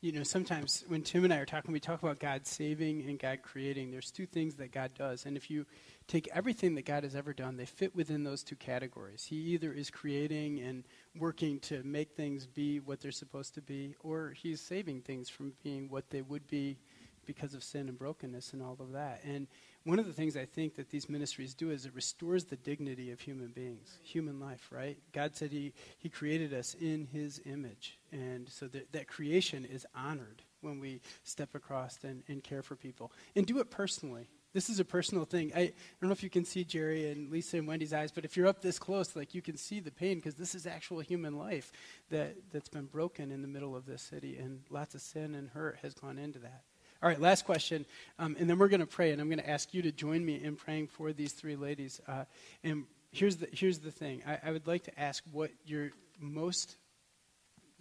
You 0.00 0.10
know, 0.10 0.24
sometimes 0.24 0.84
when 0.88 1.02
Tim 1.02 1.22
and 1.22 1.32
I 1.32 1.38
are 1.38 1.46
talking, 1.46 1.72
we 1.72 1.78
talk 1.78 2.02
about 2.02 2.18
God 2.18 2.44
saving 2.46 3.02
and 3.08 3.18
God 3.18 3.38
creating. 3.42 3.92
There's 3.92 4.10
two 4.10 4.26
things 4.26 4.56
that 4.56 4.72
God 4.72 4.90
does. 4.98 5.26
And 5.26 5.36
if 5.36 5.48
you 5.48 5.64
take 6.08 6.28
everything 6.34 6.74
that 6.74 6.86
God 6.86 7.04
has 7.04 7.14
ever 7.14 7.32
done, 7.32 7.56
they 7.56 7.66
fit 7.66 7.94
within 7.94 8.24
those 8.24 8.42
two 8.42 8.56
categories. 8.56 9.24
He 9.24 9.36
either 9.36 9.72
is 9.72 9.90
creating 9.90 10.58
and 10.60 10.84
working 11.16 11.60
to 11.60 11.84
make 11.84 12.16
things 12.16 12.46
be 12.46 12.80
what 12.80 13.00
they're 13.00 13.12
supposed 13.12 13.54
to 13.54 13.62
be, 13.62 13.94
or 14.00 14.30
He's 14.30 14.60
saving 14.60 15.02
things 15.02 15.28
from 15.28 15.52
being 15.62 15.88
what 15.88 16.10
they 16.10 16.22
would 16.22 16.48
be 16.48 16.78
because 17.24 17.54
of 17.54 17.62
sin 17.62 17.88
and 17.88 17.98
brokenness 17.98 18.52
and 18.52 18.62
all 18.62 18.76
of 18.80 18.92
that. 18.92 19.20
And 19.24 19.46
one 19.84 19.98
of 19.98 20.06
the 20.06 20.12
things 20.12 20.36
I 20.36 20.44
think 20.44 20.76
that 20.76 20.90
these 20.90 21.08
ministries 21.08 21.54
do 21.54 21.70
is 21.70 21.86
it 21.86 21.94
restores 21.94 22.44
the 22.44 22.56
dignity 22.56 23.10
of 23.10 23.20
human 23.20 23.48
beings, 23.48 23.98
human 24.02 24.38
life, 24.38 24.68
right? 24.70 24.98
God 25.12 25.34
said 25.34 25.50
He, 25.50 25.72
he 25.98 26.08
created 26.08 26.54
us 26.54 26.74
in 26.80 27.08
His 27.12 27.40
image. 27.44 27.98
And 28.12 28.48
so 28.48 28.68
that, 28.68 28.92
that 28.92 29.08
creation 29.08 29.64
is 29.64 29.86
honored 29.94 30.42
when 30.60 30.78
we 30.78 31.00
step 31.24 31.54
across 31.54 31.98
and, 32.04 32.22
and 32.28 32.44
care 32.44 32.62
for 32.62 32.76
people. 32.76 33.12
And 33.34 33.46
do 33.46 33.58
it 33.58 33.70
personally. 33.70 34.28
This 34.52 34.68
is 34.68 34.78
a 34.78 34.84
personal 34.84 35.24
thing. 35.24 35.50
I, 35.56 35.60
I 35.60 35.72
don't 36.00 36.08
know 36.08 36.12
if 36.12 36.22
you 36.22 36.30
can 36.30 36.44
see 36.44 36.62
Jerry 36.62 37.10
and 37.10 37.30
Lisa 37.30 37.56
and 37.56 37.66
Wendy's 37.66 37.94
eyes, 37.94 38.12
but 38.12 38.24
if 38.24 38.36
you're 38.36 38.46
up 38.46 38.60
this 38.60 38.78
close, 38.78 39.16
like 39.16 39.34
you 39.34 39.42
can 39.42 39.56
see 39.56 39.80
the 39.80 39.90
pain 39.90 40.16
because 40.16 40.34
this 40.34 40.54
is 40.54 40.66
actual 40.66 41.00
human 41.00 41.38
life 41.38 41.72
that, 42.10 42.36
that's 42.52 42.68
been 42.68 42.84
broken 42.84 43.32
in 43.32 43.40
the 43.40 43.48
middle 43.48 43.74
of 43.74 43.86
this 43.86 44.02
city, 44.02 44.36
and 44.36 44.60
lots 44.68 44.94
of 44.94 45.00
sin 45.00 45.34
and 45.34 45.48
hurt 45.50 45.78
has 45.82 45.94
gone 45.94 46.18
into 46.18 46.38
that. 46.40 46.62
All 47.02 47.08
right, 47.08 47.20
last 47.20 47.44
question, 47.44 47.84
um, 48.20 48.36
and 48.38 48.48
then 48.48 48.58
we're 48.58 48.68
going 48.68 48.78
to 48.78 48.86
pray, 48.86 49.10
and 49.10 49.20
I'm 49.20 49.28
going 49.28 49.40
to 49.40 49.50
ask 49.50 49.74
you 49.74 49.82
to 49.82 49.90
join 49.90 50.24
me 50.24 50.40
in 50.40 50.54
praying 50.54 50.86
for 50.86 51.12
these 51.12 51.32
three 51.32 51.56
ladies. 51.56 52.00
Uh, 52.06 52.26
and 52.62 52.84
here's 53.10 53.38
the 53.38 53.48
here's 53.50 53.80
the 53.80 53.90
thing: 53.90 54.22
I, 54.24 54.38
I 54.44 54.52
would 54.52 54.68
like 54.68 54.84
to 54.84 55.00
ask 55.00 55.24
what 55.32 55.50
your 55.66 55.90
most 56.20 56.76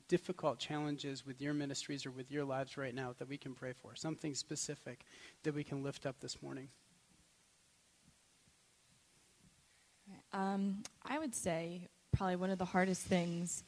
difficult 0.07 0.57
challenges 0.57 1.23
with 1.23 1.39
your 1.39 1.53
ministries 1.53 2.07
or 2.07 2.11
with 2.11 2.31
your 2.31 2.43
lives 2.43 2.77
right 2.77 2.95
now 2.95 3.13
that 3.19 3.29
we 3.29 3.37
can 3.37 3.53
pray 3.53 3.73
for. 3.73 3.95
Something 3.95 4.33
specific 4.33 5.05
that 5.43 5.53
we 5.53 5.63
can 5.63 5.83
lift 5.83 6.07
up 6.07 6.19
this 6.19 6.41
morning. 6.41 6.67
Um, 10.33 10.83
I 11.05 11.19
would 11.19 11.35
say 11.35 11.87
probably 12.11 12.37
one 12.37 12.49
of 12.49 12.57
the 12.57 12.65
hardest 12.65 13.05
things 13.05 13.63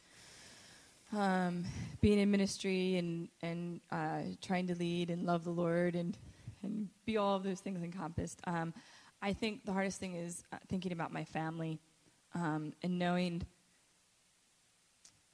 um, 1.15 1.65
being 2.01 2.19
in 2.19 2.31
ministry 2.31 2.97
and 2.97 3.29
and 3.41 3.81
uh, 3.91 4.21
trying 4.41 4.67
to 4.67 4.75
lead 4.75 5.09
and 5.09 5.25
love 5.25 5.43
the 5.43 5.51
Lord 5.51 5.95
and 5.95 6.17
and 6.63 6.89
be 7.05 7.17
all 7.17 7.35
of 7.35 7.43
those 7.43 7.59
things 7.59 7.83
encompassed. 7.83 8.41
Um, 8.45 8.73
I 9.21 9.33
think 9.33 9.65
the 9.65 9.73
hardest 9.73 9.99
thing 9.99 10.15
is 10.15 10.43
uh, 10.51 10.57
thinking 10.69 10.91
about 10.91 11.11
my 11.11 11.23
family 11.23 11.79
um, 12.33 12.73
and 12.81 12.97
knowing 12.99 13.43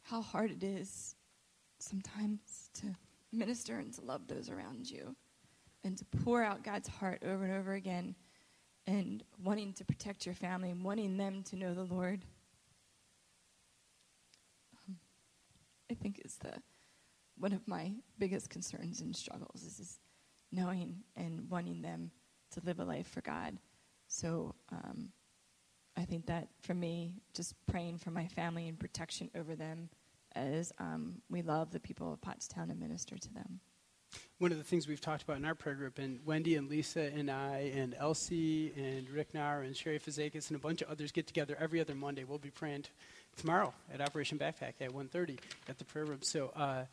how 0.03 0.21
hard 0.21 0.51
it 0.51 0.63
is 0.63 1.15
sometimes 1.79 2.69
to 2.73 2.87
minister 3.31 3.77
and 3.77 3.93
to 3.93 4.01
love 4.01 4.27
those 4.27 4.49
around 4.49 4.89
you 4.89 5.15
and 5.83 5.97
to 5.97 6.05
pour 6.23 6.43
out 6.43 6.63
God's 6.63 6.87
heart 6.87 7.21
over 7.23 7.43
and 7.43 7.53
over 7.53 7.73
again 7.73 8.15
and 8.87 9.23
wanting 9.43 9.73
to 9.73 9.85
protect 9.85 10.25
your 10.25 10.35
family 10.35 10.71
and 10.71 10.83
wanting 10.83 11.17
them 11.17 11.43
to 11.43 11.55
know 11.55 11.73
the 11.73 11.83
Lord. 11.83 12.25
I 15.89 15.93
think 15.93 16.21
is 16.23 16.38
the 16.38 16.54
one 17.38 17.54
of 17.54 17.67
my 17.67 17.93
biggest 18.17 18.49
concerns 18.49 18.99
and 18.99 19.15
struggles 19.15 19.63
is, 19.63 19.80
is 19.80 19.99
knowing 20.52 20.97
and 21.15 21.49
wanting 21.49 21.82
them 21.82 22.12
to 22.52 22.62
live 22.65 22.80
a 22.80 22.84
life 22.84 23.08
for 23.08 23.21
God. 23.21 23.58
So 24.08 24.56
um, 24.71 25.12
I 25.95 26.04
think 26.06 26.25
that 26.25 26.49
for 26.62 26.73
me, 26.73 27.15
just 27.34 27.54
praying 27.67 27.99
for 27.99 28.12
my 28.12 28.28
family 28.28 28.67
and 28.67 28.78
protection 28.80 29.30
over 29.36 29.56
them 29.56 29.89
as 30.36 30.71
um, 30.80 31.21
we 31.30 31.41
love 31.41 31.71
the 31.71 31.80
people 31.80 32.12
of 32.12 32.21
Pottstown 32.21 32.69
and 32.69 32.80
minister 32.80 33.17
to 33.17 33.34
them. 33.34 33.60
One 34.39 34.52
of 34.52 34.58
the 34.58 34.63
things 34.63 34.88
we've 34.88 35.02
talked 35.02 35.21
about 35.21 35.38
in 35.38 35.45
our 35.45 35.54
prayer 35.54 35.75
group, 35.75 35.99
and 35.99 36.19
Wendy 36.25 36.56
and 36.56 36.67
Lisa 36.67 37.13
and 37.13 37.30
I 37.30 37.71
and 37.75 37.93
Elsie 37.99 38.73
and 38.75 39.08
Rick 39.10 39.34
Nair 39.34 39.62
and 39.62 39.75
Sherry 39.75 39.99
Fazakis 39.99 40.47
and 40.47 40.56
a 40.56 40.60
bunch 40.60 40.82
of 40.82 40.89
others 40.89 41.12
get 41.12 41.28
together 41.28 41.56
every 41.60 41.80
other 41.80 41.93
Monday. 41.93 42.23
We'll 42.23 42.39
be 42.39 42.49
praying 42.49 42.86
tomorrow 43.37 43.73
at 43.93 44.01
Operation 44.01 44.37
Backpack 44.37 44.73
at 44.81 44.91
1.30 44.91 45.39
at 45.67 45.77
the 45.77 45.85
prayer 45.85 46.05
room. 46.05 46.19
So 46.21 46.51
uh, 46.55 46.83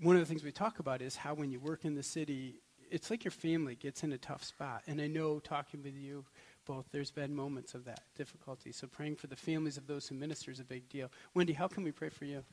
one 0.00 0.16
of 0.16 0.22
the 0.22 0.26
things 0.26 0.42
we 0.42 0.52
talk 0.52 0.78
about 0.78 1.02
is 1.02 1.16
how 1.16 1.34
when 1.34 1.50
you 1.50 1.60
work 1.60 1.84
in 1.84 1.94
the 1.94 2.02
city, 2.02 2.56
it's 2.90 3.10
like 3.10 3.24
your 3.24 3.32
family 3.32 3.74
gets 3.74 4.02
in 4.02 4.12
a 4.12 4.18
tough 4.18 4.44
spot. 4.44 4.82
And 4.86 5.00
I 5.00 5.06
know 5.06 5.38
talking 5.38 5.82
with 5.82 5.96
you 5.96 6.24
both, 6.66 6.86
there's 6.92 7.10
been 7.10 7.34
moments 7.34 7.74
of 7.74 7.84
that 7.84 8.00
difficulty. 8.16 8.72
So 8.72 8.86
praying 8.86 9.16
for 9.16 9.26
the 9.26 9.36
families 9.36 9.76
of 9.76 9.86
those 9.86 10.06
who 10.06 10.14
minister 10.14 10.50
is 10.50 10.60
a 10.60 10.64
big 10.64 10.88
deal. 10.88 11.10
Wendy, 11.34 11.52
how 11.52 11.68
can 11.68 11.82
we 11.82 11.92
pray 11.92 12.08
for 12.08 12.24
you? 12.24 12.44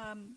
Um, 0.00 0.34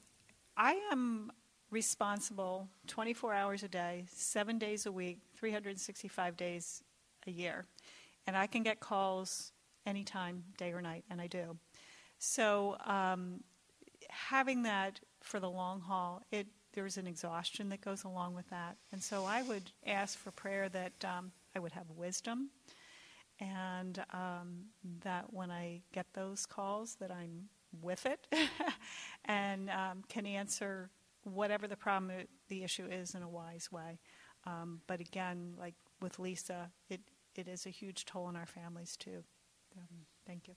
I 0.55 0.79
am 0.91 1.31
responsible 1.69 2.67
24 2.87 3.33
hours 3.33 3.63
a 3.63 3.67
day, 3.67 4.05
seven 4.07 4.57
days 4.57 4.85
a 4.85 4.91
week, 4.91 5.19
365 5.35 6.37
days 6.37 6.83
a 7.27 7.31
year. 7.31 7.65
And 8.25 8.37
I 8.37 8.47
can 8.47 8.63
get 8.63 8.79
calls 8.79 9.51
anytime, 9.87 10.43
day 10.57 10.71
or 10.71 10.81
night, 10.81 11.05
and 11.09 11.19
I 11.19 11.27
do. 11.27 11.57
So 12.19 12.77
um, 12.85 13.41
having 14.09 14.63
that 14.63 14.99
for 15.21 15.39
the 15.39 15.49
long 15.49 15.81
haul, 15.81 16.21
it 16.31 16.47
there's 16.73 16.97
an 16.97 17.07
exhaustion 17.07 17.69
that 17.69 17.81
goes 17.81 18.03
along 18.03 18.35
with 18.35 18.47
that. 18.51 18.77
And 18.91 19.01
so 19.01 19.25
I 19.25 19.41
would 19.41 19.71
ask 19.87 20.15
for 20.19 20.29
prayer 20.29 20.69
that 20.69 20.93
um, 21.03 21.31
I 21.55 21.59
would 21.59 21.71
have 21.71 21.89
wisdom 21.89 22.51
and 23.39 24.03
um, 24.13 24.65
that 25.03 25.33
when 25.33 25.49
I 25.49 25.81
get 25.91 26.05
those 26.13 26.45
calls 26.45 26.95
that 26.95 27.09
I'm 27.09 27.49
with 27.81 28.05
it 28.05 28.27
and 29.25 29.71
um, 29.71 30.03
can 30.07 30.27
answer 30.27 30.91
whatever 31.23 31.67
the 31.67 31.75
problem, 31.75 32.11
the 32.47 32.63
issue 32.63 32.85
is 32.85 33.15
in 33.15 33.23
a 33.23 33.29
wise 33.29 33.71
way. 33.71 33.99
Um, 34.45 34.81
but 34.85 34.99
again, 34.99 35.53
like 35.57 35.73
with 35.99 36.19
Lisa, 36.19 36.69
it, 36.89 37.01
it 37.35 37.47
is 37.47 37.65
a 37.65 37.71
huge 37.71 38.05
toll 38.05 38.25
on 38.25 38.35
our 38.35 38.45
families 38.45 38.95
too. 38.95 39.23
Um, 39.77 39.97
thank 40.25 40.47
you. 40.47 40.55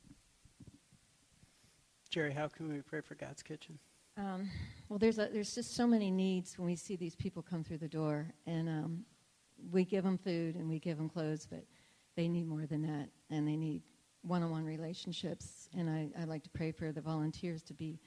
Jerry, 2.09 2.33
how 2.33 2.49
can 2.49 2.69
we 2.73 2.81
pray 2.81 3.01
for 3.01 3.15
God's 3.15 3.43
Kitchen? 3.43 3.79
Um, 4.17 4.51
well, 4.89 4.99
there's 4.99 5.19
a, 5.19 5.29
there's 5.33 5.55
just 5.55 5.77
so 5.77 5.87
many 5.87 6.11
needs 6.11 6.59
when 6.59 6.67
we 6.67 6.77
see 6.77 6.97
these 6.97 7.15
people 7.15 7.43
come 7.43 7.63
through 7.63 7.79
the 7.79 7.89
door, 7.89 8.27
and 8.47 8.69
um, 8.69 9.05
we 9.71 9.85
give 9.85 10.05
them 10.05 10.19
food 10.19 10.57
and 10.57 10.69
we 10.69 10.79
give 10.79 10.97
them 10.97 11.09
clothes, 11.09 11.47
but 11.49 11.65
they 12.17 12.29
need 12.29 12.49
more 12.49 12.67
than 12.67 12.83
that, 12.83 13.09
and 13.31 13.47
they 13.47 13.57
need 13.57 13.83
one-on-one 14.23 14.65
relationships. 14.65 15.69
And 15.77 15.89
I, 15.89 16.11
I 16.21 16.25
like 16.25 16.43
to 16.45 16.51
pray 16.51 16.73
for 16.73 16.93
the 16.93 17.01
volunteers 17.01 17.63
to 17.65 17.75
be 17.75 18.01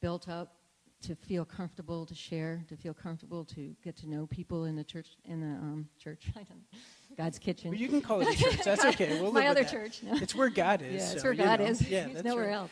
built 0.00 0.28
up, 0.28 0.56
to 1.02 1.14
feel 1.14 1.44
comfortable 1.44 2.04
to 2.06 2.14
share, 2.14 2.64
to 2.68 2.76
feel 2.76 2.94
comfortable 2.94 3.44
to 3.46 3.74
get 3.82 3.96
to 3.98 4.08
know 4.08 4.26
people 4.26 4.64
in 4.64 4.76
the 4.76 4.84
church, 4.84 5.16
in 5.24 5.40
the 5.40 5.46
um, 5.46 5.88
church, 5.98 6.24
God's 7.16 7.38
kitchen. 7.38 7.70
Well, 7.70 7.80
you 7.80 7.88
can 7.88 8.00
call 8.00 8.20
it 8.20 8.28
a 8.28 8.36
church. 8.42 8.64
That's 8.64 8.84
okay. 8.84 9.20
We'll 9.20 9.32
My 9.32 9.46
other 9.46 9.64
church. 9.64 10.02
No. 10.02 10.14
It's 10.16 10.34
where 10.34 10.50
God 10.50 10.82
is. 10.82 10.94
Yeah, 10.94 11.06
so, 11.06 11.14
it's 11.14 11.24
where 11.24 11.34
God 11.34 11.60
know. 11.60 11.66
is. 11.66 11.88
Yeah, 11.88 12.08
he's 12.08 12.24
nowhere 12.24 12.48
right. 12.48 12.54
else. 12.54 12.70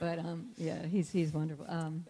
But 0.00 0.18
um, 0.18 0.48
yeah, 0.56 0.86
he's 0.86 1.10
he's 1.10 1.32
wonderful. 1.32 1.66
Um, 1.68 2.04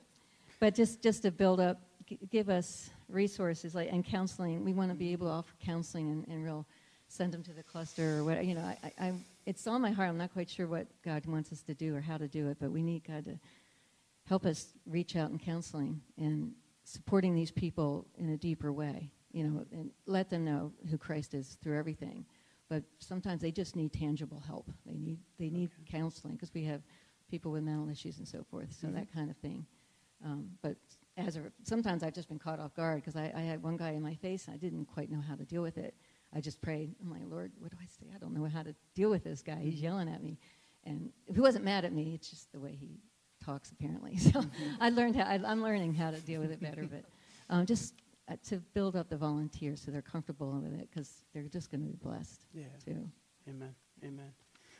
but 0.58 0.74
just 0.74 1.02
just 1.02 1.22
to 1.22 1.30
build 1.30 1.60
up, 1.60 1.80
g- 2.06 2.18
give 2.30 2.48
us 2.48 2.90
resources 3.08 3.74
like 3.74 3.92
and 3.92 4.04
counseling. 4.04 4.64
We 4.64 4.72
want 4.72 4.90
to 4.90 4.96
be 4.96 5.12
able 5.12 5.26
to 5.26 5.32
offer 5.32 5.52
counseling 5.60 6.10
and, 6.10 6.28
and 6.28 6.44
real 6.44 6.66
send 7.08 7.32
them 7.32 7.42
to 7.42 7.52
the 7.52 7.62
cluster 7.62 8.18
or 8.18 8.24
what. 8.24 8.44
You 8.44 8.54
know, 8.54 8.62
I, 8.62 8.92
I, 8.98 9.12
it's 9.44 9.66
on 9.66 9.82
my 9.82 9.90
heart. 9.90 10.08
I'm 10.08 10.18
not 10.18 10.32
quite 10.32 10.48
sure 10.48 10.66
what 10.66 10.86
God 11.04 11.26
wants 11.26 11.52
us 11.52 11.62
to 11.62 11.74
do 11.74 11.94
or 11.94 12.00
how 12.00 12.16
to 12.16 12.28
do 12.28 12.48
it, 12.48 12.58
but 12.60 12.70
we 12.70 12.82
need 12.82 13.04
God 13.04 13.24
to 13.26 13.38
help 14.26 14.46
us 14.46 14.68
reach 14.86 15.16
out 15.16 15.30
in 15.30 15.38
counseling 15.38 16.00
and 16.16 16.52
supporting 16.84 17.34
these 17.34 17.50
people 17.50 18.06
in 18.16 18.30
a 18.30 18.36
deeper 18.36 18.72
way. 18.72 19.10
You 19.32 19.44
know, 19.44 19.64
and 19.72 19.90
let 20.06 20.28
them 20.28 20.44
know 20.44 20.72
who 20.90 20.98
Christ 20.98 21.34
is 21.34 21.56
through 21.62 21.78
everything. 21.78 22.24
But 22.68 22.84
sometimes 22.98 23.40
they 23.40 23.50
just 23.52 23.76
need 23.76 23.92
tangible 23.92 24.40
help. 24.40 24.70
They 24.86 24.96
need 24.96 25.18
they 25.38 25.50
need 25.50 25.70
counseling 25.90 26.34
because 26.34 26.52
we 26.54 26.64
have 26.64 26.82
people 27.28 27.52
with 27.52 27.62
mental 27.62 27.88
issues 27.88 28.18
and 28.18 28.26
so 28.26 28.42
forth. 28.50 28.72
So 28.72 28.88
Mhm. 28.88 28.94
that 28.94 29.12
kind 29.12 29.30
of 29.30 29.36
thing. 29.36 29.66
Um, 30.24 30.50
but 30.62 30.76
as 31.16 31.36
a, 31.36 31.52
sometimes 31.62 32.02
I've 32.02 32.12
just 32.12 32.28
been 32.28 32.38
caught 32.38 32.60
off 32.60 32.74
guard 32.74 32.96
because 33.00 33.16
I, 33.16 33.32
I 33.34 33.40
had 33.40 33.62
one 33.62 33.76
guy 33.76 33.90
in 33.90 34.02
my 34.02 34.14
face 34.14 34.46
and 34.46 34.54
I 34.54 34.58
didn't 34.58 34.86
quite 34.86 35.10
know 35.10 35.20
how 35.20 35.34
to 35.34 35.44
deal 35.44 35.62
with 35.62 35.78
it. 35.78 35.94
I 36.34 36.40
just 36.40 36.60
prayed. 36.60 36.94
I'm 37.00 37.10
like, 37.10 37.22
Lord, 37.28 37.52
what 37.58 37.70
do 37.70 37.76
I 37.80 37.86
say? 37.86 38.06
I 38.14 38.18
don't 38.18 38.34
know 38.34 38.44
how 38.46 38.62
to 38.62 38.74
deal 38.94 39.10
with 39.10 39.24
this 39.24 39.42
guy. 39.42 39.60
He's 39.62 39.80
yelling 39.80 40.08
at 40.08 40.22
me, 40.22 40.38
and 40.84 41.12
if 41.26 41.34
he 41.34 41.40
wasn't 41.40 41.64
mad 41.64 41.84
at 41.84 41.92
me. 41.92 42.14
It's 42.14 42.30
just 42.30 42.52
the 42.52 42.60
way 42.60 42.76
he 42.78 43.00
talks 43.44 43.70
apparently. 43.72 44.16
So 44.32 44.44
I 44.80 44.90
learned 44.90 45.16
how, 45.16 45.24
I, 45.24 45.34
am 45.34 45.62
learning 45.62 45.94
how 45.94 46.10
to 46.10 46.20
deal 46.20 46.40
with 46.40 46.52
it 46.52 46.60
better, 46.60 46.84
but 46.84 47.04
um, 47.48 47.66
just 47.66 47.94
uh, 48.30 48.36
to 48.48 48.58
build 48.74 48.96
up 48.96 49.08
the 49.08 49.16
volunteers 49.16 49.82
so 49.84 49.90
they're 49.90 50.02
comfortable 50.02 50.60
with 50.62 50.78
it 50.78 50.88
because 50.90 51.24
they're 51.34 51.42
just 51.42 51.70
going 51.70 51.80
to 51.80 51.86
be 51.86 51.96
blessed 51.96 52.42
yeah. 52.54 52.64
too. 52.84 53.08
Amen. 53.48 53.74
Amen. 54.04 54.32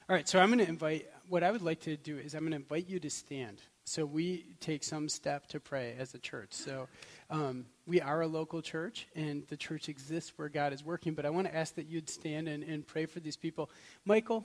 All 0.09 0.17
right, 0.17 0.29
so 0.29 0.41
I'm 0.41 0.49
going 0.49 0.59
to 0.59 0.69
invite, 0.69 1.07
what 1.29 1.43
I 1.43 1.51
would 1.51 1.63
like 1.63 1.81
to 1.83 1.97
do 1.97 2.19
is 2.19 2.35
I'm 2.35 2.41
going 2.41 2.51
to 2.51 2.57
invite 2.57 2.89
you 2.89 2.99
to 3.01 3.11
stand. 3.11 3.61
So 3.85 4.05
we 4.05 4.45
take 4.61 4.85
some 4.85 5.09
step 5.09 5.47
to 5.49 5.61
pray 5.61 5.95
as 5.99 6.15
a 6.15 6.19
church. 6.19 6.53
So 6.53 6.89
um, 7.29 7.67
we 7.87 8.01
are 8.01 8.21
a 8.21 8.27
local 8.27 8.61
church, 8.63 9.07
and 9.15 9.47
the 9.49 9.57
church 9.57 9.89
exists 9.89 10.33
where 10.37 10.49
God 10.49 10.73
is 10.73 10.85
working, 10.85 11.15
but 11.15 11.27
I 11.27 11.31
want 11.31 11.47
to 11.47 11.55
ask 11.55 11.75
that 11.77 11.87
you'd 11.87 12.09
stand 12.09 12.49
and, 12.49 12.63
and 12.65 12.87
pray 12.87 13.07
for 13.07 13.21
these 13.21 13.37
people. 13.37 13.71
Michael, 14.05 14.45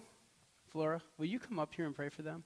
Flora, 0.68 1.02
will 1.18 1.26
you 1.26 1.40
come 1.40 1.60
up 1.60 1.74
here 1.74 1.86
and 1.86 1.96
pray 1.96 2.10
for 2.10 2.22
them? 2.22 2.44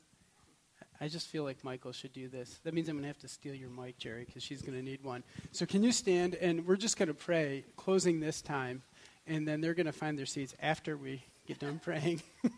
I 1.01 1.07
just 1.07 1.27
feel 1.27 1.43
like 1.43 1.63
Michael 1.63 1.93
should 1.93 2.11
do 2.11 2.27
this. 2.27 2.59
That 2.63 2.73
means 2.73 2.89
I'm 2.89 2.95
going 2.95 3.03
to 3.03 3.07
have 3.07 3.19
to 3.19 3.27
steal 3.29 3.55
your 3.55 3.69
mic, 3.69 3.97
Jerry, 3.97 4.25
because 4.25 4.43
she's 4.43 4.61
going 4.61 4.77
to 4.77 4.83
need 4.83 5.01
one. 5.01 5.23
So 5.53 5.65
can 5.65 5.81
you 5.81 5.93
stand, 5.93 6.35
and 6.35 6.67
we're 6.67 6.75
just 6.75 6.97
going 6.97 7.07
to 7.07 7.13
pray, 7.13 7.63
closing 7.77 8.19
this 8.19 8.41
time, 8.41 8.83
and 9.25 9.47
then 9.47 9.61
they're 9.61 9.73
going 9.73 9.85
to 9.85 9.93
find 9.93 10.19
their 10.19 10.25
seats 10.25 10.53
after 10.61 10.97
we 10.97 11.23
get 11.47 11.59
done 11.59 11.79
praying. 11.83 12.21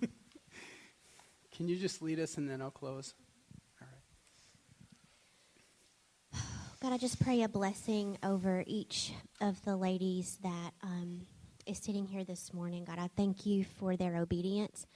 can 1.55 1.67
you 1.67 1.77
just 1.77 2.01
lead 2.01 2.19
us, 2.19 2.37
and 2.37 2.49
then 2.49 2.63
I'll 2.63 2.71
close? 2.71 3.13
All 3.79 3.87
right. 6.33 6.41
God, 6.81 6.93
I 6.93 6.97
just 6.97 7.19
pray 7.19 7.43
a 7.43 7.49
blessing 7.49 8.17
over 8.23 8.63
each 8.65 9.13
of 9.39 9.63
the 9.65 9.75
ladies 9.75 10.39
that 10.41 10.71
um, 10.81 11.27
is 11.67 11.77
sitting 11.77 12.07
here 12.07 12.23
this 12.23 12.55
morning. 12.55 12.85
God, 12.85 12.97
I 12.97 13.07
thank 13.15 13.45
you 13.45 13.65
for 13.65 13.95
their 13.95 14.17
obedience. 14.17 14.87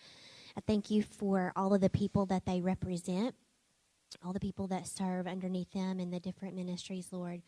I 0.58 0.62
thank 0.66 0.90
you 0.90 1.04
for 1.04 1.52
all 1.56 1.74
of 1.74 1.82
the 1.82 1.90
people 1.90 2.26
that 2.28 2.46
they 2.46 2.62
represent, 2.62 3.36
all 4.24 4.34
the 4.34 4.40
people 4.40 4.68
that 4.68 4.88
serve 4.88 5.28
underneath 5.28 5.72
them 5.72 6.00
in 6.00 6.12
the 6.12 6.20
different 6.20 6.56
ministries, 6.56 7.10
Lord. 7.12 7.42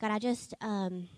God, 0.00 0.10
I 0.10 0.18
just. 0.18 0.54
Um, 0.60 1.08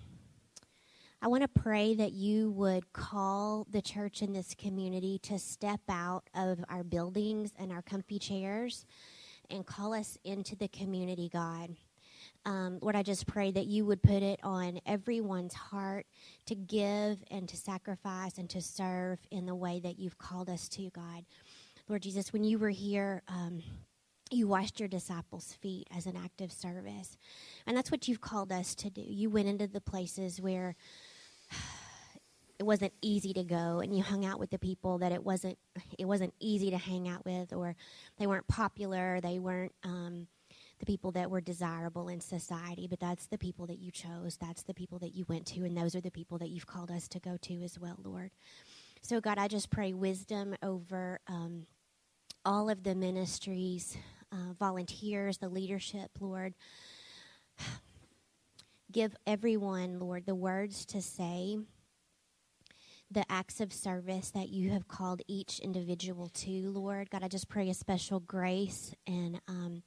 I 1.24 1.28
want 1.28 1.43
to 1.43 1.61
pray 1.61 1.95
that 1.95 2.11
you 2.11 2.51
would 2.51 2.93
call 2.93 3.64
the 3.70 3.80
church 3.80 4.22
in 4.22 4.33
this 4.33 4.57
community 4.57 5.20
to 5.22 5.39
step 5.39 5.80
out 5.89 6.24
of 6.35 6.64
our 6.68 6.83
buildings 6.83 7.53
and 7.57 7.70
our 7.70 7.80
comfy 7.80 8.18
chairs 8.18 8.85
and 9.49 9.64
call 9.64 9.95
us 9.95 10.18
into 10.24 10.57
the 10.57 10.66
community, 10.66 11.30
God. 11.33 11.76
Um, 12.45 12.78
Lord, 12.80 12.97
I 12.97 13.03
just 13.03 13.26
pray 13.26 13.53
that 13.53 13.66
you 13.66 13.84
would 13.84 14.03
put 14.03 14.22
it 14.22 14.40
on 14.43 14.80
everyone's 14.84 15.55
heart 15.55 16.07
to 16.47 16.55
give 16.55 17.18
and 17.30 17.49
to 17.49 17.57
sacrifice 17.57 18.38
and 18.38 18.51
to 18.51 18.61
serve 18.61 19.20
in 19.30 19.47
the 19.47 19.55
way 19.55 19.80
that 19.80 19.99
you've 19.99 20.18
called 20.18 20.51
us 20.51 20.68
to, 20.70 20.90
God. 20.90 21.24
Lord 21.88 22.03
Jesus, 22.03 22.32
when 22.32 22.43
you 22.43 22.59
were 22.59 22.70
here, 22.70 23.22
um, 23.28 23.62
you 24.30 24.49
washed 24.49 24.80
your 24.80 24.88
disciples' 24.88 25.53
feet 25.61 25.86
as 25.97 26.07
an 26.07 26.16
act 26.16 26.40
of 26.40 26.51
service. 26.51 27.16
And 27.66 27.76
that's 27.76 27.90
what 27.90 28.09
you've 28.09 28.20
called 28.20 28.51
us 28.51 28.74
to 28.76 28.90
do. 28.90 29.03
You 29.07 29.30
went 29.30 29.49
into 29.49 29.66
the 29.66 29.80
places 29.80 30.40
where 30.40 30.74
it 32.59 32.64
wasn't 32.64 32.93
easy 33.03 33.32
to 33.34 33.45
go 33.45 33.80
and 33.80 33.97
you 33.97 34.03
hung 34.03 34.24
out 34.24 34.38
with 34.38 34.51
the 34.51 34.59
people 34.59 34.99
that 34.99 35.12
it 35.12 35.22
wasn't 35.24 35.59
it 35.99 36.05
wasn't 36.05 36.32
easy 36.38 36.70
to 36.70 36.78
hang 36.78 37.09
out 37.09 37.24
with 37.24 37.53
or 37.53 37.74
they 38.18 38.26
weren't 38.26 38.47
popular 38.47 39.20
they 39.20 39.40
weren't 39.40 39.72
um, 39.82 40.28
the 40.83 40.87
people 40.87 41.12
that 41.12 41.30
were 41.30 41.41
desirable 41.41 42.09
in 42.09 42.20
society, 42.20 42.89
but 42.89 42.99
that's 42.99 43.26
the 43.26 43.39
people 43.39 43.66
that 43.66 43.78
you 43.78 43.93
chose. 43.93 44.37
That's 44.37 44.64
the 44.64 44.74
people 44.74 44.99
that 44.99 45.14
you 45.14 45.24
went 45.28 45.47
to, 45.49 45.61
and 45.61 45.76
those 45.76 45.95
are 45.95 46.01
the 46.01 46.11
people 46.11 46.39
that 46.39 46.49
you've 46.49 46.66
called 46.66 46.91
us 46.91 47.07
to 47.09 47.20
go 47.20 47.37
to 47.43 47.62
as 47.62 47.78
well, 47.78 48.01
Lord. 48.03 48.33
So, 49.01 49.20
God, 49.20 49.39
I 49.39 49.47
just 49.47 49.70
pray 49.70 49.93
wisdom 49.93 50.57
over 50.61 51.20
um, 51.28 51.66
all 52.45 52.68
of 52.68 52.83
the 52.83 52.97
ministries, 52.97 53.97
uh, 54.33 54.55
volunteers, 54.59 55.39
the 55.39 55.49
leadership, 55.49 56.11
Lord. 56.18 56.55
Give 58.91 59.14
everyone, 59.24 60.01
Lord, 60.01 60.26
the 60.26 60.35
words 60.35 60.85
to 60.87 61.01
say, 61.01 61.59
the 63.09 63.30
acts 63.30 63.61
of 63.61 63.72
service 63.72 64.30
that 64.30 64.49
you 64.49 64.70
have 64.70 64.89
called 64.89 65.22
each 65.28 65.61
individual 65.61 66.28
to, 66.28 66.70
Lord. 66.70 67.11
God, 67.11 67.22
I 67.22 67.28
just 67.28 67.49
pray 67.49 67.68
a 67.68 67.74
special 67.74 68.18
grace 68.18 68.95
and 69.07 69.41
um, 69.47 69.83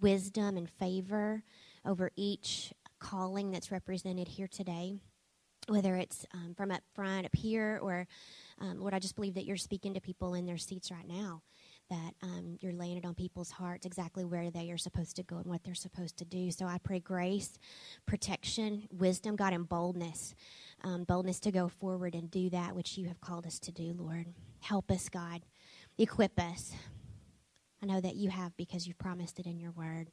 wisdom 0.00 0.56
and 0.56 0.68
favor 0.68 1.42
over 1.84 2.10
each 2.16 2.72
calling 2.98 3.50
that's 3.50 3.70
represented 3.70 4.28
here 4.28 4.48
today, 4.48 4.94
whether 5.68 5.96
it's 5.96 6.26
um, 6.34 6.54
from 6.54 6.70
up 6.70 6.82
front, 6.94 7.26
up 7.26 7.34
here, 7.34 7.78
or 7.82 8.06
um, 8.60 8.78
Lord, 8.78 8.94
I 8.94 8.98
just 8.98 9.16
believe 9.16 9.34
that 9.34 9.44
you're 9.44 9.56
speaking 9.56 9.94
to 9.94 10.00
people 10.00 10.34
in 10.34 10.46
their 10.46 10.58
seats 10.58 10.90
right 10.90 11.08
now. 11.08 11.42
That 11.88 12.14
um, 12.22 12.56
you're 12.60 12.72
laying 12.72 12.98
it 12.98 13.04
on 13.04 13.14
people's 13.14 13.50
hearts 13.50 13.84
exactly 13.84 14.24
where 14.24 14.52
they 14.52 14.70
are 14.70 14.78
supposed 14.78 15.16
to 15.16 15.24
go 15.24 15.38
and 15.38 15.46
what 15.46 15.64
they're 15.64 15.74
supposed 15.74 16.18
to 16.18 16.24
do. 16.24 16.52
So 16.52 16.64
I 16.66 16.78
pray 16.78 17.00
grace, 17.00 17.58
protection, 18.06 18.86
wisdom, 18.92 19.34
God, 19.34 19.52
and 19.52 19.68
boldness. 19.68 20.36
Um, 20.84 21.02
boldness 21.02 21.40
to 21.40 21.50
go 21.50 21.66
forward 21.66 22.14
and 22.14 22.30
do 22.30 22.48
that 22.50 22.76
which 22.76 22.96
you 22.96 23.08
have 23.08 23.20
called 23.20 23.44
us 23.44 23.58
to 23.60 23.72
do, 23.72 23.92
Lord. 23.98 24.26
Help 24.60 24.88
us, 24.92 25.08
God. 25.08 25.42
Equip 25.98 26.38
us. 26.38 26.72
I 27.82 27.86
know 27.86 28.00
that 28.00 28.16
you 28.16 28.30
have 28.30 28.56
because 28.56 28.86
you've 28.86 28.98
promised 28.98 29.38
it 29.38 29.46
in 29.46 29.58
your 29.58 29.72
word. 29.72 30.10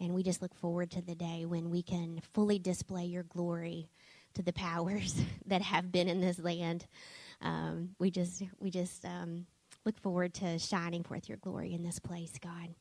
And 0.00 0.14
we 0.14 0.22
just 0.22 0.42
look 0.42 0.54
forward 0.54 0.90
to 0.92 1.02
the 1.02 1.14
day 1.14 1.44
when 1.44 1.70
we 1.70 1.82
can 1.82 2.20
fully 2.32 2.58
display 2.58 3.04
your 3.04 3.24
glory 3.24 3.90
to 4.34 4.42
the 4.42 4.52
powers 4.52 5.20
that 5.46 5.62
have 5.62 5.90
been 5.90 6.08
in 6.08 6.20
this 6.20 6.38
land. 6.38 6.86
Um, 7.40 7.90
we 7.98 8.10
just, 8.10 8.42
we 8.60 8.70
just 8.70 9.04
um, 9.04 9.46
look 9.84 9.98
forward 9.98 10.34
to 10.34 10.58
shining 10.58 11.02
forth 11.02 11.28
your 11.28 11.38
glory 11.38 11.72
in 11.72 11.82
this 11.82 11.98
place, 11.98 12.32
God. 12.40 12.74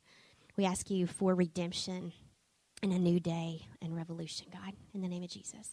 We 0.57 0.65
ask 0.65 0.89
you 0.89 1.07
for 1.07 1.35
redemption 1.35 2.13
and 2.83 2.91
a 2.91 2.99
new 2.99 3.19
day 3.19 3.67
and 3.81 3.95
revolution, 3.95 4.47
God, 4.51 4.73
in 4.93 5.01
the 5.01 5.07
name 5.07 5.23
of 5.23 5.29
Jesus. 5.29 5.71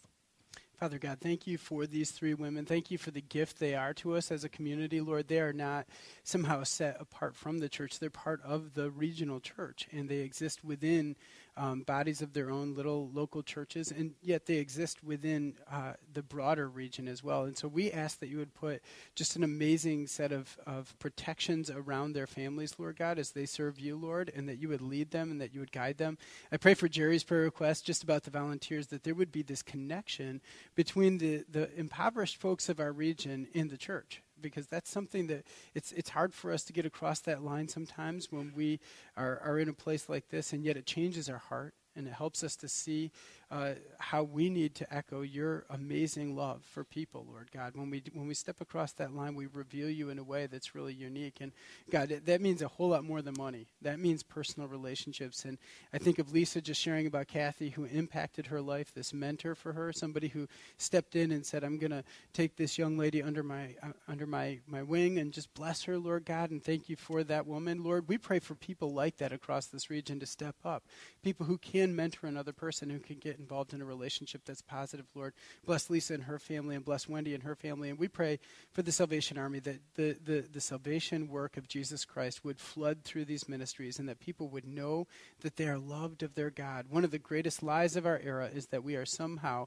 Father 0.79 0.99
God, 0.99 1.19
thank 1.21 1.47
you 1.47 1.57
for 1.57 1.87
these 1.87 2.11
three 2.11 2.35
women. 2.35 2.65
Thank 2.65 2.91
you 2.91 2.99
for 2.99 3.13
the 3.13 3.21
gift 3.21 3.61
they 3.61 3.77
are 3.77 3.95
to 3.95 4.17
us 4.17 4.33
as 4.33 4.43
a 4.43 4.49
community, 4.49 5.01
Lord. 5.01 5.29
They 5.29 5.39
are 5.39 5.53
not 5.53 5.87
somehow 6.25 6.65
set 6.65 6.97
apart 7.01 7.37
from 7.37 7.59
the 7.59 7.69
church, 7.69 8.01
they're 8.01 8.11
part 8.11 8.43
of 8.43 8.75
the 8.75 8.91
regional 8.91 9.39
church, 9.39 9.87
and 9.93 10.09
they 10.09 10.19
exist 10.19 10.65
within 10.65 11.15
um, 11.57 11.83
bodies 11.83 12.21
of 12.21 12.33
their 12.33 12.51
own 12.51 12.75
little 12.75 13.11
local 13.13 13.43
churches, 13.43 13.91
and 13.91 14.15
yet 14.23 14.47
they 14.47 14.57
exist 14.57 15.05
within 15.05 15.55
uh, 15.71 15.93
the 16.13 16.23
broader 16.23 16.69
region 16.69 17.07
as 17.07 17.23
well. 17.23 17.45
And 17.45 17.57
so 17.57 17.69
we 17.69 17.93
ask 17.93 18.19
that 18.21 18.29
you 18.29 18.39
would 18.39 18.55
put 18.55 18.83
just 19.15 19.37
an 19.37 19.45
amazing 19.45 20.09
set 20.09 20.33
of, 20.33 20.59
of 20.67 20.99
protections 20.99 21.71
around 21.71 22.13
their 22.13 22.27
families, 22.27 22.75
Lord 22.79 22.97
God, 22.97 23.19
as 23.19 23.31
they 23.31 23.47
serve 23.47 23.79
you, 23.79 23.97
Lord, 23.97 24.33
and 24.35 24.49
that 24.49 24.59
you 24.59 24.69
would 24.69 24.83
lead 24.83 25.13
them 25.13 25.31
and 25.31 25.41
that 25.41 25.55
you 25.55 25.61
would 25.61 25.73
guide 25.73 25.99
them. 25.99 26.19
I 26.51 26.57
pray 26.57 26.75
for 26.75 26.89
Jerry's 26.89 27.25
prayer 27.25 27.43
request 27.43 27.87
just 27.87 28.03
about 28.03 28.25
the 28.25 28.31
volunteers 28.31 28.89
that 28.89 29.05
there 29.05 29.15
would 29.15 29.31
be 29.31 29.43
this 29.43 29.63
connection 29.63 30.41
between 30.75 31.19
the, 31.19 31.45
the 31.49 31.73
impoverished 31.79 32.37
folks 32.37 32.69
of 32.69 32.81
our 32.81 32.93
region 32.93 33.47
and 33.55 33.71
the 33.71 33.77
church 33.77 34.24
because 34.45 34.67
that's 34.69 34.91
something 34.91 35.27
that 35.29 35.45
it's 35.75 35.91
it's 35.93 36.11
hard 36.11 36.33
for 36.35 36.53
us 36.53 36.63
to 36.65 36.73
get 36.73 36.87
across 36.87 37.21
that 37.21 37.43
line 37.43 37.67
sometimes 37.67 38.31
when 38.31 38.53
we 38.55 38.79
are, 39.17 39.41
are 39.43 39.59
in 39.59 39.69
a 39.69 39.73
place 39.73 40.09
like 40.09 40.29
this, 40.29 40.53
and 40.53 40.65
yet 40.65 40.77
it 40.77 40.87
changes 40.87 41.29
our 41.29 41.39
heart 41.39 41.75
and 41.97 42.07
it 42.07 42.13
helps 42.13 42.45
us 42.45 42.57
to 42.57 42.69
see 42.69 43.11
uh, 43.55 43.75
how 44.01 44.25
we 44.25 44.51
need 44.51 44.75
to 44.75 44.95
echo 44.95 45.23
your 45.23 45.65
amazing 45.71 46.35
love 46.35 46.61
for 46.65 46.83
people, 46.83 47.25
Lord 47.31 47.51
God. 47.53 47.77
When 47.77 47.89
we 47.89 48.03
when 48.13 48.27
we 48.27 48.35
step 48.35 48.61
across 48.61 48.91
that 48.95 49.15
line, 49.15 49.37
we 49.37 49.47
reveal 49.47 49.89
you 49.89 50.11
in 50.11 50.19
a 50.19 50.25
way 50.25 50.49
that's 50.49 50.75
really 50.75 50.93
unique. 50.93 51.37
And 51.41 51.53
God, 51.89 52.09
that 52.25 52.41
means 52.41 52.63
a 52.63 52.69
whole 52.69 52.89
lot 52.89 53.05
more 53.05 53.23
than 53.23 53.35
money. 53.39 53.69
That 53.81 54.01
means 54.01 54.25
personal 54.25 54.69
relationships. 54.69 55.45
And 55.45 55.59
I 55.93 55.99
think 55.99 56.19
of 56.19 56.33
Lisa 56.33 56.61
just 56.61 56.81
sharing 56.81 57.07
about 57.07 57.29
Kathy, 57.29 57.71
who 57.71 57.85
impacted 57.85 58.49
her 58.49 58.61
life, 58.61 58.93
this 58.93 59.15
mentor 59.15 59.55
for 59.55 59.73
her, 59.73 59.93
somebody 59.93 60.27
who 60.27 60.49
stepped 60.77 61.15
in 61.15 61.31
and 61.31 61.47
said, 61.47 61.63
"I'm 61.63 61.79
going 61.79 61.93
to 61.93 62.03
take 62.33 62.57
this 62.57 62.77
young 62.77 62.99
lady 62.99 63.23
under 63.23 63.45
my 63.45 63.77
uh, 63.85 63.93
under 64.09 64.27
my 64.27 64.59
my 64.67 64.83
wing 64.83 65.19
and 65.19 65.33
just 65.33 65.55
bless 65.55 65.85
her, 65.85 65.97
Lord 65.97 66.25
God." 66.25 66.51
And 66.51 66.61
thank 66.61 66.89
you 66.89 66.97
for 66.97 67.23
that 67.23 67.47
woman, 67.47 67.85
Lord. 67.85 68.09
We 68.09 68.19
pray 68.19 68.41
for 68.41 68.57
people 68.57 68.93
like 68.93 69.19
that 69.19 69.33
across 69.33 69.67
this 69.67 69.91
region 69.91 70.19
to 70.19 70.27
step 70.27 70.57
up, 70.65 70.83
people 71.23 71.47
who 71.47 71.57
can 71.57 71.95
mentor 71.95 72.27
another 72.27 72.53
person, 72.53 72.91
who 72.91 72.99
can 72.99 73.19
get 73.19 73.44
involved 73.45 73.75
in 73.75 73.83
a 73.83 73.85
relationship 73.85 74.41
that's 74.47 74.63
positive, 74.63 75.05
Lord. 75.15 75.35
Bless 75.67 75.91
Lisa 75.91 76.15
and 76.15 76.23
her 76.23 76.39
family, 76.39 76.75
and 76.75 76.85
bless 76.85 77.07
Wendy 77.07 77.35
and 77.35 77.43
her 77.43 77.55
family. 77.55 77.91
And 77.91 77.99
we 77.99 78.09
pray 78.09 78.39
for 78.73 78.81
the 78.81 78.91
Salvation 78.91 79.37
Army 79.37 79.59
that 79.59 79.81
the, 79.97 80.17
the, 80.25 80.45
the 80.51 80.61
salvation 80.63 81.29
work 81.29 81.59
of 81.59 81.69
Jesus 81.69 82.07
Christ 82.07 82.43
would 82.43 82.59
flood 82.59 83.05
through 83.05 83.27
these 83.27 83.47
ministries 83.49 83.99
and 83.99 84.09
that 84.09 84.19
people 84.19 84.49
would 84.49 84.67
know 84.67 85.07
that 85.43 85.57
they 85.57 85.69
are 85.69 85.79
loved 85.79 86.23
of 86.23 86.35
their 86.35 86.49
God. 86.49 86.87
One 86.89 87.05
of 87.05 87.11
the 87.11 87.19
greatest 87.19 87.63
lies 87.63 87.97
of 87.97 88.07
our 88.07 88.19
era 88.25 88.49
is 88.53 88.69
that 88.69 88.83
we 88.83 88.97
are 88.97 89.05
somehow 89.05 89.67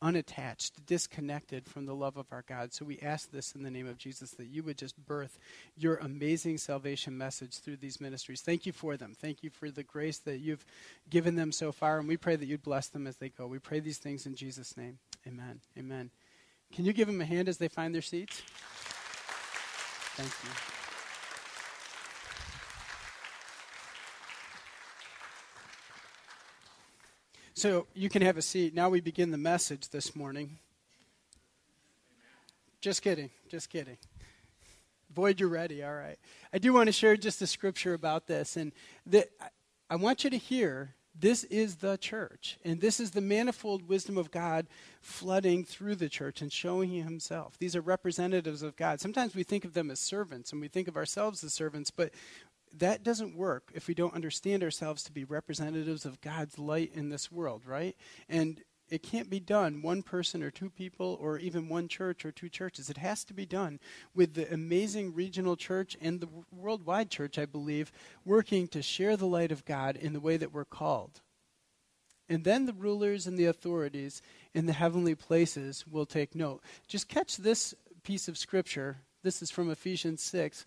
unattached, 0.00 0.86
disconnected 0.86 1.68
from 1.68 1.84
the 1.84 1.94
love 1.94 2.16
of 2.16 2.26
our 2.32 2.44
God. 2.48 2.72
So 2.72 2.84
we 2.84 2.98
ask 3.00 3.30
this 3.30 3.52
in 3.54 3.62
the 3.62 3.70
name 3.70 3.86
of 3.86 3.98
Jesus 3.98 4.30
that 4.32 4.46
you 4.46 4.62
would 4.62 4.78
just 4.78 4.96
birth 5.06 5.38
your 5.76 5.96
amazing 5.96 6.58
salvation 6.58 7.16
message 7.18 7.58
through 7.58 7.76
these 7.76 8.00
ministries. 8.00 8.40
Thank 8.40 8.64
you 8.64 8.72
for 8.72 8.96
them. 8.96 9.14
Thank 9.18 9.42
you 9.42 9.50
for 9.50 9.70
the 9.70 9.82
grace 9.82 10.18
that 10.20 10.38
you've 10.38 10.64
given 11.10 11.36
them 11.36 11.52
so 11.52 11.72
far. 11.72 11.98
And 11.98 12.08
we 12.08 12.16
pray 12.16 12.36
that 12.36 12.46
you'd 12.46 12.62
bless 12.62 12.88
them 12.88 13.06
as 13.08 13.16
they 13.16 13.30
go. 13.30 13.46
We 13.46 13.58
pray 13.58 13.80
these 13.80 13.98
things 13.98 14.26
in 14.26 14.34
Jesus' 14.36 14.76
name. 14.76 14.98
Amen. 15.26 15.60
Amen. 15.76 16.10
Can 16.72 16.84
you 16.84 16.92
give 16.92 17.08
them 17.08 17.20
a 17.20 17.24
hand 17.24 17.48
as 17.48 17.56
they 17.56 17.68
find 17.68 17.94
their 17.94 18.02
seats? 18.02 18.42
Thank 20.14 20.30
you. 20.44 20.50
So 27.54 27.86
you 27.94 28.08
can 28.08 28.22
have 28.22 28.36
a 28.36 28.42
seat. 28.42 28.74
Now 28.74 28.88
we 28.88 29.00
begin 29.00 29.32
the 29.32 29.38
message 29.38 29.88
this 29.88 30.14
morning. 30.14 30.58
Just 32.80 33.02
kidding. 33.02 33.30
Just 33.48 33.70
kidding. 33.70 33.98
Boyd, 35.10 35.40
you're 35.40 35.48
ready. 35.48 35.82
All 35.82 35.94
right. 35.94 36.18
I 36.52 36.58
do 36.58 36.72
want 36.72 36.86
to 36.86 36.92
share 36.92 37.16
just 37.16 37.42
a 37.42 37.46
scripture 37.46 37.94
about 37.94 38.28
this. 38.28 38.56
And 38.56 38.70
the, 39.04 39.26
I 39.90 39.96
want 39.96 40.22
you 40.22 40.30
to 40.30 40.36
hear 40.36 40.94
this 41.20 41.44
is 41.44 41.76
the 41.76 41.96
church. 41.96 42.58
And 42.64 42.80
this 42.80 43.00
is 43.00 43.10
the 43.10 43.20
manifold 43.20 43.88
wisdom 43.88 44.16
of 44.16 44.30
God 44.30 44.66
flooding 45.00 45.64
through 45.64 45.96
the 45.96 46.08
church 46.08 46.40
and 46.40 46.52
showing 46.52 46.90
himself. 46.90 47.58
These 47.58 47.74
are 47.74 47.80
representatives 47.80 48.62
of 48.62 48.76
God. 48.76 49.00
Sometimes 49.00 49.34
we 49.34 49.42
think 49.42 49.64
of 49.64 49.74
them 49.74 49.90
as 49.90 50.00
servants 50.00 50.52
and 50.52 50.60
we 50.60 50.68
think 50.68 50.88
of 50.88 50.96
ourselves 50.96 51.42
as 51.42 51.52
servants, 51.54 51.90
but 51.90 52.12
that 52.76 53.02
doesn't 53.02 53.36
work 53.36 53.70
if 53.74 53.88
we 53.88 53.94
don't 53.94 54.14
understand 54.14 54.62
ourselves 54.62 55.02
to 55.04 55.12
be 55.12 55.24
representatives 55.24 56.04
of 56.04 56.20
God's 56.20 56.58
light 56.58 56.92
in 56.94 57.08
this 57.08 57.32
world, 57.32 57.62
right? 57.66 57.96
And 58.28 58.62
it 58.90 59.02
can't 59.02 59.28
be 59.28 59.40
done 59.40 59.82
one 59.82 60.02
person 60.02 60.42
or 60.42 60.50
two 60.50 60.70
people 60.70 61.18
or 61.20 61.38
even 61.38 61.68
one 61.68 61.88
church 61.88 62.24
or 62.24 62.32
two 62.32 62.48
churches. 62.48 62.88
It 62.88 62.98
has 62.98 63.24
to 63.24 63.34
be 63.34 63.46
done 63.46 63.80
with 64.14 64.34
the 64.34 64.52
amazing 64.52 65.14
regional 65.14 65.56
church 65.56 65.96
and 66.00 66.20
the 66.20 66.28
worldwide 66.52 67.10
church, 67.10 67.38
I 67.38 67.46
believe, 67.46 67.92
working 68.24 68.68
to 68.68 68.82
share 68.82 69.16
the 69.16 69.26
light 69.26 69.52
of 69.52 69.64
God 69.64 69.96
in 69.96 70.12
the 70.12 70.20
way 70.20 70.36
that 70.36 70.52
we're 70.52 70.64
called. 70.64 71.20
And 72.28 72.44
then 72.44 72.66
the 72.66 72.74
rulers 72.74 73.26
and 73.26 73.38
the 73.38 73.46
authorities 73.46 74.20
in 74.52 74.66
the 74.66 74.72
heavenly 74.72 75.14
places 75.14 75.86
will 75.86 76.06
take 76.06 76.34
note. 76.34 76.62
Just 76.86 77.08
catch 77.08 77.36
this 77.36 77.74
piece 78.02 78.28
of 78.28 78.36
scripture. 78.36 78.98
This 79.22 79.42
is 79.42 79.50
from 79.50 79.70
Ephesians 79.70 80.22
6. 80.22 80.64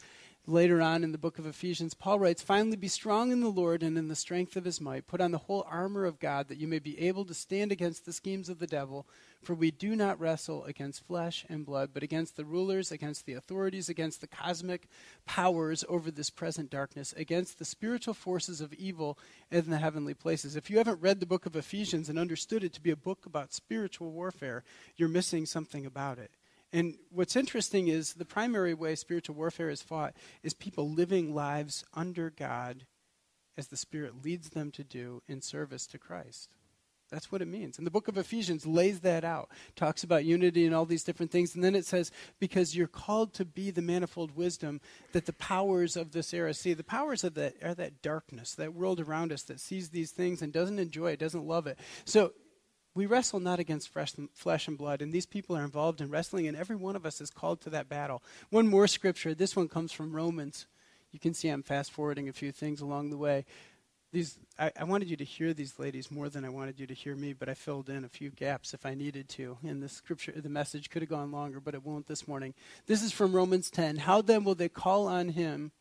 Later 0.48 0.82
on 0.82 1.04
in 1.04 1.12
the 1.12 1.20
book 1.20 1.38
of 1.38 1.46
Ephesians, 1.46 1.94
Paul 1.94 2.18
writes, 2.18 2.42
Finally, 2.42 2.76
be 2.76 2.88
strong 2.88 3.32
in 3.32 3.42
the 3.42 3.48
Lord 3.48 3.84
and 3.84 3.96
in 3.96 4.08
the 4.08 4.16
strength 4.16 4.56
of 4.56 4.66
his 4.66 4.82
might. 4.82 5.06
Put 5.06 5.22
on 5.22 5.30
the 5.30 5.38
whole 5.38 5.64
armor 5.70 6.04
of 6.04 6.20
God 6.20 6.48
that 6.48 6.58
you 6.58 6.68
may 6.68 6.80
be 6.80 7.00
able 7.00 7.26
to 7.26 7.36
stand 7.36 7.72
against 7.72 8.06
the 8.06 8.12
schemes 8.12 8.50
of 8.50 8.58
the 8.58 8.66
devil. 8.66 9.08
For 9.44 9.54
we 9.54 9.70
do 9.70 9.96
not 9.96 10.20
wrestle 10.20 10.64
against 10.66 11.06
flesh 11.06 11.46
and 11.48 11.64
blood, 11.64 11.92
but 11.94 12.02
against 12.02 12.38
the 12.38 12.46
rulers, 12.46 12.92
against 12.92 13.28
the 13.28 13.34
authorities, 13.34 13.88
against 13.88 14.20
the 14.20 14.28
cosmic 14.28 14.88
powers 15.28 15.86
over 15.88 16.10
this 16.10 16.32
present 16.32 16.72
darkness, 16.72 17.14
against 17.16 17.60
the 17.60 17.66
spiritual 17.66 18.16
forces 18.16 18.62
of 18.62 18.74
evil 18.74 19.20
in 19.52 19.70
the 19.70 19.78
heavenly 19.78 20.16
places. 20.16 20.56
If 20.56 20.72
you 20.72 20.80
haven't 20.80 21.02
read 21.02 21.20
the 21.20 21.28
book 21.28 21.46
of 21.46 21.56
Ephesians 21.56 22.10
and 22.10 22.18
understood 22.18 22.64
it 22.64 22.74
to 22.74 22.82
be 22.82 22.92
a 22.92 22.96
book 22.96 23.28
about 23.28 23.54
spiritual 23.54 24.10
warfare, 24.10 24.64
you're 24.98 25.08
missing 25.08 25.46
something 25.46 25.86
about 25.86 26.18
it. 26.18 26.32
And 26.74 26.96
what's 27.10 27.36
interesting 27.36 27.88
is 27.88 28.14
the 28.14 28.26
primary 28.26 28.74
way 28.74 28.96
spiritual 28.96 29.36
warfare 29.36 29.70
is 29.70 29.82
fought 29.82 30.16
is 30.42 30.54
people 30.54 30.90
living 30.90 31.36
lives 31.36 31.84
under 31.94 32.30
God 32.30 32.86
as 33.58 33.68
the 33.68 33.78
Spirit 33.78 34.24
leads 34.24 34.50
them 34.50 34.72
to 34.72 34.84
do 34.84 35.22
in 35.28 35.42
service 35.42 35.86
to 35.88 35.98
Christ. 35.98 36.50
That's 37.12 37.30
what 37.30 37.42
it 37.42 37.48
means. 37.50 37.78
And 37.78 37.86
the 37.86 37.92
book 37.92 38.08
of 38.08 38.18
Ephesians 38.18 38.66
lays 38.66 39.02
that 39.02 39.26
out, 39.26 39.50
talks 39.76 40.06
about 40.06 40.24
unity 40.24 40.66
and 40.66 40.74
all 40.74 40.86
these 40.86 41.04
different 41.04 41.30
things. 41.30 41.54
And 41.54 41.64
then 41.64 41.76
it 41.76 41.86
says, 41.86 42.10
because 42.40 42.74
you're 42.74 42.88
called 42.88 43.34
to 43.34 43.44
be 43.44 43.70
the 43.70 43.82
manifold 43.82 44.38
wisdom 44.38 44.80
that 45.12 45.26
the 45.26 45.34
powers 45.34 45.98
of 45.98 46.14
this 46.14 46.34
era 46.34 46.54
see. 46.54 46.74
The 46.74 46.86
powers 46.86 47.26
of 47.26 47.34
that 47.34 47.56
are 47.62 47.76
that 47.76 48.02
darkness, 48.02 48.56
that 48.56 48.74
world 48.74 49.02
around 49.02 49.34
us 49.34 49.44
that 49.44 49.60
sees 49.60 49.90
these 49.90 50.12
things 50.12 50.42
and 50.42 50.54
doesn't 50.54 50.80
enjoy 50.80 51.12
it, 51.12 51.20
doesn't 51.20 51.46
love 51.46 51.68
it. 51.68 51.78
So 52.06 52.32
we 52.94 53.06
wrestle 53.06 53.40
not 53.40 53.60
against 53.60 53.90
flesh 53.90 54.68
and 54.68 54.78
blood, 54.78 55.02
and 55.02 55.14
these 55.14 55.26
people 55.26 55.56
are 55.56 55.64
involved 55.64 56.02
in 56.02 56.10
wrestling, 56.10 56.48
and 56.48 56.58
every 56.58 56.76
one 56.76 56.96
of 56.96 57.06
us 57.06 57.22
is 57.22 57.30
called 57.30 57.62
to 57.62 57.70
that 57.70 57.88
battle. 57.88 58.22
One 58.50 58.68
more 58.68 58.88
scripture. 58.88 59.34
This 59.34 59.56
one 59.56 59.70
comes 59.70 59.92
from 59.92 60.14
Romans. 60.14 60.68
You 61.12 61.20
can 61.20 61.34
see 61.34 61.50
I'm 61.50 61.64
fast 61.64 61.92
forwarding 61.92 62.28
a 62.28 62.34
few 62.34 62.52
things 62.52 62.82
along 62.82 63.10
the 63.10 63.18
way. 63.18 63.46
These, 64.14 64.38
I, 64.60 64.72
I, 64.78 64.84
wanted 64.84 65.10
you 65.10 65.16
to 65.16 65.24
hear 65.24 65.54
these 65.54 65.80
ladies 65.80 66.12
more 66.12 66.28
than 66.28 66.44
I 66.44 66.50
wanted 66.50 66.82
you 66.82 66.88
to 66.88 66.94
hear 66.94 67.16
me, 67.16 67.32
but 67.32 67.48
I 67.48 67.54
filled 67.54 67.90
in 67.90 68.04
a 68.04 68.10
few 68.10 68.30
gaps 68.30 68.74
if 68.74 68.86
I 68.86 68.94
needed 68.94 69.30
to. 69.30 69.58
And 69.64 69.82
the 69.82 69.88
scripture, 69.88 70.34
the 70.36 70.50
message 70.50 70.90
could 70.90 71.02
have 71.02 71.08
gone 71.10 71.32
longer, 71.32 71.62
but 71.62 71.76
it 71.76 71.86
won't 71.86 72.08
this 72.08 72.28
morning. 72.28 72.54
This 72.88 73.04
is 73.04 73.14
from 73.14 73.32
Romans 73.32 73.70
10. 73.70 73.98
How 73.98 74.22
then 74.22 74.44
will 74.44 74.56
they 74.56 74.68
call 74.68 75.08
on 75.08 75.30
him 75.30 75.72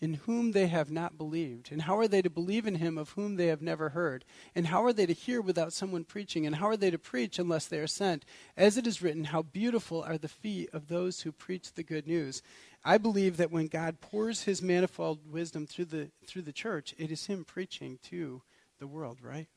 in 0.00 0.14
whom 0.14 0.52
they 0.52 0.66
have 0.66 0.90
not 0.90 1.18
believed? 1.18 1.70
And 1.70 1.82
how 1.82 1.98
are 1.98 2.08
they 2.08 2.22
to 2.22 2.30
believe 2.30 2.66
in 2.66 2.76
him 2.76 2.96
of 2.96 3.10
whom 3.10 3.36
they 3.36 3.48
have 3.48 3.62
never 3.62 3.90
heard? 3.90 4.24
And 4.54 4.68
how 4.68 4.84
are 4.84 4.92
they 4.92 5.06
to 5.06 5.12
hear 5.12 5.40
without 5.40 5.72
someone 5.72 6.04
preaching? 6.04 6.46
And 6.46 6.56
how 6.56 6.66
are 6.68 6.76
they 6.76 6.90
to 6.90 6.98
preach 6.98 7.38
unless 7.38 7.66
they 7.66 7.78
are 7.78 7.86
sent? 7.86 8.24
As 8.56 8.76
it 8.76 8.86
is 8.86 9.02
written, 9.02 9.24
How 9.24 9.42
beautiful 9.42 10.02
are 10.02 10.18
the 10.18 10.28
feet 10.28 10.70
of 10.72 10.88
those 10.88 11.22
who 11.22 11.32
preach 11.32 11.72
the 11.72 11.82
good 11.82 12.06
news. 12.06 12.42
I 12.84 12.96
believe 12.96 13.36
that 13.36 13.50
when 13.50 13.66
God 13.66 14.00
pours 14.00 14.44
his 14.44 14.62
manifold 14.62 15.30
wisdom 15.30 15.66
through 15.66 15.86
the, 15.86 16.10
through 16.26 16.42
the 16.42 16.52
church, 16.52 16.94
it 16.96 17.10
is 17.10 17.26
him 17.26 17.44
preaching 17.44 17.98
to 18.04 18.42
the 18.78 18.86
world, 18.86 19.18
right? 19.22 19.48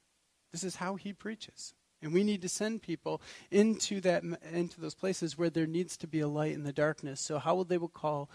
This 0.51 0.63
is 0.63 0.75
how 0.75 0.95
he 0.95 1.13
preaches. 1.13 1.73
And 2.01 2.13
we 2.13 2.23
need 2.23 2.41
to 2.41 2.49
send 2.49 2.81
people 2.81 3.21
into 3.49 4.01
that 4.01 4.23
into 4.51 4.81
those 4.81 4.93
places 4.93 5.37
where 5.37 5.49
there 5.49 5.65
needs 5.65 5.95
to 5.97 6.07
be 6.07 6.19
a 6.19 6.27
light 6.27 6.51
in 6.51 6.63
the 6.63 6.73
darkness. 6.73 7.21
So 7.21 7.39
how 7.39 7.55
will 7.55 7.63
they 7.63 7.77
will 7.77 7.87
call 7.87 8.29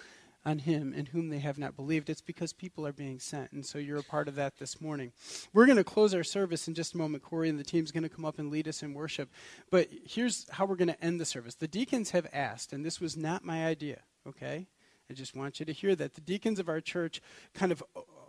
on 0.44 0.60
him 0.60 0.92
in 0.94 1.06
whom 1.06 1.28
they 1.28 1.38
have 1.40 1.58
not 1.58 1.76
believed. 1.76 2.08
It's 2.08 2.20
because 2.20 2.52
people 2.52 2.86
are 2.86 2.92
being 2.92 3.18
sent. 3.18 3.52
And 3.52 3.66
so 3.66 3.78
you're 3.78 3.98
a 3.98 4.02
part 4.02 4.28
of 4.28 4.34
that 4.36 4.58
this 4.58 4.80
morning. 4.80 5.12
We're 5.52 5.66
going 5.66 5.76
to 5.76 5.84
close 5.84 6.14
our 6.14 6.24
service 6.24 6.68
in 6.68 6.74
just 6.74 6.94
a 6.94 6.98
moment. 6.98 7.22
Corey 7.22 7.48
and 7.48 7.58
the 7.58 7.64
team's 7.64 7.92
going 7.92 8.02
to 8.02 8.08
come 8.08 8.24
up 8.24 8.38
and 8.38 8.50
lead 8.50 8.68
us 8.68 8.82
in 8.82 8.94
worship. 8.94 9.30
But 9.70 9.88
here's 10.04 10.48
how 10.50 10.64
we're 10.64 10.76
going 10.76 10.88
to 10.88 11.04
end 11.04 11.20
the 11.20 11.24
service. 11.24 11.54
The 11.54 11.68
deacons 11.68 12.10
have 12.10 12.26
asked, 12.32 12.72
and 12.72 12.84
this 12.84 13.00
was 13.00 13.16
not 13.16 13.44
my 13.44 13.66
idea, 13.66 14.00
okay? 14.26 14.66
I 15.10 15.14
just 15.14 15.34
want 15.34 15.58
you 15.58 15.66
to 15.66 15.72
hear 15.72 15.94
that. 15.96 16.14
The 16.14 16.20
deacons 16.20 16.58
of 16.58 16.68
our 16.68 16.80
church 16.80 17.20
kind 17.54 17.72
of 17.72 17.82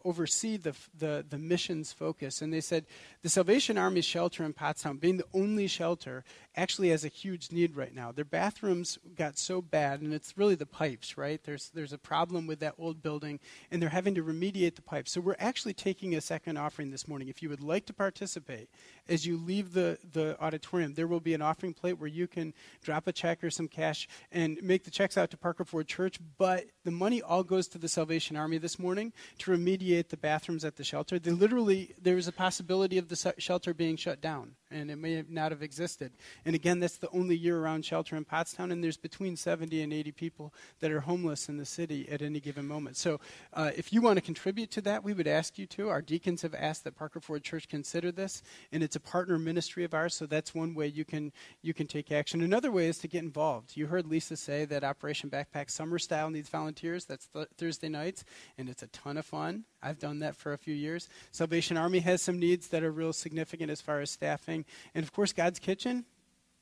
oversee 0.06 0.58
the, 0.58 0.74
the, 0.98 1.26
the 1.28 1.38
missions 1.38 1.92
focus. 1.92 2.42
And 2.42 2.54
they 2.54 2.62
said 2.62 2.86
the 3.22 3.30
Salvation 3.30 3.78
Army 3.78 4.02
shelter 4.02 4.44
in 4.44 4.54
Pottstown, 4.54 5.00
being 5.00 5.18
the 5.18 5.26
only 5.34 5.68
shelter, 5.68 6.24
actually 6.60 6.90
has 6.90 7.06
a 7.06 7.08
huge 7.08 7.52
need 7.52 7.78
right 7.78 7.96
now. 7.96 8.12
Their 8.12 8.26
bathrooms 8.26 9.00
got 9.16 9.38
so 9.38 9.62
bad, 9.62 10.02
and 10.02 10.14
it's 10.14 10.38
really 10.38 10.56
the 10.56 10.66
pipes, 10.66 11.18
right? 11.18 11.42
There's, 11.44 11.70
there's 11.74 11.94
a 11.94 11.98
problem 11.98 12.48
with 12.48 12.60
that 12.60 12.76
old 12.78 13.02
building, 13.02 13.40
and 13.72 13.82
they're 13.82 13.90
having 13.90 14.14
to 14.16 14.24
remediate 14.24 14.76
the 14.76 14.82
pipes. 14.82 15.12
So 15.12 15.22
we're 15.22 15.36
actually 15.40 15.74
taking 15.74 16.16
a 16.16 16.22
second 16.22 16.58
offering 16.58 16.92
this 16.92 17.08
morning. 17.08 17.30
If 17.30 17.42
you 17.42 17.48
would 17.50 17.64
like 17.64 17.86
to 17.86 17.94
participate, 17.94 18.70
as 19.08 19.26
you 19.26 19.38
leave 19.38 19.74
the, 19.74 19.98
the 20.12 20.38
auditorium, 20.42 20.96
there 20.96 21.08
will 21.08 21.22
be 21.22 21.34
an 21.34 21.42
offering 21.42 21.74
plate 21.74 21.98
where 21.98 22.10
you 22.10 22.28
can 22.28 22.54
drop 22.84 23.08
a 23.08 23.14
check 23.14 23.42
or 23.44 23.50
some 23.50 23.70
cash 23.70 24.08
and 24.32 24.62
make 24.62 24.84
the 24.84 24.92
checks 24.92 25.18
out 25.18 25.32
to 25.32 25.38
Parker 25.38 25.64
Ford 25.64 25.88
Church. 25.88 26.20
But 26.38 26.66
the 26.84 26.92
money 26.92 27.22
all 27.22 27.44
goes 27.44 27.70
to 27.70 27.78
the 27.78 27.88
Salvation 27.88 28.36
Army 28.36 28.58
this 28.58 28.78
morning 28.78 29.14
to 29.40 29.52
remediate 29.52 30.10
the 30.10 30.18
bathrooms 30.18 30.66
at 30.66 30.76
the 30.76 30.84
shelter. 30.84 31.20
They 31.20 31.32
literally, 31.32 31.96
there 32.02 32.18
is 32.18 32.28
a 32.28 32.34
possibility 32.34 32.98
of 32.98 33.08
the 33.08 33.34
shelter 33.38 33.74
being 33.74 33.96
shut 33.96 34.20
down 34.20 34.56
and 34.72 34.92
it 34.92 34.98
may 34.98 35.24
not 35.30 35.52
have 35.52 35.62
existed. 35.62 36.12
And 36.46 36.56
again, 36.56 36.80
that's 36.80 36.98
the 36.98 37.10
only 37.12 37.36
year 37.36 37.60
round 37.60 37.86
shelter 37.86 38.16
in 38.16 38.26
Pottstown, 38.26 38.72
and 38.72 38.84
there's 38.84 38.98
between 38.98 39.36
70 39.36 39.82
and 39.82 39.94
80 39.94 40.12
people 40.12 40.54
that 40.80 40.92
are 40.92 41.02
homeless 41.02 41.50
in 41.50 41.58
the 41.58 41.66
city 41.66 42.08
at 42.10 42.22
any 42.22 42.40
given 42.40 42.68
moment. 42.68 42.98
So 42.98 43.20
uh, 43.54 43.72
if 43.76 43.92
you 43.92 44.02
want 44.02 44.18
to 44.18 44.22
contribute 44.22 44.72
to 44.72 44.82
that, 44.82 45.04
we 45.04 45.14
would 45.14 45.28
ask 45.28 45.58
you 45.58 45.66
to. 45.68 45.90
Our 45.90 46.02
deacons 46.02 46.42
have 46.42 46.56
asked 46.56 46.84
that 46.84 46.96
Parker 46.96 47.20
Ford 47.20 47.44
Church 47.44 47.68
consider 47.68 48.12
this, 48.12 48.42
and 48.72 48.84
it's 48.84 48.96
a 48.96 49.00
partner 49.00 49.38
ministry 49.38 49.84
of 49.84 49.94
ours, 49.94 50.16
so 50.16 50.26
that's 50.26 50.54
one 50.54 50.74
way 50.74 50.88
you 50.88 51.06
can, 51.06 51.32
you 51.62 51.74
can 51.74 51.88
take 51.88 52.12
action. 52.12 52.42
Another 52.42 52.72
way 52.72 52.88
is 52.88 52.98
to 53.00 53.08
get 53.08 53.24
involved. 53.24 53.76
You 53.76 53.88
heard 53.88 54.06
Lisa 54.06 54.38
say 54.38 54.66
that 54.66 54.84
Operation 54.84 55.30
Backpack 55.30 55.70
Summer 55.70 56.00
Style 56.00 56.30
needs 56.30 56.50
volunteers. 56.50 57.06
That's 57.06 57.28
th- 57.28 57.48
Thursday 57.58 57.90
nights, 57.90 58.24
and 58.58 58.70
it's 58.70 58.84
a 58.84 58.88
ton 58.88 59.18
of 59.18 59.26
fun. 59.26 59.66
I've 59.82 60.00
done 60.00 60.20
that 60.20 60.36
for 60.36 60.54
a 60.54 60.58
few 60.58 60.74
years. 60.74 61.08
Salvation 61.32 61.78
Army 61.78 62.00
has 62.00 62.22
some 62.22 62.38
needs 62.40 62.68
that 62.70 62.84
are 62.84 62.92
real 62.92 63.14
significant 63.14 63.72
as 63.72 63.82
far 63.82 64.02
as 64.02 64.12
staffing. 64.12 64.59
And 64.94 65.04
of 65.04 65.12
course, 65.14 65.34
God's 65.34 65.60
Kitchen, 65.60 66.06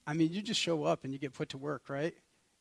I 0.06 0.14
mean, 0.14 0.32
you 0.32 0.42
just 0.42 0.60
show 0.60 0.84
up 0.84 1.04
and 1.04 1.14
you 1.14 1.20
get 1.20 1.34
put 1.34 1.50
to 1.50 1.58
work, 1.58 1.90
right? 1.90 2.14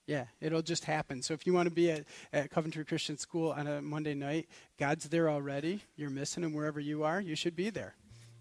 Yeah, 0.07 0.27
it'll 0.41 0.63
just 0.63 0.85
happen. 0.85 1.21
So 1.23 1.35
if 1.35 1.47
you 1.47 1.53
want 1.53 1.69
to 1.69 1.75
be 1.75 1.91
at, 1.91 2.05
at 2.33 2.51
Coventry 2.51 2.85
Christian 2.85 3.19
School 3.19 3.51
on 3.53 3.67
a 3.67 3.83
Monday 3.83 4.15
night, 4.15 4.49
God's 4.79 5.09
there 5.09 5.29
already. 5.29 5.83
You're 5.97 6.11
missing 6.11 6.45
him 6.45 6.53
wherever 6.53 6.79
you 6.79 7.03
are. 7.03 7.21
You 7.21 7.35
should 7.35 7.57
be 7.57 7.71
there. 7.71 7.97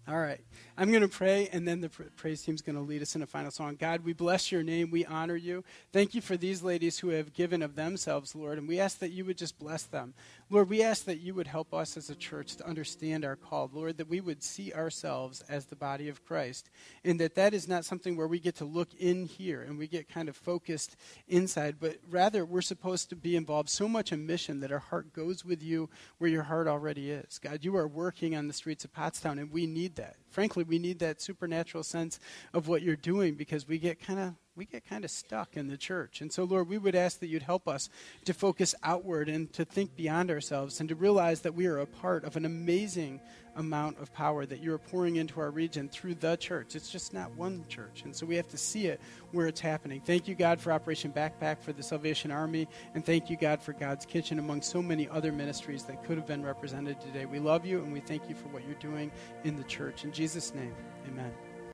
All 0.08 0.18
right. 0.18 0.40
I'm 0.78 0.90
going 0.90 1.02
to 1.02 1.08
pray, 1.08 1.48
and 1.52 1.66
then 1.66 1.80
the 1.80 1.88
praise 1.88 2.42
team's 2.42 2.62
going 2.62 2.76
to 2.76 2.82
lead 2.82 3.02
us 3.02 3.16
in 3.16 3.22
a 3.22 3.26
final 3.26 3.50
song. 3.50 3.76
God, 3.76 4.04
we 4.04 4.12
bless 4.12 4.52
your 4.52 4.62
name. 4.62 4.90
We 4.90 5.04
honor 5.04 5.34
you. 5.34 5.64
Thank 5.90 6.14
you 6.14 6.20
for 6.20 6.36
these 6.36 6.62
ladies 6.62 6.98
who 6.98 7.08
have 7.08 7.32
given 7.32 7.62
of 7.62 7.74
themselves, 7.74 8.36
Lord, 8.36 8.58
and 8.58 8.68
we 8.68 8.78
ask 8.78 8.98
that 8.98 9.10
you 9.10 9.24
would 9.24 9.38
just 9.38 9.58
bless 9.58 9.84
them. 9.84 10.14
Lord, 10.50 10.68
we 10.68 10.82
ask 10.82 11.06
that 11.06 11.18
you 11.18 11.34
would 11.34 11.48
help 11.48 11.74
us 11.74 11.96
as 11.96 12.08
a 12.08 12.14
church 12.14 12.54
to 12.56 12.66
understand 12.68 13.24
our 13.24 13.34
call. 13.36 13.68
Lord, 13.72 13.96
that 13.96 14.08
we 14.08 14.20
would 14.20 14.44
see 14.44 14.72
ourselves 14.72 15.42
as 15.48 15.64
the 15.64 15.76
body 15.76 16.08
of 16.08 16.24
Christ, 16.24 16.70
and 17.04 17.18
that 17.18 17.34
that 17.34 17.54
is 17.54 17.66
not 17.66 17.84
something 17.84 18.16
where 18.16 18.28
we 18.28 18.38
get 18.38 18.56
to 18.56 18.64
look 18.64 18.94
in 18.94 19.24
here 19.24 19.62
and 19.62 19.78
we 19.78 19.88
get 19.88 20.08
kind 20.08 20.28
of 20.28 20.36
focused 20.36 20.94
inside, 21.26 21.76
but 21.80 21.96
rather 22.08 22.44
we're 22.44 22.60
supposed 22.60 23.08
to 23.08 23.16
be 23.16 23.34
involved 23.34 23.70
so 23.70 23.88
much 23.88 24.12
in 24.12 24.26
mission 24.26 24.60
that 24.60 24.70
our 24.70 24.78
heart 24.78 25.12
goes 25.12 25.44
with 25.44 25.62
you 25.62 25.88
where 26.18 26.30
your 26.30 26.44
heart 26.44 26.68
already 26.68 27.10
is. 27.10 27.38
God, 27.38 27.64
you 27.64 27.76
are 27.76 27.88
working 27.88 28.36
on 28.36 28.46
the 28.46 28.52
streets 28.52 28.84
of 28.84 28.92
Pottstown, 28.92 29.40
and 29.40 29.50
we 29.50 29.66
that 29.96 30.16
frankly, 30.36 30.64
we 30.64 30.78
need 30.78 30.98
that 30.98 31.22
supernatural 31.22 31.82
sense 31.82 32.20
of 32.52 32.68
what 32.68 32.82
you're 32.82 32.94
doing 32.94 33.36
because 33.36 33.66
we 33.66 33.78
get 33.78 33.98
kind 33.98 34.18
of 34.18 34.34
we 34.54 34.66
get 34.66 34.86
kind 34.86 35.02
of 35.02 35.10
stuck 35.10 35.56
in 35.56 35.66
the 35.66 35.78
church. 35.78 36.20
And 36.20 36.30
so, 36.30 36.44
Lord, 36.44 36.68
we 36.68 36.76
would 36.76 36.94
ask 36.94 37.20
that 37.20 37.28
you'd 37.28 37.42
help 37.42 37.66
us 37.66 37.88
to 38.26 38.34
focus 38.34 38.74
outward 38.82 39.30
and 39.30 39.50
to 39.54 39.64
think 39.64 39.96
beyond 39.96 40.30
ourselves 40.30 40.78
and 40.78 40.90
to 40.90 40.94
realize 40.94 41.40
that 41.40 41.54
we 41.54 41.64
are 41.64 41.78
a 41.78 41.86
part 41.86 42.24
of 42.24 42.36
an 42.36 42.44
amazing 42.44 43.22
amount 43.56 43.98
of 43.98 44.12
power 44.12 44.46
that 44.46 44.60
you're 44.60 44.78
pouring 44.78 45.16
into 45.16 45.40
our 45.40 45.50
region 45.50 45.88
through 45.88 46.14
the 46.14 46.36
church. 46.36 46.74
It's 46.76 46.90
just 46.90 47.12
not 47.12 47.30
one 47.36 47.64
church. 47.68 48.02
And 48.04 48.14
so 48.14 48.26
we 48.26 48.36
have 48.36 48.48
to 48.48 48.58
see 48.58 48.86
it 48.86 49.00
where 49.32 49.46
it's 49.46 49.60
happening. 49.60 50.00
Thank 50.00 50.28
you, 50.28 50.34
God, 50.34 50.60
for 50.60 50.72
Operation 50.72 51.12
Backpack, 51.12 51.60
for 51.60 51.72
the 51.72 51.82
Salvation 51.82 52.30
Army, 52.30 52.68
and 52.94 53.04
thank 53.04 53.30
you, 53.30 53.36
God, 53.36 53.62
for 53.62 53.72
God's 53.72 54.06
Kitchen 54.06 54.38
among 54.38 54.62
so 54.62 54.82
many 54.82 55.08
other 55.08 55.32
ministries 55.32 55.84
that 55.84 56.04
could 56.04 56.16
have 56.16 56.26
been 56.26 56.44
represented 56.44 57.00
today. 57.00 57.26
We 57.26 57.38
love 57.38 57.66
you 57.66 57.82
and 57.82 57.92
we 57.92 58.00
thank 58.00 58.28
you 58.28 58.34
for 58.34 58.48
what 58.48 58.64
you're 58.66 58.74
doing 58.74 59.10
in 59.44 59.56
the 59.56 59.64
church. 59.64 60.04
In 60.04 60.12
Jesus' 60.12 60.54
name, 60.54 60.74
amen. 61.08 61.45